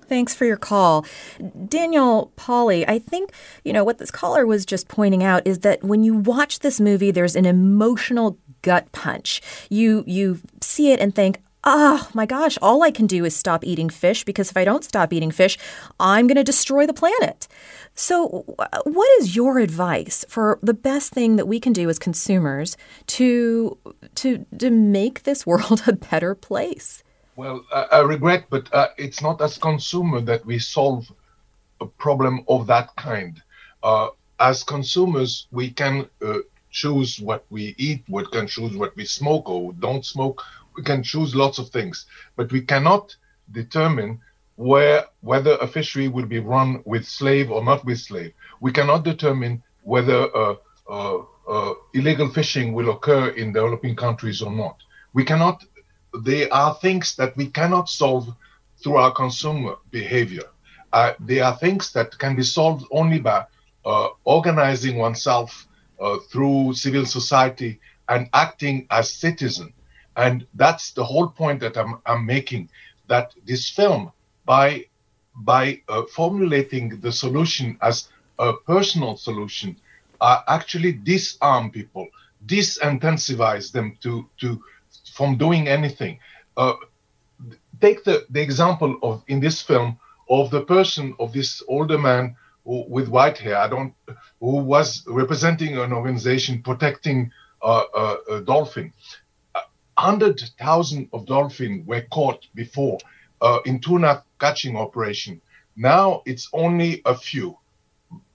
Thanks 0.09 0.35
for 0.35 0.45
your 0.45 0.57
call. 0.57 1.07
Daniel 1.69 2.33
Pauly, 2.37 2.85
I 2.87 2.99
think, 2.99 3.33
you 3.65 3.73
know, 3.73 3.83
what 3.83 3.99
this 3.99 4.11
caller 4.11 4.45
was 4.47 4.67
just 4.67 4.89
pointing 4.89 5.25
out 5.25 5.47
is 5.47 5.61
that 5.61 5.83
when 5.83 6.05
you 6.05 6.15
watch 6.15 6.59
this 6.59 6.81
movie, 6.81 7.11
there's 7.11 7.37
an 7.37 7.47
emotional 7.47 8.37
gut 8.61 8.91
punch. 8.93 9.41
You 9.71 10.05
you 10.07 10.41
see 10.61 10.93
it 10.93 11.01
and 11.01 11.15
think, 11.15 11.41
oh 11.65 12.09
my 12.15 12.27
gosh, 12.27 12.59
all 12.61 12.83
I 12.83 12.91
can 12.91 13.07
do 13.07 13.25
is 13.25 13.35
stop 13.37 13.65
eating 13.65 13.89
fish 13.89 14.25
because 14.25 14.51
if 14.51 14.57
I 14.57 14.65
don't 14.65 14.85
stop 14.85 15.13
eating 15.13 15.31
fish, 15.31 15.59
I'm 16.01 16.27
going 16.27 16.37
to 16.37 16.45
destroy 16.45 16.87
the 16.87 16.95
planet. 16.95 17.49
So, 17.95 18.45
what 18.85 19.11
is 19.21 19.37
your 19.37 19.59
advice 19.59 20.25
for 20.29 20.59
the 20.63 20.75
best 20.75 21.13
thing 21.13 21.37
that 21.37 21.47
we 21.47 21.61
can 21.61 21.73
do 21.73 21.89
as 21.89 21.99
consumers 21.99 22.77
to 23.09 23.77
to 24.17 24.47
to 24.59 24.71
make 24.71 25.23
this 25.23 25.47
world 25.51 25.83
a 25.87 25.93
better 25.93 26.35
place? 26.35 27.03
Well, 27.37 27.65
I, 27.73 27.83
I 27.93 28.01
regret, 28.01 28.47
but 28.51 28.73
uh, 28.75 28.89
it's 28.99 29.23
not 29.23 29.41
as 29.41 29.57
consumer 29.57 30.21
that 30.21 30.45
we 30.45 30.59
solve 30.59 31.11
a 31.81 31.87
problem 31.87 32.45
of 32.49 32.67
that 32.67 32.95
kind. 32.97 33.43
Uh, 33.83 34.09
as 34.39 34.63
consumers, 34.63 35.47
we 35.51 35.71
can 35.71 36.09
uh, 36.25 36.39
choose 36.71 37.21
what 37.21 37.45
we 37.51 37.75
eat, 37.79 38.03
we 38.09 38.25
can 38.27 38.47
choose 38.47 38.77
what 38.77 38.95
we 38.97 39.05
smoke 39.05 39.49
or 39.49 39.73
don't 39.75 40.05
smoke. 40.05 40.43
We 40.77 40.83
can 40.83 41.03
choose 41.03 41.35
lots 41.35 41.59
of 41.59 41.69
things, 41.71 42.07
but 42.37 42.51
we 42.53 42.63
cannot 42.63 43.17
determine 43.51 44.21
where 44.57 45.05
whether 45.21 45.57
a 45.57 45.67
fishery 45.67 46.09
will 46.09 46.27
be 46.27 46.39
run 46.39 46.83
with 46.85 47.05
slave 47.07 47.51
or 47.51 47.65
not 47.65 47.85
with 47.85 47.99
slave. 47.99 48.33
We 48.61 48.73
cannot 48.73 49.05
determine 49.05 49.63
whether 49.83 50.35
uh, 50.37 50.55
uh, 50.89 51.19
uh, 51.49 51.75
illegal 51.95 52.29
fishing 52.29 52.73
will 52.73 52.91
occur 52.91 53.29
in 53.31 53.53
developing 53.53 53.97
countries 53.97 54.43
or 54.43 54.51
not. 54.51 54.77
We 55.13 55.25
cannot. 55.25 55.65
There 56.23 56.53
are 56.53 56.75
things 56.75 57.17
that 57.17 57.37
we 57.37 57.47
cannot 57.47 57.89
solve 57.89 58.29
through 58.83 58.97
our 58.97 59.13
consumer 59.13 59.77
behavior. 59.91 60.45
Uh, 60.93 61.15
there 61.21 61.45
are 61.45 61.57
things 61.57 61.93
that 61.93 62.19
can 62.19 62.37
be 62.37 62.43
solved 62.43 62.85
only 62.91 63.19
by 63.19 63.45
uh, 63.85 64.09
organizing 64.25 64.99
oneself 64.99 65.67
uh, 66.01 66.19
through 66.31 66.75
civil 66.75 67.07
society 67.07 67.81
and 68.09 68.29
acting 68.35 68.87
as 68.91 69.11
citizen. 69.11 69.73
And 70.17 70.47
that's 70.55 70.93
the 70.93 71.05
whole 71.05 71.29
point 71.29 71.61
that 71.61 71.77
I'm, 71.77 72.01
I'm 72.07 72.27
making. 72.27 72.69
That 73.09 73.35
this 73.45 73.69
film 73.69 74.13
by 74.45 74.87
by 75.35 75.83
uh, 75.89 76.03
formulating 76.15 77.01
the 77.01 77.13
solution 77.13 77.79
as 77.83 78.09
a 78.39 78.53
personal 78.53 79.17
solution, 79.17 79.77
uh, 80.21 80.41
actually 80.49 80.93
disarm 80.93 81.71
people, 81.71 82.07
disincentivize 82.47 83.73
them 83.73 83.97
to 84.03 84.29
to 84.41 84.63
from 85.15 85.37
doing 85.37 85.69
anything. 85.69 86.19
Uh, 86.57 86.75
take 87.81 88.05
the, 88.05 88.27
the 88.31 88.41
example 88.41 88.99
of 89.03 89.23
in 89.29 89.41
this 89.41 89.61
film 89.63 89.99
of 90.31 90.51
the 90.51 90.63
person 90.63 91.15
of 91.19 91.33
this 91.33 91.63
older 91.69 91.99
man 91.99 92.37
who, 92.65 92.85
with 92.89 93.09
white 93.09 93.39
hair. 93.39 93.59
I 93.59 93.69
don't 93.69 93.95
who 94.41 94.57
was 94.57 95.05
representing 95.07 95.79
an 95.79 95.93
organization 95.93 96.63
protecting 96.63 97.31
uh, 97.63 97.85
uh, 97.95 98.17
a 98.31 98.41
dolphin. 98.41 98.93
Hundred 100.03 100.41
thousand 100.59 101.09
of 101.13 101.27
dolphin 101.27 101.85
were 101.87 102.05
caught 102.11 102.49
before 102.57 102.99
uh, 103.41 103.61
in 103.65 103.79
tuna 103.79 104.25
catching 104.41 104.77
operation. 104.77 105.41
Now 105.77 106.23
it's 106.27 106.49
only 106.53 107.03
a 107.05 107.15
few, 107.15 107.57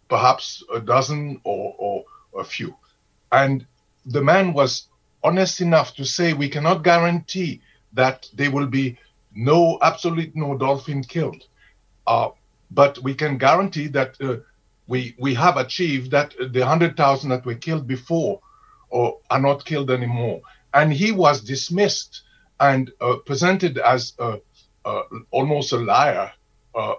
perhaps 0.07 0.63
a 0.73 0.79
dozen 0.79 1.41
or, 1.43 1.75
or 1.77 2.05
a 2.39 2.45
few. 2.45 2.73
And 3.33 3.65
the 4.05 4.23
man 4.23 4.53
was 4.53 4.87
honest 5.25 5.59
enough 5.59 5.93
to 5.95 6.05
say 6.05 6.31
we 6.31 6.47
cannot 6.47 6.85
guarantee 6.85 7.61
that 7.91 8.29
there 8.33 8.51
will 8.51 8.67
be 8.67 8.97
no, 9.35 9.77
absolute 9.81 10.33
no 10.37 10.57
dolphin 10.57 11.03
killed. 11.03 11.43
Uh, 12.07 12.29
but 12.71 12.97
we 12.99 13.13
can 13.13 13.37
guarantee 13.37 13.87
that 13.87 14.15
uh, 14.21 14.37
we 14.87 15.15
we 15.19 15.33
have 15.33 15.57
achieved 15.57 16.11
that 16.11 16.33
the 16.53 16.65
hundred 16.65 16.95
thousand 16.95 17.31
that 17.31 17.45
were 17.45 17.55
killed 17.55 17.87
before 17.87 18.39
or 18.89 19.19
are 19.29 19.41
not 19.41 19.65
killed 19.65 19.91
anymore. 19.91 20.39
And 20.77 20.93
he 20.93 21.11
was 21.11 21.41
dismissed 21.41 22.23
and 22.59 22.91
uh, 23.01 23.17
presented 23.25 23.77
as 23.79 24.13
almost 25.31 25.73
a 25.73 25.77
liar 25.77 26.31
uh, 26.75 26.95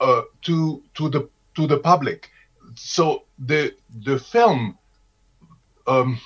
uh, 0.00 0.22
to 0.42 0.82
to 0.94 1.08
the 1.10 1.28
to 1.54 1.66
the 1.66 1.78
public. 1.78 2.30
So 2.76 3.24
the 3.38 3.74
the 4.04 4.18
film 4.18 4.78
um, 5.86 6.18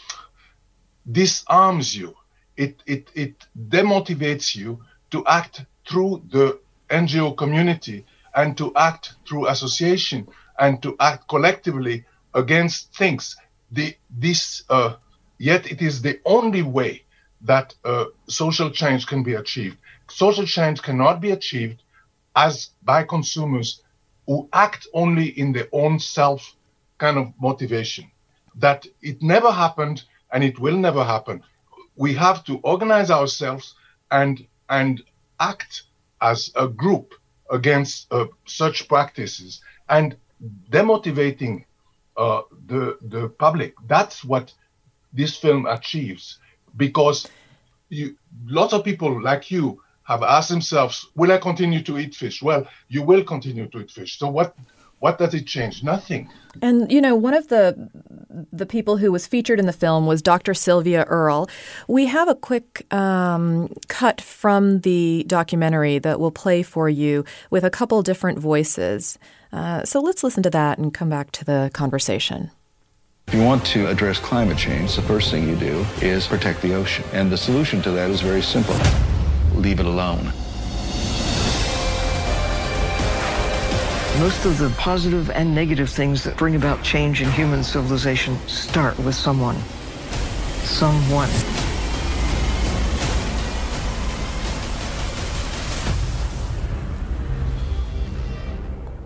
disarms 1.10 1.96
you. 1.96 2.14
It 2.56 2.82
it 2.86 3.10
it 3.14 3.46
demotivates 3.68 4.54
you 4.54 4.80
to 5.10 5.24
act 5.26 5.64
through 5.88 6.22
the 6.30 6.60
NGO 6.90 7.36
community 7.36 8.04
and 8.34 8.56
to 8.58 8.72
act 8.76 9.14
through 9.26 9.48
association 9.48 10.28
and 10.58 10.82
to 10.82 10.96
act 11.00 11.28
collectively 11.28 12.04
against 12.34 12.94
things. 12.96 13.36
The, 13.72 13.96
this, 14.10 14.64
uh, 14.68 14.96
yet 15.42 15.66
it 15.72 15.82
is 15.82 16.00
the 16.02 16.20
only 16.24 16.62
way 16.62 17.02
that 17.40 17.74
uh, 17.84 18.04
social 18.28 18.70
change 18.70 19.06
can 19.08 19.22
be 19.24 19.34
achieved. 19.34 19.76
Social 20.08 20.46
change 20.46 20.80
cannot 20.82 21.20
be 21.20 21.32
achieved 21.32 21.82
as 22.36 22.70
by 22.82 23.02
consumers 23.02 23.82
who 24.26 24.48
act 24.52 24.86
only 24.94 25.28
in 25.42 25.52
their 25.52 25.68
own 25.72 25.98
self 25.98 26.54
kind 26.98 27.18
of 27.18 27.26
motivation. 27.40 28.04
That 28.54 28.86
it 29.00 29.20
never 29.20 29.50
happened 29.50 30.04
and 30.32 30.44
it 30.44 30.60
will 30.60 30.76
never 30.76 31.02
happen. 31.04 31.42
We 31.96 32.14
have 32.14 32.44
to 32.44 32.58
organize 32.62 33.10
ourselves 33.10 33.74
and 34.12 34.46
and 34.68 35.02
act 35.40 35.82
as 36.20 36.52
a 36.54 36.68
group 36.68 37.14
against 37.50 38.12
uh, 38.12 38.26
such 38.46 38.88
practices 38.88 39.60
and 39.88 40.16
demotivating 40.70 41.64
uh, 42.16 42.42
the 42.68 42.96
the 43.02 43.28
public. 43.44 43.74
That's 43.88 44.22
what 44.24 44.54
this 45.12 45.36
film 45.36 45.66
achieves 45.66 46.38
because 46.76 47.28
you, 47.88 48.16
lots 48.46 48.72
of 48.72 48.84
people 48.84 49.22
like 49.22 49.50
you 49.50 49.80
have 50.04 50.22
asked 50.22 50.50
themselves, 50.50 51.06
"Will 51.14 51.30
I 51.30 51.38
continue 51.38 51.82
to 51.82 51.98
eat 51.98 52.14
fish?" 52.14 52.42
Well, 52.42 52.66
you 52.88 53.02
will 53.02 53.24
continue 53.24 53.68
to 53.68 53.80
eat 53.80 53.90
fish. 53.90 54.18
So 54.18 54.28
what 54.28 54.56
what 55.02 55.18
does 55.18 55.34
it 55.34 55.46
change? 55.46 55.82
Nothing. 55.82 56.30
And 56.62 56.90
you 56.90 57.00
know, 57.00 57.16
one 57.16 57.34
of 57.34 57.48
the 57.48 57.90
the 58.52 58.66
people 58.66 58.98
who 58.98 59.10
was 59.10 59.26
featured 59.26 59.58
in 59.58 59.66
the 59.66 59.72
film 59.72 60.06
was 60.06 60.22
Dr. 60.22 60.54
Sylvia 60.54 61.04
Earle. 61.04 61.48
We 61.88 62.06
have 62.06 62.28
a 62.28 62.36
quick 62.36 62.86
um, 62.92 63.72
cut 63.88 64.20
from 64.20 64.80
the 64.80 65.24
documentary 65.26 65.98
that 65.98 66.20
we'll 66.20 66.30
play 66.30 66.62
for 66.62 66.88
you 66.88 67.24
with 67.50 67.64
a 67.64 67.70
couple 67.70 68.00
different 68.02 68.38
voices. 68.38 69.18
Uh, 69.52 69.84
so 69.84 70.00
let's 70.00 70.22
listen 70.22 70.42
to 70.44 70.50
that 70.50 70.78
and 70.78 70.94
come 70.94 71.10
back 71.10 71.32
to 71.32 71.44
the 71.44 71.70
conversation. 71.74 72.50
If 73.32 73.38
you 73.38 73.44
want 73.46 73.64
to 73.68 73.86
address 73.86 74.18
climate 74.18 74.58
change, 74.58 74.94
the 74.94 75.00
first 75.00 75.30
thing 75.30 75.48
you 75.48 75.56
do 75.56 75.86
is 76.02 76.26
protect 76.26 76.60
the 76.60 76.74
ocean. 76.74 77.02
And 77.14 77.32
the 77.32 77.38
solution 77.38 77.80
to 77.80 77.90
that 77.92 78.10
is 78.10 78.20
very 78.20 78.42
simple 78.42 78.74
leave 79.54 79.80
it 79.80 79.86
alone. 79.86 80.26
Most 84.20 84.44
of 84.44 84.58
the 84.58 84.70
positive 84.76 85.30
and 85.30 85.54
negative 85.54 85.88
things 85.88 86.22
that 86.24 86.36
bring 86.36 86.56
about 86.56 86.82
change 86.82 87.22
in 87.22 87.30
human 87.30 87.64
civilization 87.64 88.36
start 88.48 88.98
with 88.98 89.14
someone. 89.14 89.56
Someone. 90.64 91.30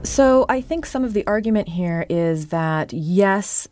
So 0.03 0.47
I 0.49 0.61
think 0.61 0.85
some 0.85 1.05
of 1.05 1.12
the 1.12 1.24
argument 1.29 1.68
here 1.68 2.05
is 2.09 2.49
that 2.49 2.93
yes, 2.93 3.68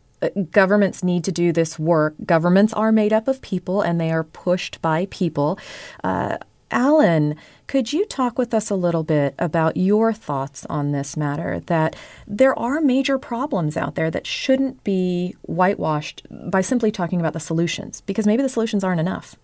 governments 0.50 1.02
need 1.02 1.24
to 1.24 1.32
do 1.32 1.52
this 1.52 1.78
work. 1.78 2.14
Governments 2.24 2.72
are 2.72 2.92
made 2.92 3.12
up 3.12 3.28
of 3.28 3.40
people 3.42 3.82
and 3.82 4.00
they 4.00 4.10
are 4.10 4.24
pushed 4.24 4.80
by 4.82 5.06
people. 5.10 5.58
Uh, 6.02 6.38
Alan, 6.70 7.36
could 7.66 7.92
you 7.92 8.04
talk 8.06 8.36
with 8.36 8.52
us 8.52 8.68
a 8.68 8.74
little 8.74 9.04
bit 9.04 9.34
about 9.38 9.76
your 9.76 10.12
thoughts 10.12 10.66
on 10.66 10.92
this 10.92 11.16
matter? 11.16 11.60
That 11.66 11.94
there 12.26 12.58
are 12.58 12.80
major 12.80 13.16
problems 13.16 13.76
out 13.76 13.94
there 13.94 14.10
that 14.10 14.26
shouldn't 14.26 14.82
be 14.82 15.36
whitewashed 15.42 16.26
by 16.30 16.62
simply 16.62 16.90
talking 16.90 17.20
about 17.20 17.32
the 17.32 17.40
solutions, 17.40 18.00
because 18.00 18.26
maybe 18.26 18.42
the 18.42 18.48
solutions 18.48 18.82
aren't 18.82 19.00
enough. 19.00 19.36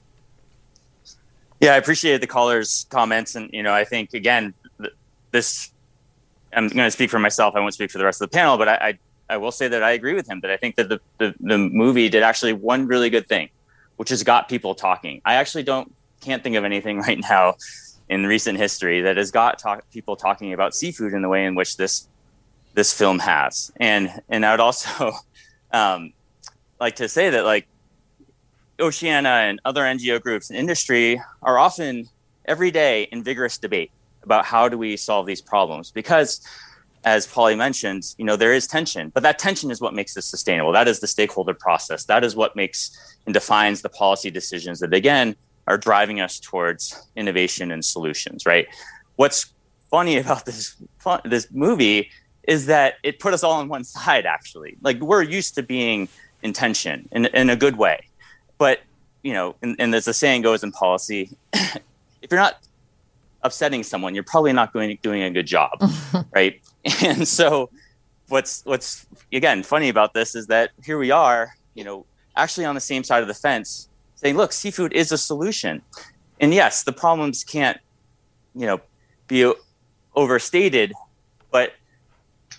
Yeah, 1.60 1.74
I 1.74 1.76
appreciate 1.76 2.20
the 2.20 2.26
caller's 2.26 2.86
comments, 2.90 3.36
and 3.36 3.48
you 3.52 3.62
know, 3.62 3.74
I 3.74 3.84
think 3.84 4.12
again, 4.12 4.54
this. 5.30 5.70
I'm 6.52 6.66
going 6.66 6.88
to 6.88 6.90
speak 6.90 7.10
for 7.10 7.20
myself. 7.20 7.54
I 7.54 7.60
won't 7.60 7.74
speak 7.74 7.92
for 7.92 7.98
the 7.98 8.04
rest 8.04 8.20
of 8.20 8.28
the 8.28 8.34
panel, 8.36 8.58
but 8.58 8.68
I, 8.68 8.74
I, 8.74 8.98
I 9.30 9.36
will 9.36 9.52
say 9.52 9.68
that 9.68 9.82
I 9.82 9.92
agree 9.92 10.14
with 10.14 10.28
him 10.28 10.40
that 10.40 10.50
I 10.50 10.56
think 10.56 10.74
that 10.76 10.88
the, 10.88 11.00
the 11.18 11.34
the 11.40 11.56
movie 11.56 12.08
did 12.08 12.22
actually 12.22 12.52
one 12.52 12.86
really 12.86 13.10
good 13.10 13.26
thing, 13.26 13.48
which 13.96 14.10
has 14.10 14.22
got 14.24 14.48
people 14.48 14.74
talking. 14.74 15.22
I 15.24 15.34
actually 15.34 15.62
don't 15.62 15.94
can't 16.20 16.42
think 16.42 16.56
of 16.56 16.64
anything 16.64 16.98
right 17.08 17.18
now 17.18 17.54
in 18.08 18.26
recent 18.26 18.58
history 18.58 19.00
that 19.02 19.16
has 19.16 19.30
got 19.30 19.58
talk, 19.58 19.88
people 19.92 20.16
talking 20.16 20.52
about 20.52 20.74
seafood 20.74 21.12
in 21.12 21.22
the 21.22 21.28
way 21.28 21.46
in 21.46 21.54
which 21.54 21.76
this 21.76 22.08
this 22.74 22.92
film 22.92 23.20
has. 23.20 23.72
And 23.76 24.20
and 24.28 24.44
I 24.44 24.50
would 24.50 24.60
also 24.60 25.12
um, 25.72 26.12
like 26.80 26.96
to 26.96 27.08
say 27.08 27.30
that 27.30 27.44
like 27.44 27.66
Oceana 28.80 29.28
and 29.28 29.60
other 29.64 29.82
NGO 29.82 30.20
groups 30.20 30.50
and 30.50 30.58
industry 30.58 31.22
are 31.42 31.58
often 31.58 32.08
every 32.46 32.70
day 32.70 33.04
in 33.12 33.22
vigorous 33.22 33.58
debate 33.58 33.92
about 34.22 34.44
how 34.44 34.68
do 34.68 34.76
we 34.76 34.96
solve 34.96 35.26
these 35.26 35.40
problems 35.40 35.90
because 35.90 36.40
as 37.04 37.26
Pauly 37.26 37.56
mentioned, 37.56 38.14
you 38.18 38.24
know, 38.24 38.36
there 38.36 38.52
is 38.52 38.66
tension, 38.66 39.10
but 39.10 39.22
that 39.22 39.38
tension 39.38 39.70
is 39.70 39.80
what 39.80 39.94
makes 39.94 40.14
this 40.14 40.26
sustainable. 40.26 40.72
That 40.72 40.88
is 40.88 41.00
the 41.00 41.06
stakeholder 41.06 41.54
process. 41.54 42.04
That 42.04 42.24
is 42.24 42.36
what 42.36 42.56
makes 42.56 43.16
and 43.26 43.34
defines 43.34 43.82
the 43.82 43.88
policy 43.88 44.30
decisions 44.30 44.80
that 44.80 44.92
again 44.92 45.36
are 45.66 45.78
driving 45.78 46.20
us 46.20 46.40
towards 46.40 47.08
innovation 47.16 47.70
and 47.70 47.84
solutions, 47.84 48.44
right? 48.44 48.66
What's 49.16 49.52
funny 49.90 50.18
about 50.18 50.44
this 50.44 50.76
this 51.24 51.48
movie 51.50 52.10
is 52.44 52.66
that 52.66 52.94
it 53.02 53.18
put 53.18 53.34
us 53.34 53.42
all 53.42 53.52
on 53.52 53.68
one 53.68 53.84
side 53.84 54.26
actually. 54.26 54.76
Like 54.82 55.00
we're 55.00 55.22
used 55.22 55.54
to 55.56 55.62
being 55.62 56.08
in 56.42 56.52
tension 56.52 57.08
in, 57.12 57.26
in 57.26 57.50
a 57.50 57.56
good 57.56 57.76
way. 57.76 58.00
But, 58.58 58.80
you 59.22 59.32
know, 59.32 59.56
and, 59.62 59.76
and 59.78 59.94
as 59.94 60.06
the 60.06 60.14
saying 60.14 60.42
goes 60.42 60.62
in 60.62 60.72
policy, 60.72 61.30
if 61.52 62.30
you're 62.30 62.40
not 62.40 62.58
upsetting 63.42 63.82
someone, 63.82 64.14
you're 64.14 64.24
probably 64.24 64.52
not 64.52 64.72
going 64.72 64.98
doing 65.02 65.22
a 65.22 65.30
good 65.30 65.46
job, 65.46 65.70
right? 66.34 66.60
And 67.02 67.28
so, 67.28 67.70
what's 68.28 68.62
what's 68.64 69.06
again 69.32 69.62
funny 69.62 69.88
about 69.88 70.14
this 70.14 70.34
is 70.34 70.46
that 70.46 70.70
here 70.84 70.98
we 70.98 71.10
are, 71.10 71.52
you 71.74 71.84
know, 71.84 72.06
actually 72.36 72.64
on 72.64 72.74
the 72.74 72.80
same 72.80 73.04
side 73.04 73.22
of 73.22 73.28
the 73.28 73.34
fence, 73.34 73.88
saying, 74.14 74.36
look, 74.36 74.52
seafood 74.52 74.92
is 74.92 75.12
a 75.12 75.18
solution. 75.18 75.82
And 76.40 76.54
yes, 76.54 76.84
the 76.84 76.92
problems 76.92 77.44
can't, 77.44 77.78
you 78.54 78.66
know, 78.66 78.80
be 79.28 79.52
overstated, 80.14 80.92
but 81.50 81.74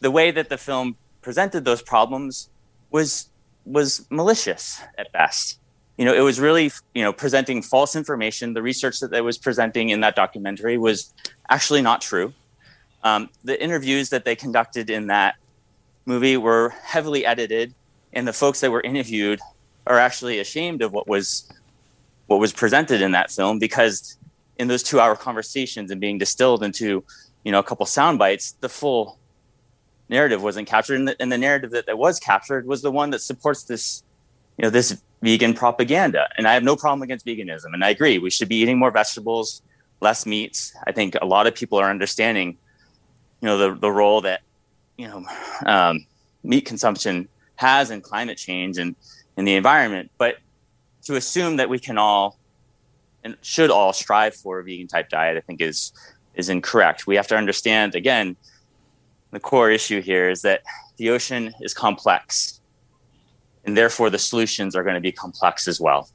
the 0.02 0.12
way 0.12 0.32
that 0.32 0.50
the 0.50 0.58
film 0.58 0.98
presented 1.22 1.66
those 1.66 1.82
problems 1.82 2.50
was 2.92 3.30
was 3.66 4.06
malicious 4.10 4.82
at 4.98 5.12
best. 5.12 5.60
You 5.98 6.06
know, 6.06 6.14
it 6.14 6.22
was 6.22 6.40
really, 6.40 6.72
you 6.96 7.04
know, 7.04 7.14
presenting 7.14 7.62
false 7.62 7.96
information. 7.96 8.54
The 8.54 8.62
research 8.62 9.00
that 9.02 9.12
they 9.12 9.22
was 9.22 9.38
presenting 9.38 9.90
in 9.90 10.02
that 10.02 10.16
documentary 10.16 10.78
was 10.78 11.14
actually 11.50 11.82
not 11.82 12.02
true. 12.02 12.34
Um, 13.04 13.30
the 13.44 13.62
interviews 13.62 14.10
that 14.10 14.26
they 14.26 14.36
conducted 14.36 14.90
in 14.90 15.08
that 15.08 15.36
movie 16.06 16.38
were 16.38 16.70
heavily 16.84 17.26
edited, 17.26 17.74
and 18.14 18.28
the 18.28 18.34
folks 18.34 18.60
that 18.62 18.72
were 18.72 18.82
interviewed 18.82 19.40
are 19.88 19.98
actually 19.98 20.40
ashamed 20.40 20.82
of 20.82 20.94
what 20.94 21.08
was 21.08 21.52
what 22.28 22.40
was 22.40 22.54
presented 22.54 23.02
in 23.02 23.12
that 23.12 23.32
film 23.32 23.60
because 23.60 24.18
in 24.58 24.68
those 24.68 24.84
two 24.84 25.00
hour 25.00 25.16
conversations 25.16 25.92
and 25.92 26.00
being 26.00 26.18
distilled 26.18 26.64
into 26.64 27.04
you 27.44 27.52
know 27.52 27.60
a 27.60 27.64
couple 27.64 27.86
sound 27.86 28.20
bites 28.20 28.54
the 28.62 28.70
full 28.70 29.18
narrative 30.12 30.44
wasn't 30.44 30.68
captured. 30.68 30.96
And 30.96 31.08
the, 31.08 31.16
and 31.20 31.32
the 31.32 31.38
narrative 31.38 31.72
that, 31.72 31.88
that 31.88 31.98
was 31.98 32.20
captured 32.20 32.68
was 32.68 32.82
the 32.82 32.92
one 32.92 33.10
that 33.12 33.22
supports 33.22 33.64
this 33.64 34.04
you 34.58 34.64
know 34.64 34.70
this 34.70 35.02
vegan 35.24 35.54
propaganda. 35.54 36.28
And 36.38 36.48
i 36.48 36.54
have 36.54 36.64
no 36.64 36.76
problem 36.76 37.02
against 37.02 37.26
veganism 37.26 37.74
and 37.74 37.84
i 37.84 37.90
agree. 37.90 38.20
We 38.20 38.30
should 38.30 38.50
be 38.50 38.58
eating 38.58 38.78
more 38.78 38.92
vegetables 38.92 39.64
less 40.02 40.26
meats. 40.26 40.76
I 40.88 40.92
think 40.92 41.16
a 41.22 41.26
lot 41.26 41.48
of 41.48 41.56
people 41.56 41.80
are 41.80 41.90
understanding 41.90 42.58
you 43.42 43.48
know 43.48 43.58
the, 43.58 43.76
the 43.76 43.92
role 43.92 44.22
that 44.22 44.42
you 44.98 45.08
know 45.08 45.26
um, 45.66 46.06
meat 46.44 46.66
consumption 46.66 47.28
has 47.56 47.92
in 47.92 48.02
climate 48.02 48.38
change 48.38 48.78
and 48.78 48.96
in 49.38 49.46
the 49.46 49.56
environment 49.56 50.12
but 50.18 50.38
to 51.04 51.16
assume 51.16 51.58
that 51.58 51.70
we 51.70 51.80
can 51.80 51.98
all 51.98 52.38
and 53.24 53.38
should 53.42 53.70
all 53.70 53.94
strive 53.94 54.36
for 54.36 54.60
a 54.60 54.64
vegan 54.64 54.88
type 54.88 55.10
diet, 55.10 55.38
I 55.38 55.42
think 55.42 55.62
is 55.62 55.94
is 56.36 56.50
incorrect. 56.50 57.08
We 57.08 57.16
have 57.16 57.28
to 57.28 57.38
understand 57.38 57.96
again, 57.96 58.36
the 59.32 59.40
core 59.40 59.70
issue 59.70 60.02
here 60.02 60.30
is 60.30 60.42
that 60.42 60.64
the 60.98 61.10
ocean 61.10 61.54
is 61.62 61.74
complex, 61.74 62.62
and 63.66 63.76
therefore 63.76 64.10
the 64.10 64.20
solutions 64.20 64.76
are 64.76 64.84
going 64.84 64.96
to 64.96 65.02
be 65.02 65.12
complex 65.12 65.68
as 65.68 65.80
well. 65.80 66.10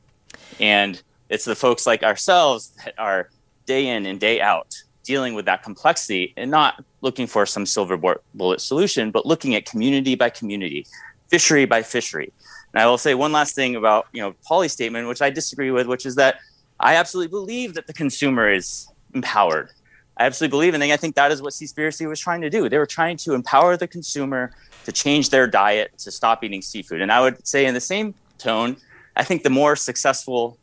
And 0.61 1.01
it's 1.29 1.45
the 1.45 1.57
folks 1.57 1.87
like 1.87 2.03
ourselves 2.03 2.71
that 2.85 2.95
are 2.99 3.31
day 3.67 3.89
in 3.89 4.07
and 4.07 4.21
day 4.21 4.41
out 4.41 4.75
dealing 5.03 5.35
with 5.35 5.45
that 5.45 5.63
complexity 5.63 6.33
and 6.37 6.51
not 6.51 6.85
looking 7.07 7.29
for 7.29 7.47
some 7.47 7.65
silver 7.65 7.97
bullet 8.35 8.61
solution, 8.61 9.11
but 9.11 9.25
looking 9.25 9.55
at 9.55 9.65
community 9.65 10.15
by 10.17 10.29
community, 10.29 10.87
fishery 11.29 11.65
by 11.65 11.81
fishery. 11.83 12.33
And 12.73 12.83
I 12.83 12.87
will 12.87 12.99
say 12.99 13.15
one 13.15 13.33
last 13.33 13.55
thing 13.55 13.77
about 13.77 14.09
you 14.13 14.21
know 14.21 14.35
Pauly's 14.47 14.73
statement, 14.73 15.09
which 15.09 15.23
I 15.23 15.31
disagree 15.31 15.71
with, 15.71 15.87
which 15.87 16.05
is 16.05 16.17
that 16.17 16.41
I 16.81 16.97
absolutely 16.97 17.31
believe 17.31 17.75
that 17.75 17.87
the 17.87 17.95
consumer 17.95 18.53
is 18.53 18.89
empowered. 19.15 19.71
I 20.19 20.25
absolutely 20.25 20.55
believe, 20.57 20.75
and 20.75 20.83
I 20.83 20.97
think 20.97 21.15
that 21.15 21.31
is 21.31 21.41
what 21.41 21.53
Seaspiracy 21.53 22.07
was 22.09 22.19
trying 22.19 22.43
to 22.43 22.51
do. 22.51 22.69
They 22.69 22.79
were 22.79 22.93
trying 23.01 23.19
to 23.19 23.35
empower 23.35 23.77
the 23.77 23.87
consumer 23.87 24.53
to 24.85 24.93
change 24.93 25.31
their 25.31 25.47
diet 25.47 25.97
to 25.99 26.11
stop 26.11 26.43
eating 26.43 26.63
seafood. 26.63 27.01
And 27.03 27.13
I 27.13 27.21
would 27.21 27.47
say, 27.47 27.67
in 27.67 27.75
the 27.75 27.87
same 27.95 28.15
tone, 28.39 28.77
I 29.15 29.25
think 29.25 29.43
the 29.43 29.51
more 29.51 29.77
successful 29.77 30.59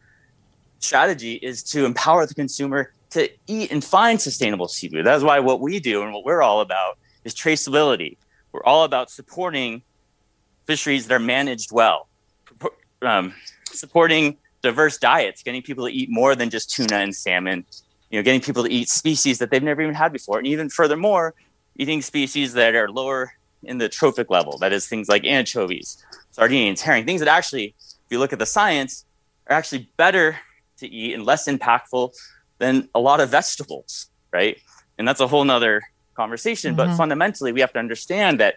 strategy 0.80 1.36
is 1.36 1.64
to 1.64 1.86
empower 1.86 2.26
the 2.26 2.34
consumer 2.34 2.92
to 3.14 3.30
eat 3.48 3.72
and 3.72 3.84
find 3.84 4.20
sustainable 4.20 4.68
seafood. 4.68 5.06
That's 5.06 5.24
why 5.24 5.40
what 5.40 5.62
we 5.62 5.80
do 5.80 6.02
and 6.02 6.14
what 6.14 6.26
we're 6.26 6.42
all 6.42 6.62
about 6.62 6.98
is 7.24 7.34
traceability. 7.34 8.18
We're 8.52 8.64
all 8.64 8.84
about 8.84 9.10
supporting 9.10 9.84
fisheries 10.66 11.08
that 11.08 11.16
are 11.16 11.20
managed 11.20 11.72
well, 11.72 12.08
um, 13.02 13.34
supporting 13.72 14.38
diverse 14.62 14.98
diets, 14.98 15.44
getting 15.44 15.62
people 15.62 15.86
to 15.86 15.94
eat 15.94 16.10
more 16.10 16.36
than 16.36 16.50
just 16.50 16.72
tuna 16.72 16.98
and 16.98 17.16
salmon, 17.16 17.66
you 18.10 18.18
know, 18.18 18.24
getting 18.24 18.42
people 18.42 18.64
to 18.64 18.72
eat 18.72 18.90
species 18.90 19.40
that 19.40 19.52
they've 19.52 19.64
never 19.64 19.82
even 19.82 19.94
had 19.94 20.12
before, 20.12 20.38
and 20.38 20.48
even 20.48 20.70
furthermore, 20.70 21.36
eating 21.76 22.02
species 22.02 22.54
that 22.54 22.76
are 22.76 22.90
lower 22.90 23.34
in 23.64 23.78
the 23.78 23.90
trophic 23.90 24.30
level. 24.30 24.58
That 24.58 24.74
is 24.74 24.88
things 24.88 25.08
like 25.08 25.24
anchovies, 25.26 26.04
sardines, 26.32 26.82
herring, 26.82 27.06
things 27.06 27.20
that 27.20 27.30
actually, 27.30 27.76
if 27.80 28.12
you 28.12 28.20
look 28.20 28.34
at 28.34 28.40
the 28.40 28.46
science, 28.46 29.06
are 29.48 29.56
actually 29.56 29.90
better 29.98 30.38
to 30.78 30.88
eat 30.88 31.14
and 31.14 31.26
less 31.26 31.48
impactful 31.48 32.14
than 32.64 32.90
a 32.96 33.00
lot 33.00 33.20
of 33.20 33.30
vegetables, 33.30 34.08
right? 34.32 34.58
And 34.98 35.08
that's 35.08 35.20
a 35.20 35.28
whole 35.28 35.44
nother 35.44 35.82
conversation. 36.16 36.76
Mm-hmm. 36.76 36.92
But 36.92 36.96
fundamentally, 36.96 37.52
we 37.52 37.62
have 37.62 37.74
to 37.74 37.80
understand 37.80 38.40
that 38.40 38.56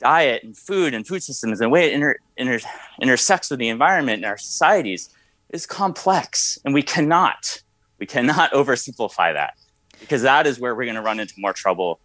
diet 0.00 0.42
and 0.42 0.56
food 0.56 0.94
and 0.94 1.06
food 1.06 1.22
systems 1.22 1.60
and 1.60 1.66
the 1.66 1.70
way 1.70 1.86
it 1.88 1.92
inter, 1.92 2.16
inter, 2.36 2.60
intersects 3.00 3.50
with 3.50 3.58
the 3.58 3.68
environment 3.68 4.22
in 4.22 4.28
our 4.28 4.38
societies 4.38 5.10
is 5.50 5.66
complex 5.66 6.58
and 6.64 6.72
we 6.72 6.82
cannot 6.82 7.62
we 7.98 8.06
cannot 8.06 8.52
oversimplify 8.60 9.32
that 9.32 9.54
because 9.98 10.22
that 10.22 10.46
is 10.46 10.60
where 10.60 10.74
we're 10.74 10.84
going 10.84 10.94
to 10.94 11.02
run 11.02 11.18
into 11.18 11.34
more 11.38 11.52
trouble 11.52 11.98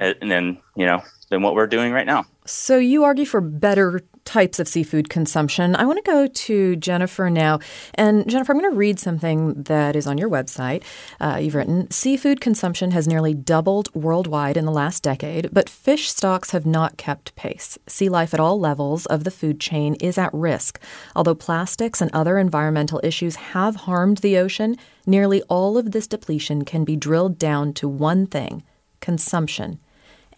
uh, 0.00 0.14
and 0.20 0.30
then 0.30 0.58
you 0.76 0.86
know 0.86 1.02
than 1.30 1.42
what 1.42 1.54
we're 1.54 1.66
doing 1.66 1.92
right 1.92 2.06
now 2.06 2.24
so 2.46 2.78
you 2.78 3.02
argue 3.02 3.24
for 3.24 3.40
better 3.40 4.02
types 4.24 4.58
of 4.58 4.68
seafood 4.68 5.08
consumption. 5.08 5.74
I 5.76 5.84
want 5.84 6.04
to 6.04 6.10
go 6.10 6.26
to 6.26 6.76
Jennifer 6.76 7.30
now. 7.30 7.58
And 7.94 8.28
Jennifer, 8.28 8.52
I'm 8.52 8.60
going 8.60 8.70
to 8.70 8.76
read 8.76 8.98
something 8.98 9.62
that 9.64 9.96
is 9.96 10.06
on 10.06 10.18
your 10.18 10.30
website. 10.30 10.82
Uh, 11.20 11.38
you've 11.40 11.54
written 11.54 11.90
Seafood 11.90 12.40
consumption 12.40 12.90
has 12.92 13.08
nearly 13.08 13.34
doubled 13.34 13.92
worldwide 13.94 14.56
in 14.56 14.64
the 14.64 14.72
last 14.72 15.02
decade, 15.02 15.48
but 15.52 15.68
fish 15.68 16.10
stocks 16.10 16.50
have 16.50 16.66
not 16.66 16.96
kept 16.96 17.34
pace. 17.36 17.78
Sea 17.86 18.08
life 18.08 18.34
at 18.34 18.40
all 18.40 18.58
levels 18.58 19.06
of 19.06 19.24
the 19.24 19.30
food 19.30 19.60
chain 19.60 19.94
is 19.96 20.18
at 20.18 20.32
risk. 20.32 20.80
Although 21.16 21.34
plastics 21.34 22.00
and 22.00 22.10
other 22.12 22.38
environmental 22.38 23.00
issues 23.02 23.36
have 23.36 23.76
harmed 23.76 24.18
the 24.18 24.38
ocean, 24.38 24.76
nearly 25.06 25.42
all 25.42 25.76
of 25.76 25.92
this 25.92 26.06
depletion 26.06 26.64
can 26.64 26.84
be 26.84 26.96
drilled 26.96 27.38
down 27.38 27.72
to 27.74 27.88
one 27.88 28.26
thing 28.26 28.62
consumption. 29.00 29.80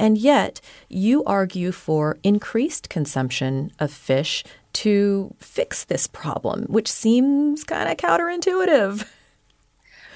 And 0.03 0.19
yet, 0.19 0.61
you 0.89 1.23
argue 1.27 1.71
for 1.71 2.19
increased 2.25 2.89
consumption 2.89 3.71
of 3.79 3.93
fish 3.93 4.43
to 4.73 5.33
fix 5.39 5.85
this 5.85 6.09
problem, 6.09 6.65
which 6.65 6.91
seems 6.91 7.63
kind 7.63 7.89
of 7.89 7.99
counterintuitive. 7.99 9.07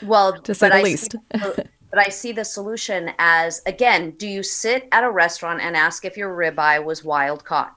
Well, 0.03 0.41
to 0.41 0.55
say 0.57 0.71
the 0.71 0.75
I 0.75 0.83
least. 0.83 1.13
See, 1.13 1.19
but 1.91 1.99
I 2.05 2.09
see 2.09 2.33
the 2.33 2.45
solution 2.45 3.13
as 3.21 3.63
again, 3.65 4.11
do 4.19 4.27
you 4.27 4.43
sit 4.43 4.89
at 4.91 5.05
a 5.05 5.11
restaurant 5.11 5.61
and 5.61 5.77
ask 5.77 6.05
if 6.05 6.17
your 6.17 6.37
ribeye 6.37 6.85
was 6.85 7.05
wild 7.05 7.45
caught? 7.45 7.77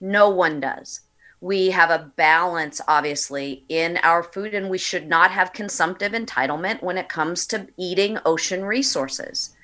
No 0.00 0.28
one 0.28 0.58
does. 0.58 1.02
We 1.40 1.70
have 1.70 1.90
a 1.90 2.10
balance, 2.16 2.80
obviously, 2.88 3.64
in 3.68 3.98
our 3.98 4.24
food, 4.24 4.52
and 4.52 4.68
we 4.68 4.78
should 4.78 5.06
not 5.06 5.30
have 5.30 5.52
consumptive 5.52 6.10
entitlement 6.10 6.82
when 6.82 6.98
it 6.98 7.08
comes 7.08 7.46
to 7.46 7.68
eating 7.76 8.18
ocean 8.24 8.64
resources 8.64 9.55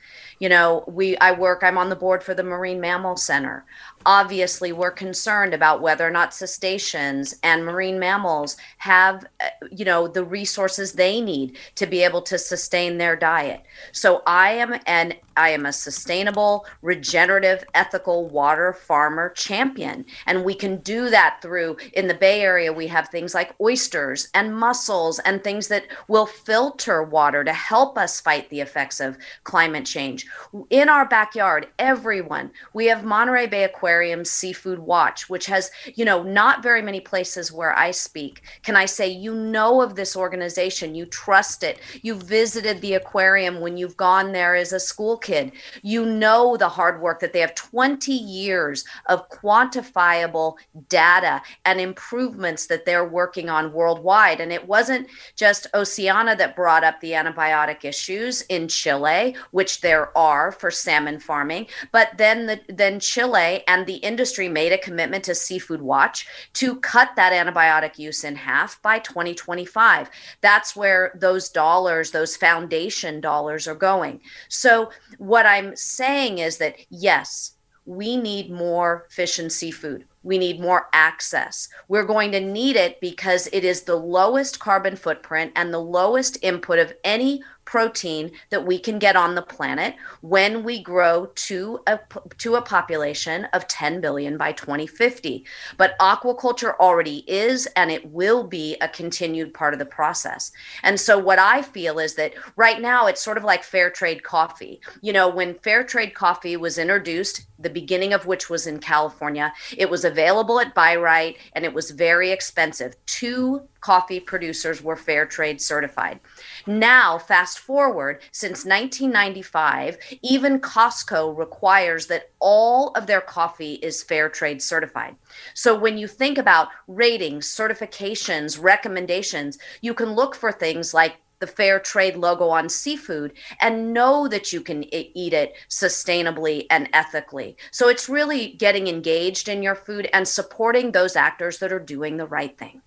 you 0.42 0.48
know 0.48 0.82
we 0.88 1.16
i 1.18 1.30
work 1.30 1.62
i'm 1.62 1.78
on 1.78 1.88
the 1.88 1.94
board 1.94 2.20
for 2.20 2.34
the 2.34 2.42
marine 2.42 2.80
mammal 2.80 3.16
center. 3.16 3.64
Obviously 4.04 4.72
we're 4.72 4.90
concerned 4.90 5.54
about 5.54 5.80
whether 5.80 6.04
or 6.04 6.10
not 6.10 6.34
cetaceans 6.34 7.36
and 7.44 7.64
marine 7.64 8.00
mammals 8.00 8.56
have 8.78 9.24
uh, 9.40 9.48
you 9.70 9.84
know 9.84 10.08
the 10.08 10.24
resources 10.24 10.92
they 10.92 11.20
need 11.20 11.56
to 11.76 11.86
be 11.86 12.02
able 12.02 12.22
to 12.22 12.36
sustain 12.38 12.98
their 12.98 13.14
diet. 13.14 13.62
So 13.92 14.22
i 14.26 14.50
am 14.50 14.74
an 14.86 15.14
i 15.36 15.48
am 15.50 15.66
a 15.66 15.72
sustainable 15.72 16.66
regenerative 16.82 17.64
ethical 17.74 18.28
water 18.28 18.72
farmer 18.72 19.30
champion 19.30 20.04
and 20.26 20.44
we 20.44 20.54
can 20.54 20.76
do 20.78 21.10
that 21.10 21.38
through 21.42 21.76
in 21.94 22.08
the 22.08 22.14
bay 22.14 22.40
area 22.42 22.72
we 22.72 22.86
have 22.86 23.08
things 23.08 23.34
like 23.34 23.54
oysters 23.60 24.28
and 24.34 24.54
mussels 24.54 25.18
and 25.20 25.42
things 25.42 25.68
that 25.68 25.86
will 26.08 26.26
filter 26.26 27.02
water 27.02 27.44
to 27.44 27.52
help 27.52 27.96
us 27.96 28.20
fight 28.20 28.48
the 28.50 28.60
effects 28.60 29.00
of 29.00 29.16
climate 29.44 29.84
change 29.84 30.26
in 30.70 30.88
our 30.88 31.06
backyard 31.06 31.66
everyone 31.78 32.50
we 32.72 32.86
have 32.86 33.04
monterey 33.04 33.46
bay 33.46 33.64
aquarium 33.64 34.24
Seafood 34.24 34.78
Watch, 34.78 35.28
which 35.28 35.46
has, 35.46 35.70
you 35.94 36.04
know, 36.04 36.22
not 36.22 36.62
very 36.62 36.82
many 36.82 37.00
places 37.00 37.52
where 37.52 37.76
I 37.76 37.90
speak. 37.90 38.42
Can 38.62 38.76
I 38.76 38.86
say, 38.86 39.08
you 39.08 39.34
know 39.34 39.80
of 39.80 39.94
this 39.94 40.16
organization, 40.16 40.94
you 40.94 41.06
trust 41.06 41.62
it, 41.62 41.80
you 42.02 42.14
visited 42.14 42.80
the 42.80 42.94
aquarium 42.94 43.60
when 43.60 43.76
you've 43.76 43.96
gone 43.96 44.32
there 44.32 44.54
as 44.54 44.72
a 44.72 44.80
school 44.80 45.16
kid, 45.22 45.52
you 45.82 46.04
know 46.04 46.56
the 46.56 46.68
hard 46.68 47.00
work 47.00 47.20
that 47.20 47.32
they 47.32 47.40
have 47.40 47.54
20 47.54 48.12
years 48.12 48.84
of 49.06 49.28
quantifiable 49.28 50.56
data 50.88 51.40
and 51.64 51.80
improvements 51.80 52.66
that 52.66 52.84
they're 52.84 53.08
working 53.08 53.48
on 53.48 53.72
worldwide. 53.72 54.40
And 54.40 54.52
it 54.52 54.66
wasn't 54.66 55.08
just 55.36 55.66
Oceana 55.74 56.36
that 56.36 56.56
brought 56.56 56.84
up 56.84 57.00
the 57.00 57.12
antibiotic 57.12 57.84
issues 57.84 58.42
in 58.42 58.68
Chile, 58.68 59.36
which 59.50 59.80
there 59.80 60.16
are 60.16 60.52
for 60.52 60.70
salmon 60.70 61.20
farming, 61.20 61.66
but 61.92 62.10
then 62.16 62.46
the 62.46 62.60
then 62.68 63.00
Chile 63.00 63.62
and 63.68 63.86
the 63.86 63.96
industry 63.96 64.48
made 64.48 64.72
a 64.72 64.78
commitment 64.78 65.24
to 65.24 65.34
Seafood 65.34 65.82
Watch 65.82 66.26
to 66.54 66.76
cut 66.80 67.10
that 67.16 67.32
antibiotic 67.32 67.98
use 67.98 68.24
in 68.24 68.34
half 68.36 68.80
by 68.82 68.98
2025. 68.98 70.10
That's 70.40 70.74
where 70.76 71.12
those 71.14 71.48
dollars, 71.48 72.10
those 72.10 72.36
foundation 72.36 73.20
dollars, 73.20 73.68
are 73.68 73.74
going. 73.74 74.20
So, 74.48 74.90
what 75.18 75.46
I'm 75.46 75.76
saying 75.76 76.38
is 76.38 76.58
that 76.58 76.76
yes, 76.90 77.56
we 77.84 78.16
need 78.16 78.50
more 78.50 79.06
fish 79.10 79.38
and 79.38 79.52
seafood. 79.52 80.06
We 80.22 80.38
need 80.38 80.60
more 80.60 80.88
access. 80.92 81.68
We're 81.88 82.04
going 82.04 82.32
to 82.32 82.40
need 82.40 82.76
it 82.76 83.00
because 83.00 83.48
it 83.52 83.64
is 83.64 83.82
the 83.82 83.96
lowest 83.96 84.60
carbon 84.60 84.96
footprint 84.96 85.52
and 85.56 85.72
the 85.72 85.80
lowest 85.80 86.38
input 86.42 86.78
of 86.78 86.92
any 87.04 87.42
protein 87.64 88.30
that 88.50 88.66
we 88.66 88.78
can 88.78 88.98
get 88.98 89.16
on 89.16 89.34
the 89.34 89.42
planet 89.42 89.94
when 90.20 90.64
we 90.64 90.82
grow 90.82 91.26
to 91.34 91.80
a 91.86 91.98
to 92.38 92.56
a 92.56 92.62
population 92.62 93.44
of 93.52 93.66
10 93.68 94.00
billion 94.00 94.36
by 94.36 94.52
2050 94.52 95.44
but 95.76 95.96
aquaculture 96.00 96.76
already 96.78 97.18
is 97.28 97.66
and 97.76 97.90
it 97.90 98.04
will 98.10 98.42
be 98.42 98.76
a 98.80 98.88
continued 98.88 99.54
part 99.54 99.72
of 99.72 99.78
the 99.78 99.86
process. 99.86 100.50
And 100.82 100.98
so 100.98 101.18
what 101.18 101.38
i 101.38 101.62
feel 101.62 101.98
is 101.98 102.14
that 102.16 102.34
right 102.56 102.80
now 102.80 103.06
it's 103.06 103.22
sort 103.22 103.36
of 103.36 103.44
like 103.44 103.62
fair 103.62 103.90
trade 103.90 104.22
coffee. 104.22 104.80
You 105.00 105.12
know 105.12 105.28
when 105.28 105.54
fair 105.54 105.84
trade 105.84 106.14
coffee 106.14 106.56
was 106.56 106.78
introduced 106.78 107.46
the 107.58 107.70
beginning 107.70 108.12
of 108.12 108.26
which 108.26 108.50
was 108.50 108.66
in 108.66 108.80
california 108.80 109.52
it 109.76 109.88
was 109.88 110.04
available 110.12 110.60
at 110.60 110.74
Bi-Rite 110.74 111.38
and 111.54 111.64
it 111.64 111.72
was 111.72 111.90
very 111.90 112.30
expensive 112.30 112.94
two 113.06 113.62
coffee 113.80 114.20
producers 114.20 114.82
were 114.82 114.96
fair 114.96 115.26
trade 115.26 115.60
certified. 115.60 116.20
Now, 116.66 117.18
fast 117.18 117.58
forward, 117.58 118.22
since 118.30 118.64
1995, 118.64 119.98
even 120.22 120.60
Costco 120.60 121.36
requires 121.36 122.06
that 122.06 122.30
all 122.38 122.90
of 122.90 123.06
their 123.06 123.20
coffee 123.20 123.74
is 123.74 124.02
fair 124.02 124.28
trade 124.28 124.62
certified. 124.62 125.16
So 125.54 125.76
when 125.76 125.98
you 125.98 126.06
think 126.06 126.38
about 126.38 126.68
ratings, 126.86 127.52
certifications, 127.52 128.62
recommendations, 128.62 129.58
you 129.80 129.94
can 129.94 130.12
look 130.12 130.36
for 130.36 130.52
things 130.52 130.94
like 130.94 131.16
the 131.42 131.46
fair 131.48 131.80
trade 131.80 132.14
logo 132.14 132.48
on 132.48 132.68
seafood 132.68 133.32
and 133.60 133.92
know 133.92 134.28
that 134.28 134.52
you 134.52 134.60
can 134.60 134.84
eat 134.94 135.32
it 135.32 135.54
sustainably 135.68 136.66
and 136.70 136.88
ethically. 136.92 137.56
So 137.72 137.88
it's 137.88 138.08
really 138.08 138.52
getting 138.52 138.86
engaged 138.86 139.48
in 139.48 139.60
your 139.60 139.74
food 139.74 140.08
and 140.12 140.26
supporting 140.26 140.92
those 140.92 141.16
actors 141.16 141.58
that 141.58 141.72
are 141.72 141.80
doing 141.80 142.16
the 142.16 142.26
right 142.26 142.56
thing. 142.56 142.80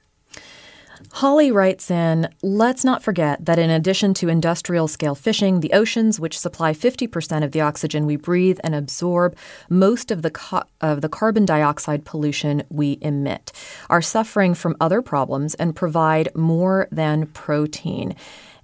Holly 1.14 1.52
writes 1.52 1.90
in 1.90 2.28
Let's 2.42 2.84
not 2.84 3.04
forget 3.04 3.46
that 3.46 3.60
in 3.60 3.70
addition 3.70 4.14
to 4.16 4.30
industrial 4.30 4.88
scale 4.88 5.16
fishing, 5.16 5.60
the 5.60 5.74
oceans, 5.74 6.20
which 6.20 6.38
supply 6.38 6.74
50% 6.74 7.44
of 7.44 7.52
the 7.52 7.62
oxygen 7.62 8.06
we 8.06 8.16
breathe 8.16 8.60
and 8.64 8.76
absorb 8.76 9.36
most 9.70 10.12
of 10.12 10.22
the, 10.22 10.32
co- 10.32 10.64
of 10.82 11.02
the 11.02 11.10
carbon 11.10 11.46
dioxide 11.46 12.06
pollution 12.06 12.64
we 12.70 12.98
emit, 13.02 13.52
are 13.90 14.02
suffering 14.02 14.54
from 14.54 14.76
other 14.80 15.02
problems 15.02 15.56
and 15.56 15.76
provide 15.76 16.30
more 16.36 16.88
than 16.92 17.28
protein. 17.28 18.16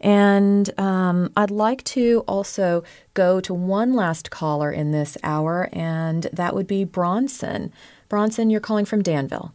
And 0.01 0.77
um, 0.79 1.31
I'd 1.37 1.51
like 1.51 1.83
to 1.85 2.23
also 2.27 2.83
go 3.13 3.39
to 3.41 3.53
one 3.53 3.93
last 3.93 4.31
caller 4.31 4.71
in 4.71 4.91
this 4.91 5.17
hour, 5.23 5.69
and 5.71 6.23
that 6.33 6.55
would 6.55 6.67
be 6.67 6.83
Bronson. 6.83 7.71
Bronson, 8.09 8.49
you're 8.49 8.59
calling 8.59 8.85
from 8.85 9.03
Danville. 9.03 9.53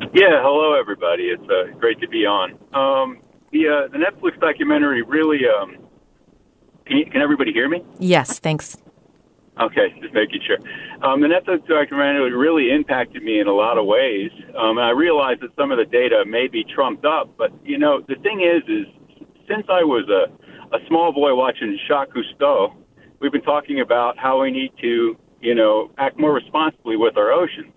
Yeah, 0.00 0.42
hello 0.42 0.78
everybody. 0.78 1.24
It's 1.24 1.42
uh, 1.48 1.74
great 1.78 2.00
to 2.00 2.08
be 2.08 2.26
on. 2.26 2.52
Um, 2.74 3.18
the 3.50 3.68
uh, 3.68 3.88
the 3.88 3.98
Netflix 3.98 4.38
documentary 4.38 5.02
really. 5.02 5.40
Um, 5.48 5.76
can, 6.84 6.98
you, 6.98 7.06
can 7.06 7.22
everybody 7.22 7.52
hear 7.52 7.68
me? 7.68 7.82
Yes, 7.98 8.38
thanks. 8.38 8.76
Okay, 9.58 9.98
just 10.02 10.12
making 10.12 10.42
sure. 10.46 10.58
Um, 11.02 11.22
the 11.22 11.28
Netflix 11.28 11.66
documentary 11.66 12.32
really 12.36 12.70
impacted 12.70 13.22
me 13.22 13.40
in 13.40 13.46
a 13.46 13.52
lot 13.52 13.78
of 13.78 13.86
ways. 13.86 14.30
Um, 14.56 14.78
I 14.78 14.90
realized 14.90 15.40
that 15.40 15.56
some 15.56 15.70
of 15.70 15.78
the 15.78 15.86
data 15.86 16.24
may 16.26 16.46
be 16.46 16.62
trumped 16.62 17.06
up, 17.06 17.30
but 17.38 17.50
you 17.64 17.78
know 17.78 18.02
the 18.06 18.16
thing 18.16 18.42
is, 18.42 18.62
is 18.68 18.86
since 19.48 19.64
I 19.70 19.82
was 19.82 20.08
a 20.10 20.30
a 20.76 20.78
small 20.88 21.12
boy 21.12 21.34
watching 21.34 21.78
Jacques 21.88 22.10
Cousteau, 22.10 22.74
we've 23.20 23.32
been 23.32 23.42
talking 23.42 23.80
about 23.80 24.18
how 24.18 24.42
we 24.42 24.50
need 24.50 24.72
to, 24.82 25.16
you 25.40 25.54
know, 25.54 25.90
act 25.96 26.18
more 26.18 26.34
responsibly 26.34 26.96
with 26.96 27.16
our 27.16 27.32
oceans. 27.32 27.72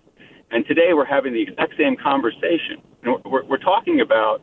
And 0.50 0.66
today 0.66 0.94
we're 0.94 1.04
having 1.04 1.32
the 1.32 1.42
exact 1.42 1.74
same 1.78 1.96
conversation. 1.96 2.82
We're, 3.24 3.44
we're 3.44 3.58
talking 3.58 4.00
about, 4.00 4.42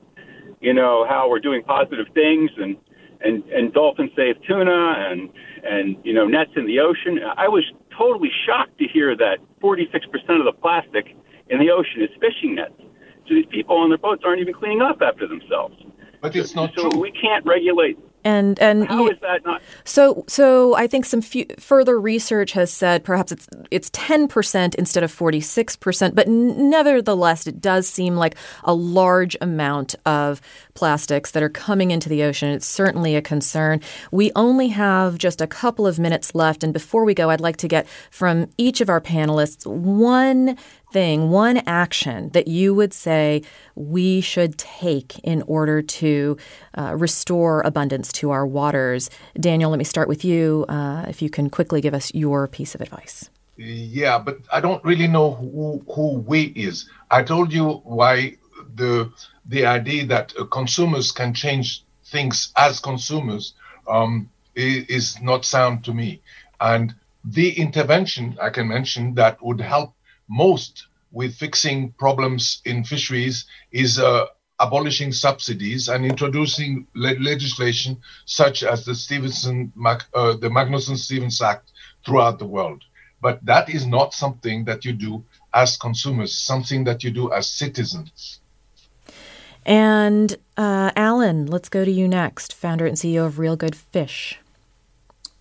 you 0.61 0.73
know, 0.73 1.05
how 1.07 1.29
we're 1.29 1.39
doing 1.39 1.63
positive 1.63 2.07
things 2.13 2.49
and, 2.57 2.77
and, 3.21 3.43
and 3.49 3.73
dolphin 3.73 4.09
safe 4.15 4.37
tuna 4.47 4.95
and, 4.97 5.29
and, 5.63 5.97
you 6.03 6.13
know, 6.13 6.25
nets 6.25 6.51
in 6.55 6.65
the 6.65 6.79
ocean. 6.79 7.19
I 7.35 7.47
was 7.47 7.63
totally 7.97 8.31
shocked 8.45 8.77
to 8.79 8.85
hear 8.87 9.15
that 9.17 9.37
46% 9.61 9.95
of 10.39 10.45
the 10.45 10.53
plastic 10.61 11.15
in 11.49 11.59
the 11.59 11.71
ocean 11.71 12.01
is 12.01 12.09
fishing 12.21 12.55
nets. 12.55 12.73
So 13.27 13.33
these 13.33 13.45
people 13.49 13.77
on 13.77 13.89
their 13.89 13.97
boats 13.97 14.23
aren't 14.25 14.39
even 14.39 14.53
cleaning 14.53 14.81
up 14.81 15.01
after 15.01 15.27
themselves. 15.27 15.75
But 16.21 16.35
it's 16.35 16.55
not 16.55 16.73
so 16.75 16.89
true. 16.89 16.99
we 16.99 17.11
can't 17.11 17.45
regulate 17.45 17.99
and 18.27 18.59
and 18.59 18.87
how 18.89 19.07
is 19.07 19.17
that 19.21 19.45
not 19.45 19.61
so 19.85 20.25
so 20.27 20.75
I 20.75 20.85
think 20.85 21.05
some 21.05 21.21
f- 21.21 21.59
further 21.59 21.99
research 21.99 22.51
has 22.51 22.71
said 22.71 23.05
perhaps 23.05 23.31
it's 23.31 23.47
it's 23.71 23.89
10% 23.91 24.75
instead 24.75 25.03
of 25.03 25.15
46%, 25.15 26.15
but 26.15 26.27
nevertheless 26.27 27.47
it 27.47 27.61
does 27.61 27.87
seem 27.87 28.15
like 28.15 28.35
a 28.63 28.73
large 28.73 29.37
amount 29.39 29.95
of 30.05 30.41
plastics 30.73 31.31
that 31.31 31.41
are 31.41 31.49
coming 31.49 31.91
into 31.91 32.09
the 32.09 32.23
ocean. 32.23 32.49
It's 32.49 32.65
certainly 32.65 33.15
a 33.15 33.21
concern. 33.21 33.81
We 34.11 34.31
only 34.35 34.67
have 34.69 35.17
just 35.17 35.39
a 35.41 35.47
couple 35.47 35.87
of 35.87 35.97
minutes 35.97 36.35
left 36.35 36.63
and 36.63 36.73
before 36.73 37.05
we 37.05 37.13
go 37.13 37.29
I'd 37.29 37.41
like 37.41 37.57
to 37.57 37.67
get 37.67 37.87
from 38.11 38.49
each 38.57 38.81
of 38.81 38.89
our 38.89 39.01
panelists 39.01 39.65
one 39.65 40.57
thing, 40.97 41.29
one 41.29 41.57
action 41.67 42.29
that 42.29 42.47
you 42.47 42.73
would 42.73 42.91
say 42.91 43.43
we 43.75 44.19
should 44.19 44.57
take 44.57 45.19
in 45.19 45.43
order 45.43 45.79
to 46.01 46.35
uh, 46.75 46.95
restore 46.95 47.61
abundance 47.61 48.11
to 48.11 48.31
our 48.31 48.47
waters? 48.47 49.03
Daniel, 49.39 49.69
let 49.69 49.77
me 49.77 49.83
start 49.83 50.07
with 50.07 50.25
you. 50.25 50.65
Uh, 50.67 51.05
if 51.07 51.21
you 51.21 51.29
can 51.29 51.51
quickly 51.51 51.81
give 51.81 51.93
us 51.93 52.11
your 52.15 52.47
piece 52.47 52.73
of 52.73 52.81
advice. 52.81 53.29
Yeah, 53.57 54.17
but 54.17 54.39
I 54.51 54.59
don't 54.59 54.83
really 54.83 55.07
know 55.07 55.35
who, 55.35 55.85
who 55.93 56.07
we 56.31 56.41
is. 56.67 56.89
I 57.11 57.21
told 57.21 57.53
you 57.53 57.65
why 57.97 58.37
the 58.81 59.11
the 59.53 59.67
idea 59.67 60.07
that 60.07 60.33
uh, 60.33 60.45
consumers 60.45 61.11
can 61.11 61.31
change 61.43 61.83
things 62.13 62.51
as 62.67 62.79
consumers 62.79 63.53
um, 63.87 64.29
is 64.55 65.21
not 65.21 65.45
sound 65.45 65.83
to 65.85 65.93
me. 65.93 66.21
And 66.59 66.95
the 67.23 67.49
intervention 67.65 68.25
I 68.41 68.49
can 68.49 68.67
mention 68.67 69.13
that 69.15 69.35
would 69.45 69.61
help 69.61 69.93
most 70.29 70.87
with 71.11 71.35
fixing 71.35 71.91
problems 71.93 72.61
in 72.65 72.83
fisheries 72.83 73.45
is 73.71 73.99
uh, 73.99 74.25
abolishing 74.59 75.11
subsidies 75.11 75.87
and 75.87 76.05
introducing 76.05 76.87
le- 76.95 77.19
legislation 77.19 77.97
such 78.25 78.63
as 78.63 78.85
the 78.85 78.95
Stevenson, 78.95 79.71
uh, 79.85 80.33
the 80.35 80.49
Magnuson-Stevens 80.49 81.41
Act 81.41 81.71
throughout 82.05 82.39
the 82.39 82.45
world. 82.45 82.83
But 83.21 83.43
that 83.45 83.69
is 83.69 83.85
not 83.85 84.13
something 84.13 84.65
that 84.65 84.85
you 84.85 84.93
do 84.93 85.23
as 85.53 85.77
consumers, 85.77 86.33
something 86.33 86.83
that 86.83 87.03
you 87.03 87.11
do 87.11 87.31
as 87.33 87.47
citizens. 87.47 88.39
And 89.65 90.37
uh, 90.55 90.91
Alan, 90.95 91.47
let's 91.47 91.67
go 91.67 91.83
to 91.83 91.91
you 91.91 92.07
next, 92.07 92.53
founder 92.53 92.85
and 92.85 92.95
CEO 92.95 93.25
of 93.25 93.37
Real 93.37 93.55
Good 93.55 93.75
Fish. 93.75 94.39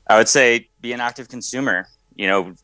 I 0.08 0.18
would 0.18 0.28
say 0.28 0.68
be 0.80 0.92
an 0.92 1.00
active 1.00 1.28
consumer. 1.28 1.86
You 2.14 2.26
know, 2.26 2.54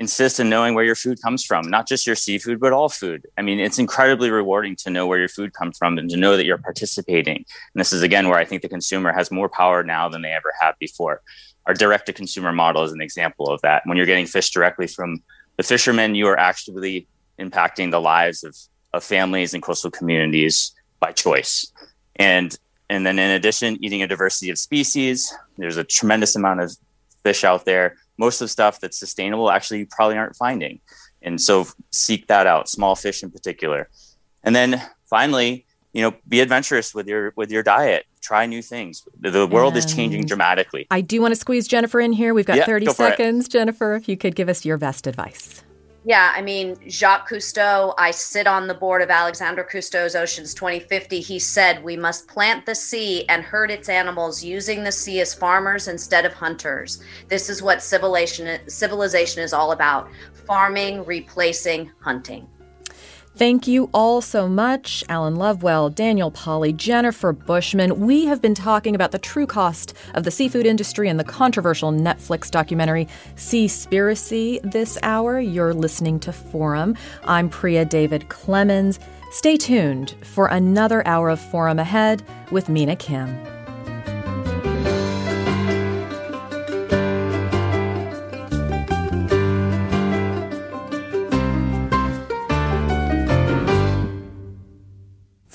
insist 0.00 0.40
in 0.40 0.48
knowing 0.48 0.74
where 0.74 0.84
your 0.84 0.94
food 0.94 1.20
comes 1.20 1.44
from, 1.44 1.68
not 1.68 1.86
just 1.86 2.06
your 2.06 2.16
seafood, 2.16 2.58
but 2.58 2.72
all 2.72 2.88
food. 2.88 3.26
I 3.36 3.42
mean, 3.42 3.60
it's 3.60 3.78
incredibly 3.78 4.30
rewarding 4.30 4.74
to 4.76 4.90
know 4.90 5.06
where 5.06 5.18
your 5.18 5.28
food 5.28 5.52
comes 5.52 5.76
from 5.76 5.98
and 5.98 6.08
to 6.08 6.16
know 6.16 6.38
that 6.38 6.46
you're 6.46 6.56
participating. 6.56 7.36
And 7.36 7.46
this 7.74 7.92
is 7.92 8.02
again 8.02 8.28
where 8.28 8.38
I 8.38 8.46
think 8.46 8.62
the 8.62 8.68
consumer 8.68 9.12
has 9.12 9.30
more 9.30 9.50
power 9.50 9.84
now 9.84 10.08
than 10.08 10.22
they 10.22 10.32
ever 10.32 10.54
have 10.58 10.74
before. 10.78 11.20
Our 11.66 11.74
direct 11.74 12.06
to 12.06 12.14
consumer 12.14 12.50
model 12.50 12.82
is 12.82 12.92
an 12.92 13.02
example 13.02 13.48
of 13.48 13.60
that. 13.60 13.82
When 13.84 13.98
you're 13.98 14.06
getting 14.06 14.26
fish 14.26 14.50
directly 14.50 14.86
from 14.86 15.22
the 15.58 15.62
fishermen, 15.62 16.14
you 16.14 16.26
are 16.28 16.38
actually 16.38 17.06
impacting 17.38 17.90
the 17.90 18.00
lives 18.00 18.42
of, 18.42 18.56
of 18.94 19.04
families 19.04 19.52
and 19.52 19.62
coastal 19.62 19.90
communities 19.90 20.72
by 20.98 21.12
choice. 21.12 21.70
And 22.16 22.58
and 22.88 23.06
then 23.06 23.18
in 23.18 23.30
addition, 23.30 23.76
eating 23.84 24.02
a 24.02 24.08
diversity 24.08 24.50
of 24.50 24.58
species. 24.58 25.32
There's 25.58 25.76
a 25.76 25.84
tremendous 25.84 26.34
amount 26.34 26.60
of 26.60 26.76
fish 27.22 27.44
out 27.44 27.64
there 27.64 27.96
most 28.20 28.40
of 28.40 28.44
the 28.44 28.50
stuff 28.50 28.78
that's 28.80 28.98
sustainable 28.98 29.50
actually 29.50 29.78
you 29.80 29.86
probably 29.86 30.18
aren't 30.18 30.36
finding. 30.36 30.78
And 31.22 31.40
so 31.40 31.66
seek 31.90 32.26
that 32.28 32.46
out, 32.46 32.68
small 32.68 32.94
fish 32.94 33.22
in 33.22 33.30
particular. 33.30 33.88
And 34.44 34.54
then 34.54 34.80
finally, 35.06 35.66
you 35.92 36.02
know, 36.02 36.14
be 36.28 36.40
adventurous 36.40 36.94
with 36.94 37.08
your 37.08 37.32
with 37.34 37.50
your 37.50 37.62
diet. 37.62 38.06
Try 38.20 38.46
new 38.46 38.62
things. 38.62 39.02
The, 39.18 39.46
world 39.46 39.76
is 39.76 39.86
changing 39.92 40.26
dramatically. 40.26 40.86
I 40.90 41.00
do 41.00 41.22
want 41.22 41.32
to 41.32 41.40
squeeze 41.40 41.66
Jennifer 41.66 42.00
in 42.00 42.12
here. 42.12 42.34
We've 42.34 42.46
got 42.46 42.58
yeah, 42.58 42.66
30 42.66 42.86
seconds. 42.92 43.48
Jennifer, 43.48 43.94
if 43.94 44.08
you 44.08 44.16
could 44.18 44.34
give 44.36 44.50
us 44.50 44.64
your 44.64 44.76
best 44.76 45.06
advice. 45.06 45.62
Yeah, 46.04 46.32
I 46.34 46.40
mean, 46.40 46.76
Jacques 46.88 47.28
Cousteau, 47.28 47.92
I 47.98 48.10
sit 48.10 48.46
on 48.46 48.66
the 48.66 48.74
board 48.74 49.02
of 49.02 49.10
Alexandra 49.10 49.68
Cousteau's 49.68 50.16
Oceans 50.16 50.54
2050. 50.54 51.20
He 51.20 51.38
said 51.38 51.84
we 51.84 51.94
must 51.94 52.26
plant 52.26 52.64
the 52.64 52.74
sea 52.74 53.28
and 53.28 53.42
herd 53.42 53.70
its 53.70 53.90
animals 53.90 54.42
using 54.42 54.82
the 54.82 54.92
sea 54.92 55.20
as 55.20 55.34
farmers 55.34 55.88
instead 55.88 56.24
of 56.24 56.32
hunters. 56.32 57.02
This 57.28 57.50
is 57.50 57.62
what 57.62 57.82
civilization 57.82 58.66
civilization 58.66 59.42
is 59.42 59.52
all 59.52 59.72
about. 59.72 60.08
Farming 60.46 61.04
replacing 61.04 61.90
hunting. 62.00 62.48
Thank 63.36 63.66
you 63.66 63.88
all 63.94 64.20
so 64.20 64.48
much, 64.48 65.02
Alan 65.08 65.36
Lovewell, 65.36 65.88
Daniel 65.88 66.30
Pauly, 66.30 66.76
Jennifer 66.76 67.32
Bushman. 67.32 68.00
We 68.00 68.26
have 68.26 68.42
been 68.42 68.54
talking 68.54 68.94
about 68.94 69.12
the 69.12 69.18
true 69.18 69.46
cost 69.46 69.94
of 70.14 70.24
the 70.24 70.30
seafood 70.30 70.66
industry 70.66 71.08
and 71.08 71.18
the 71.18 71.24
controversial 71.24 71.90
Netflix 71.90 72.50
documentary 72.50 73.08
Seaspiracy 73.36 74.60
this 74.70 74.98
hour. 75.02 75.40
You're 75.40 75.72
listening 75.72 76.20
to 76.20 76.32
Forum. 76.32 76.96
I'm 77.24 77.48
Priya 77.48 77.86
David 77.86 78.28
Clemens. 78.28 78.98
Stay 79.30 79.56
tuned 79.56 80.16
for 80.22 80.48
another 80.48 81.06
hour 81.06 81.30
of 81.30 81.40
Forum 81.40 81.78
ahead 81.78 82.22
with 82.50 82.68
Mina 82.68 82.96
Kim. 82.96 83.49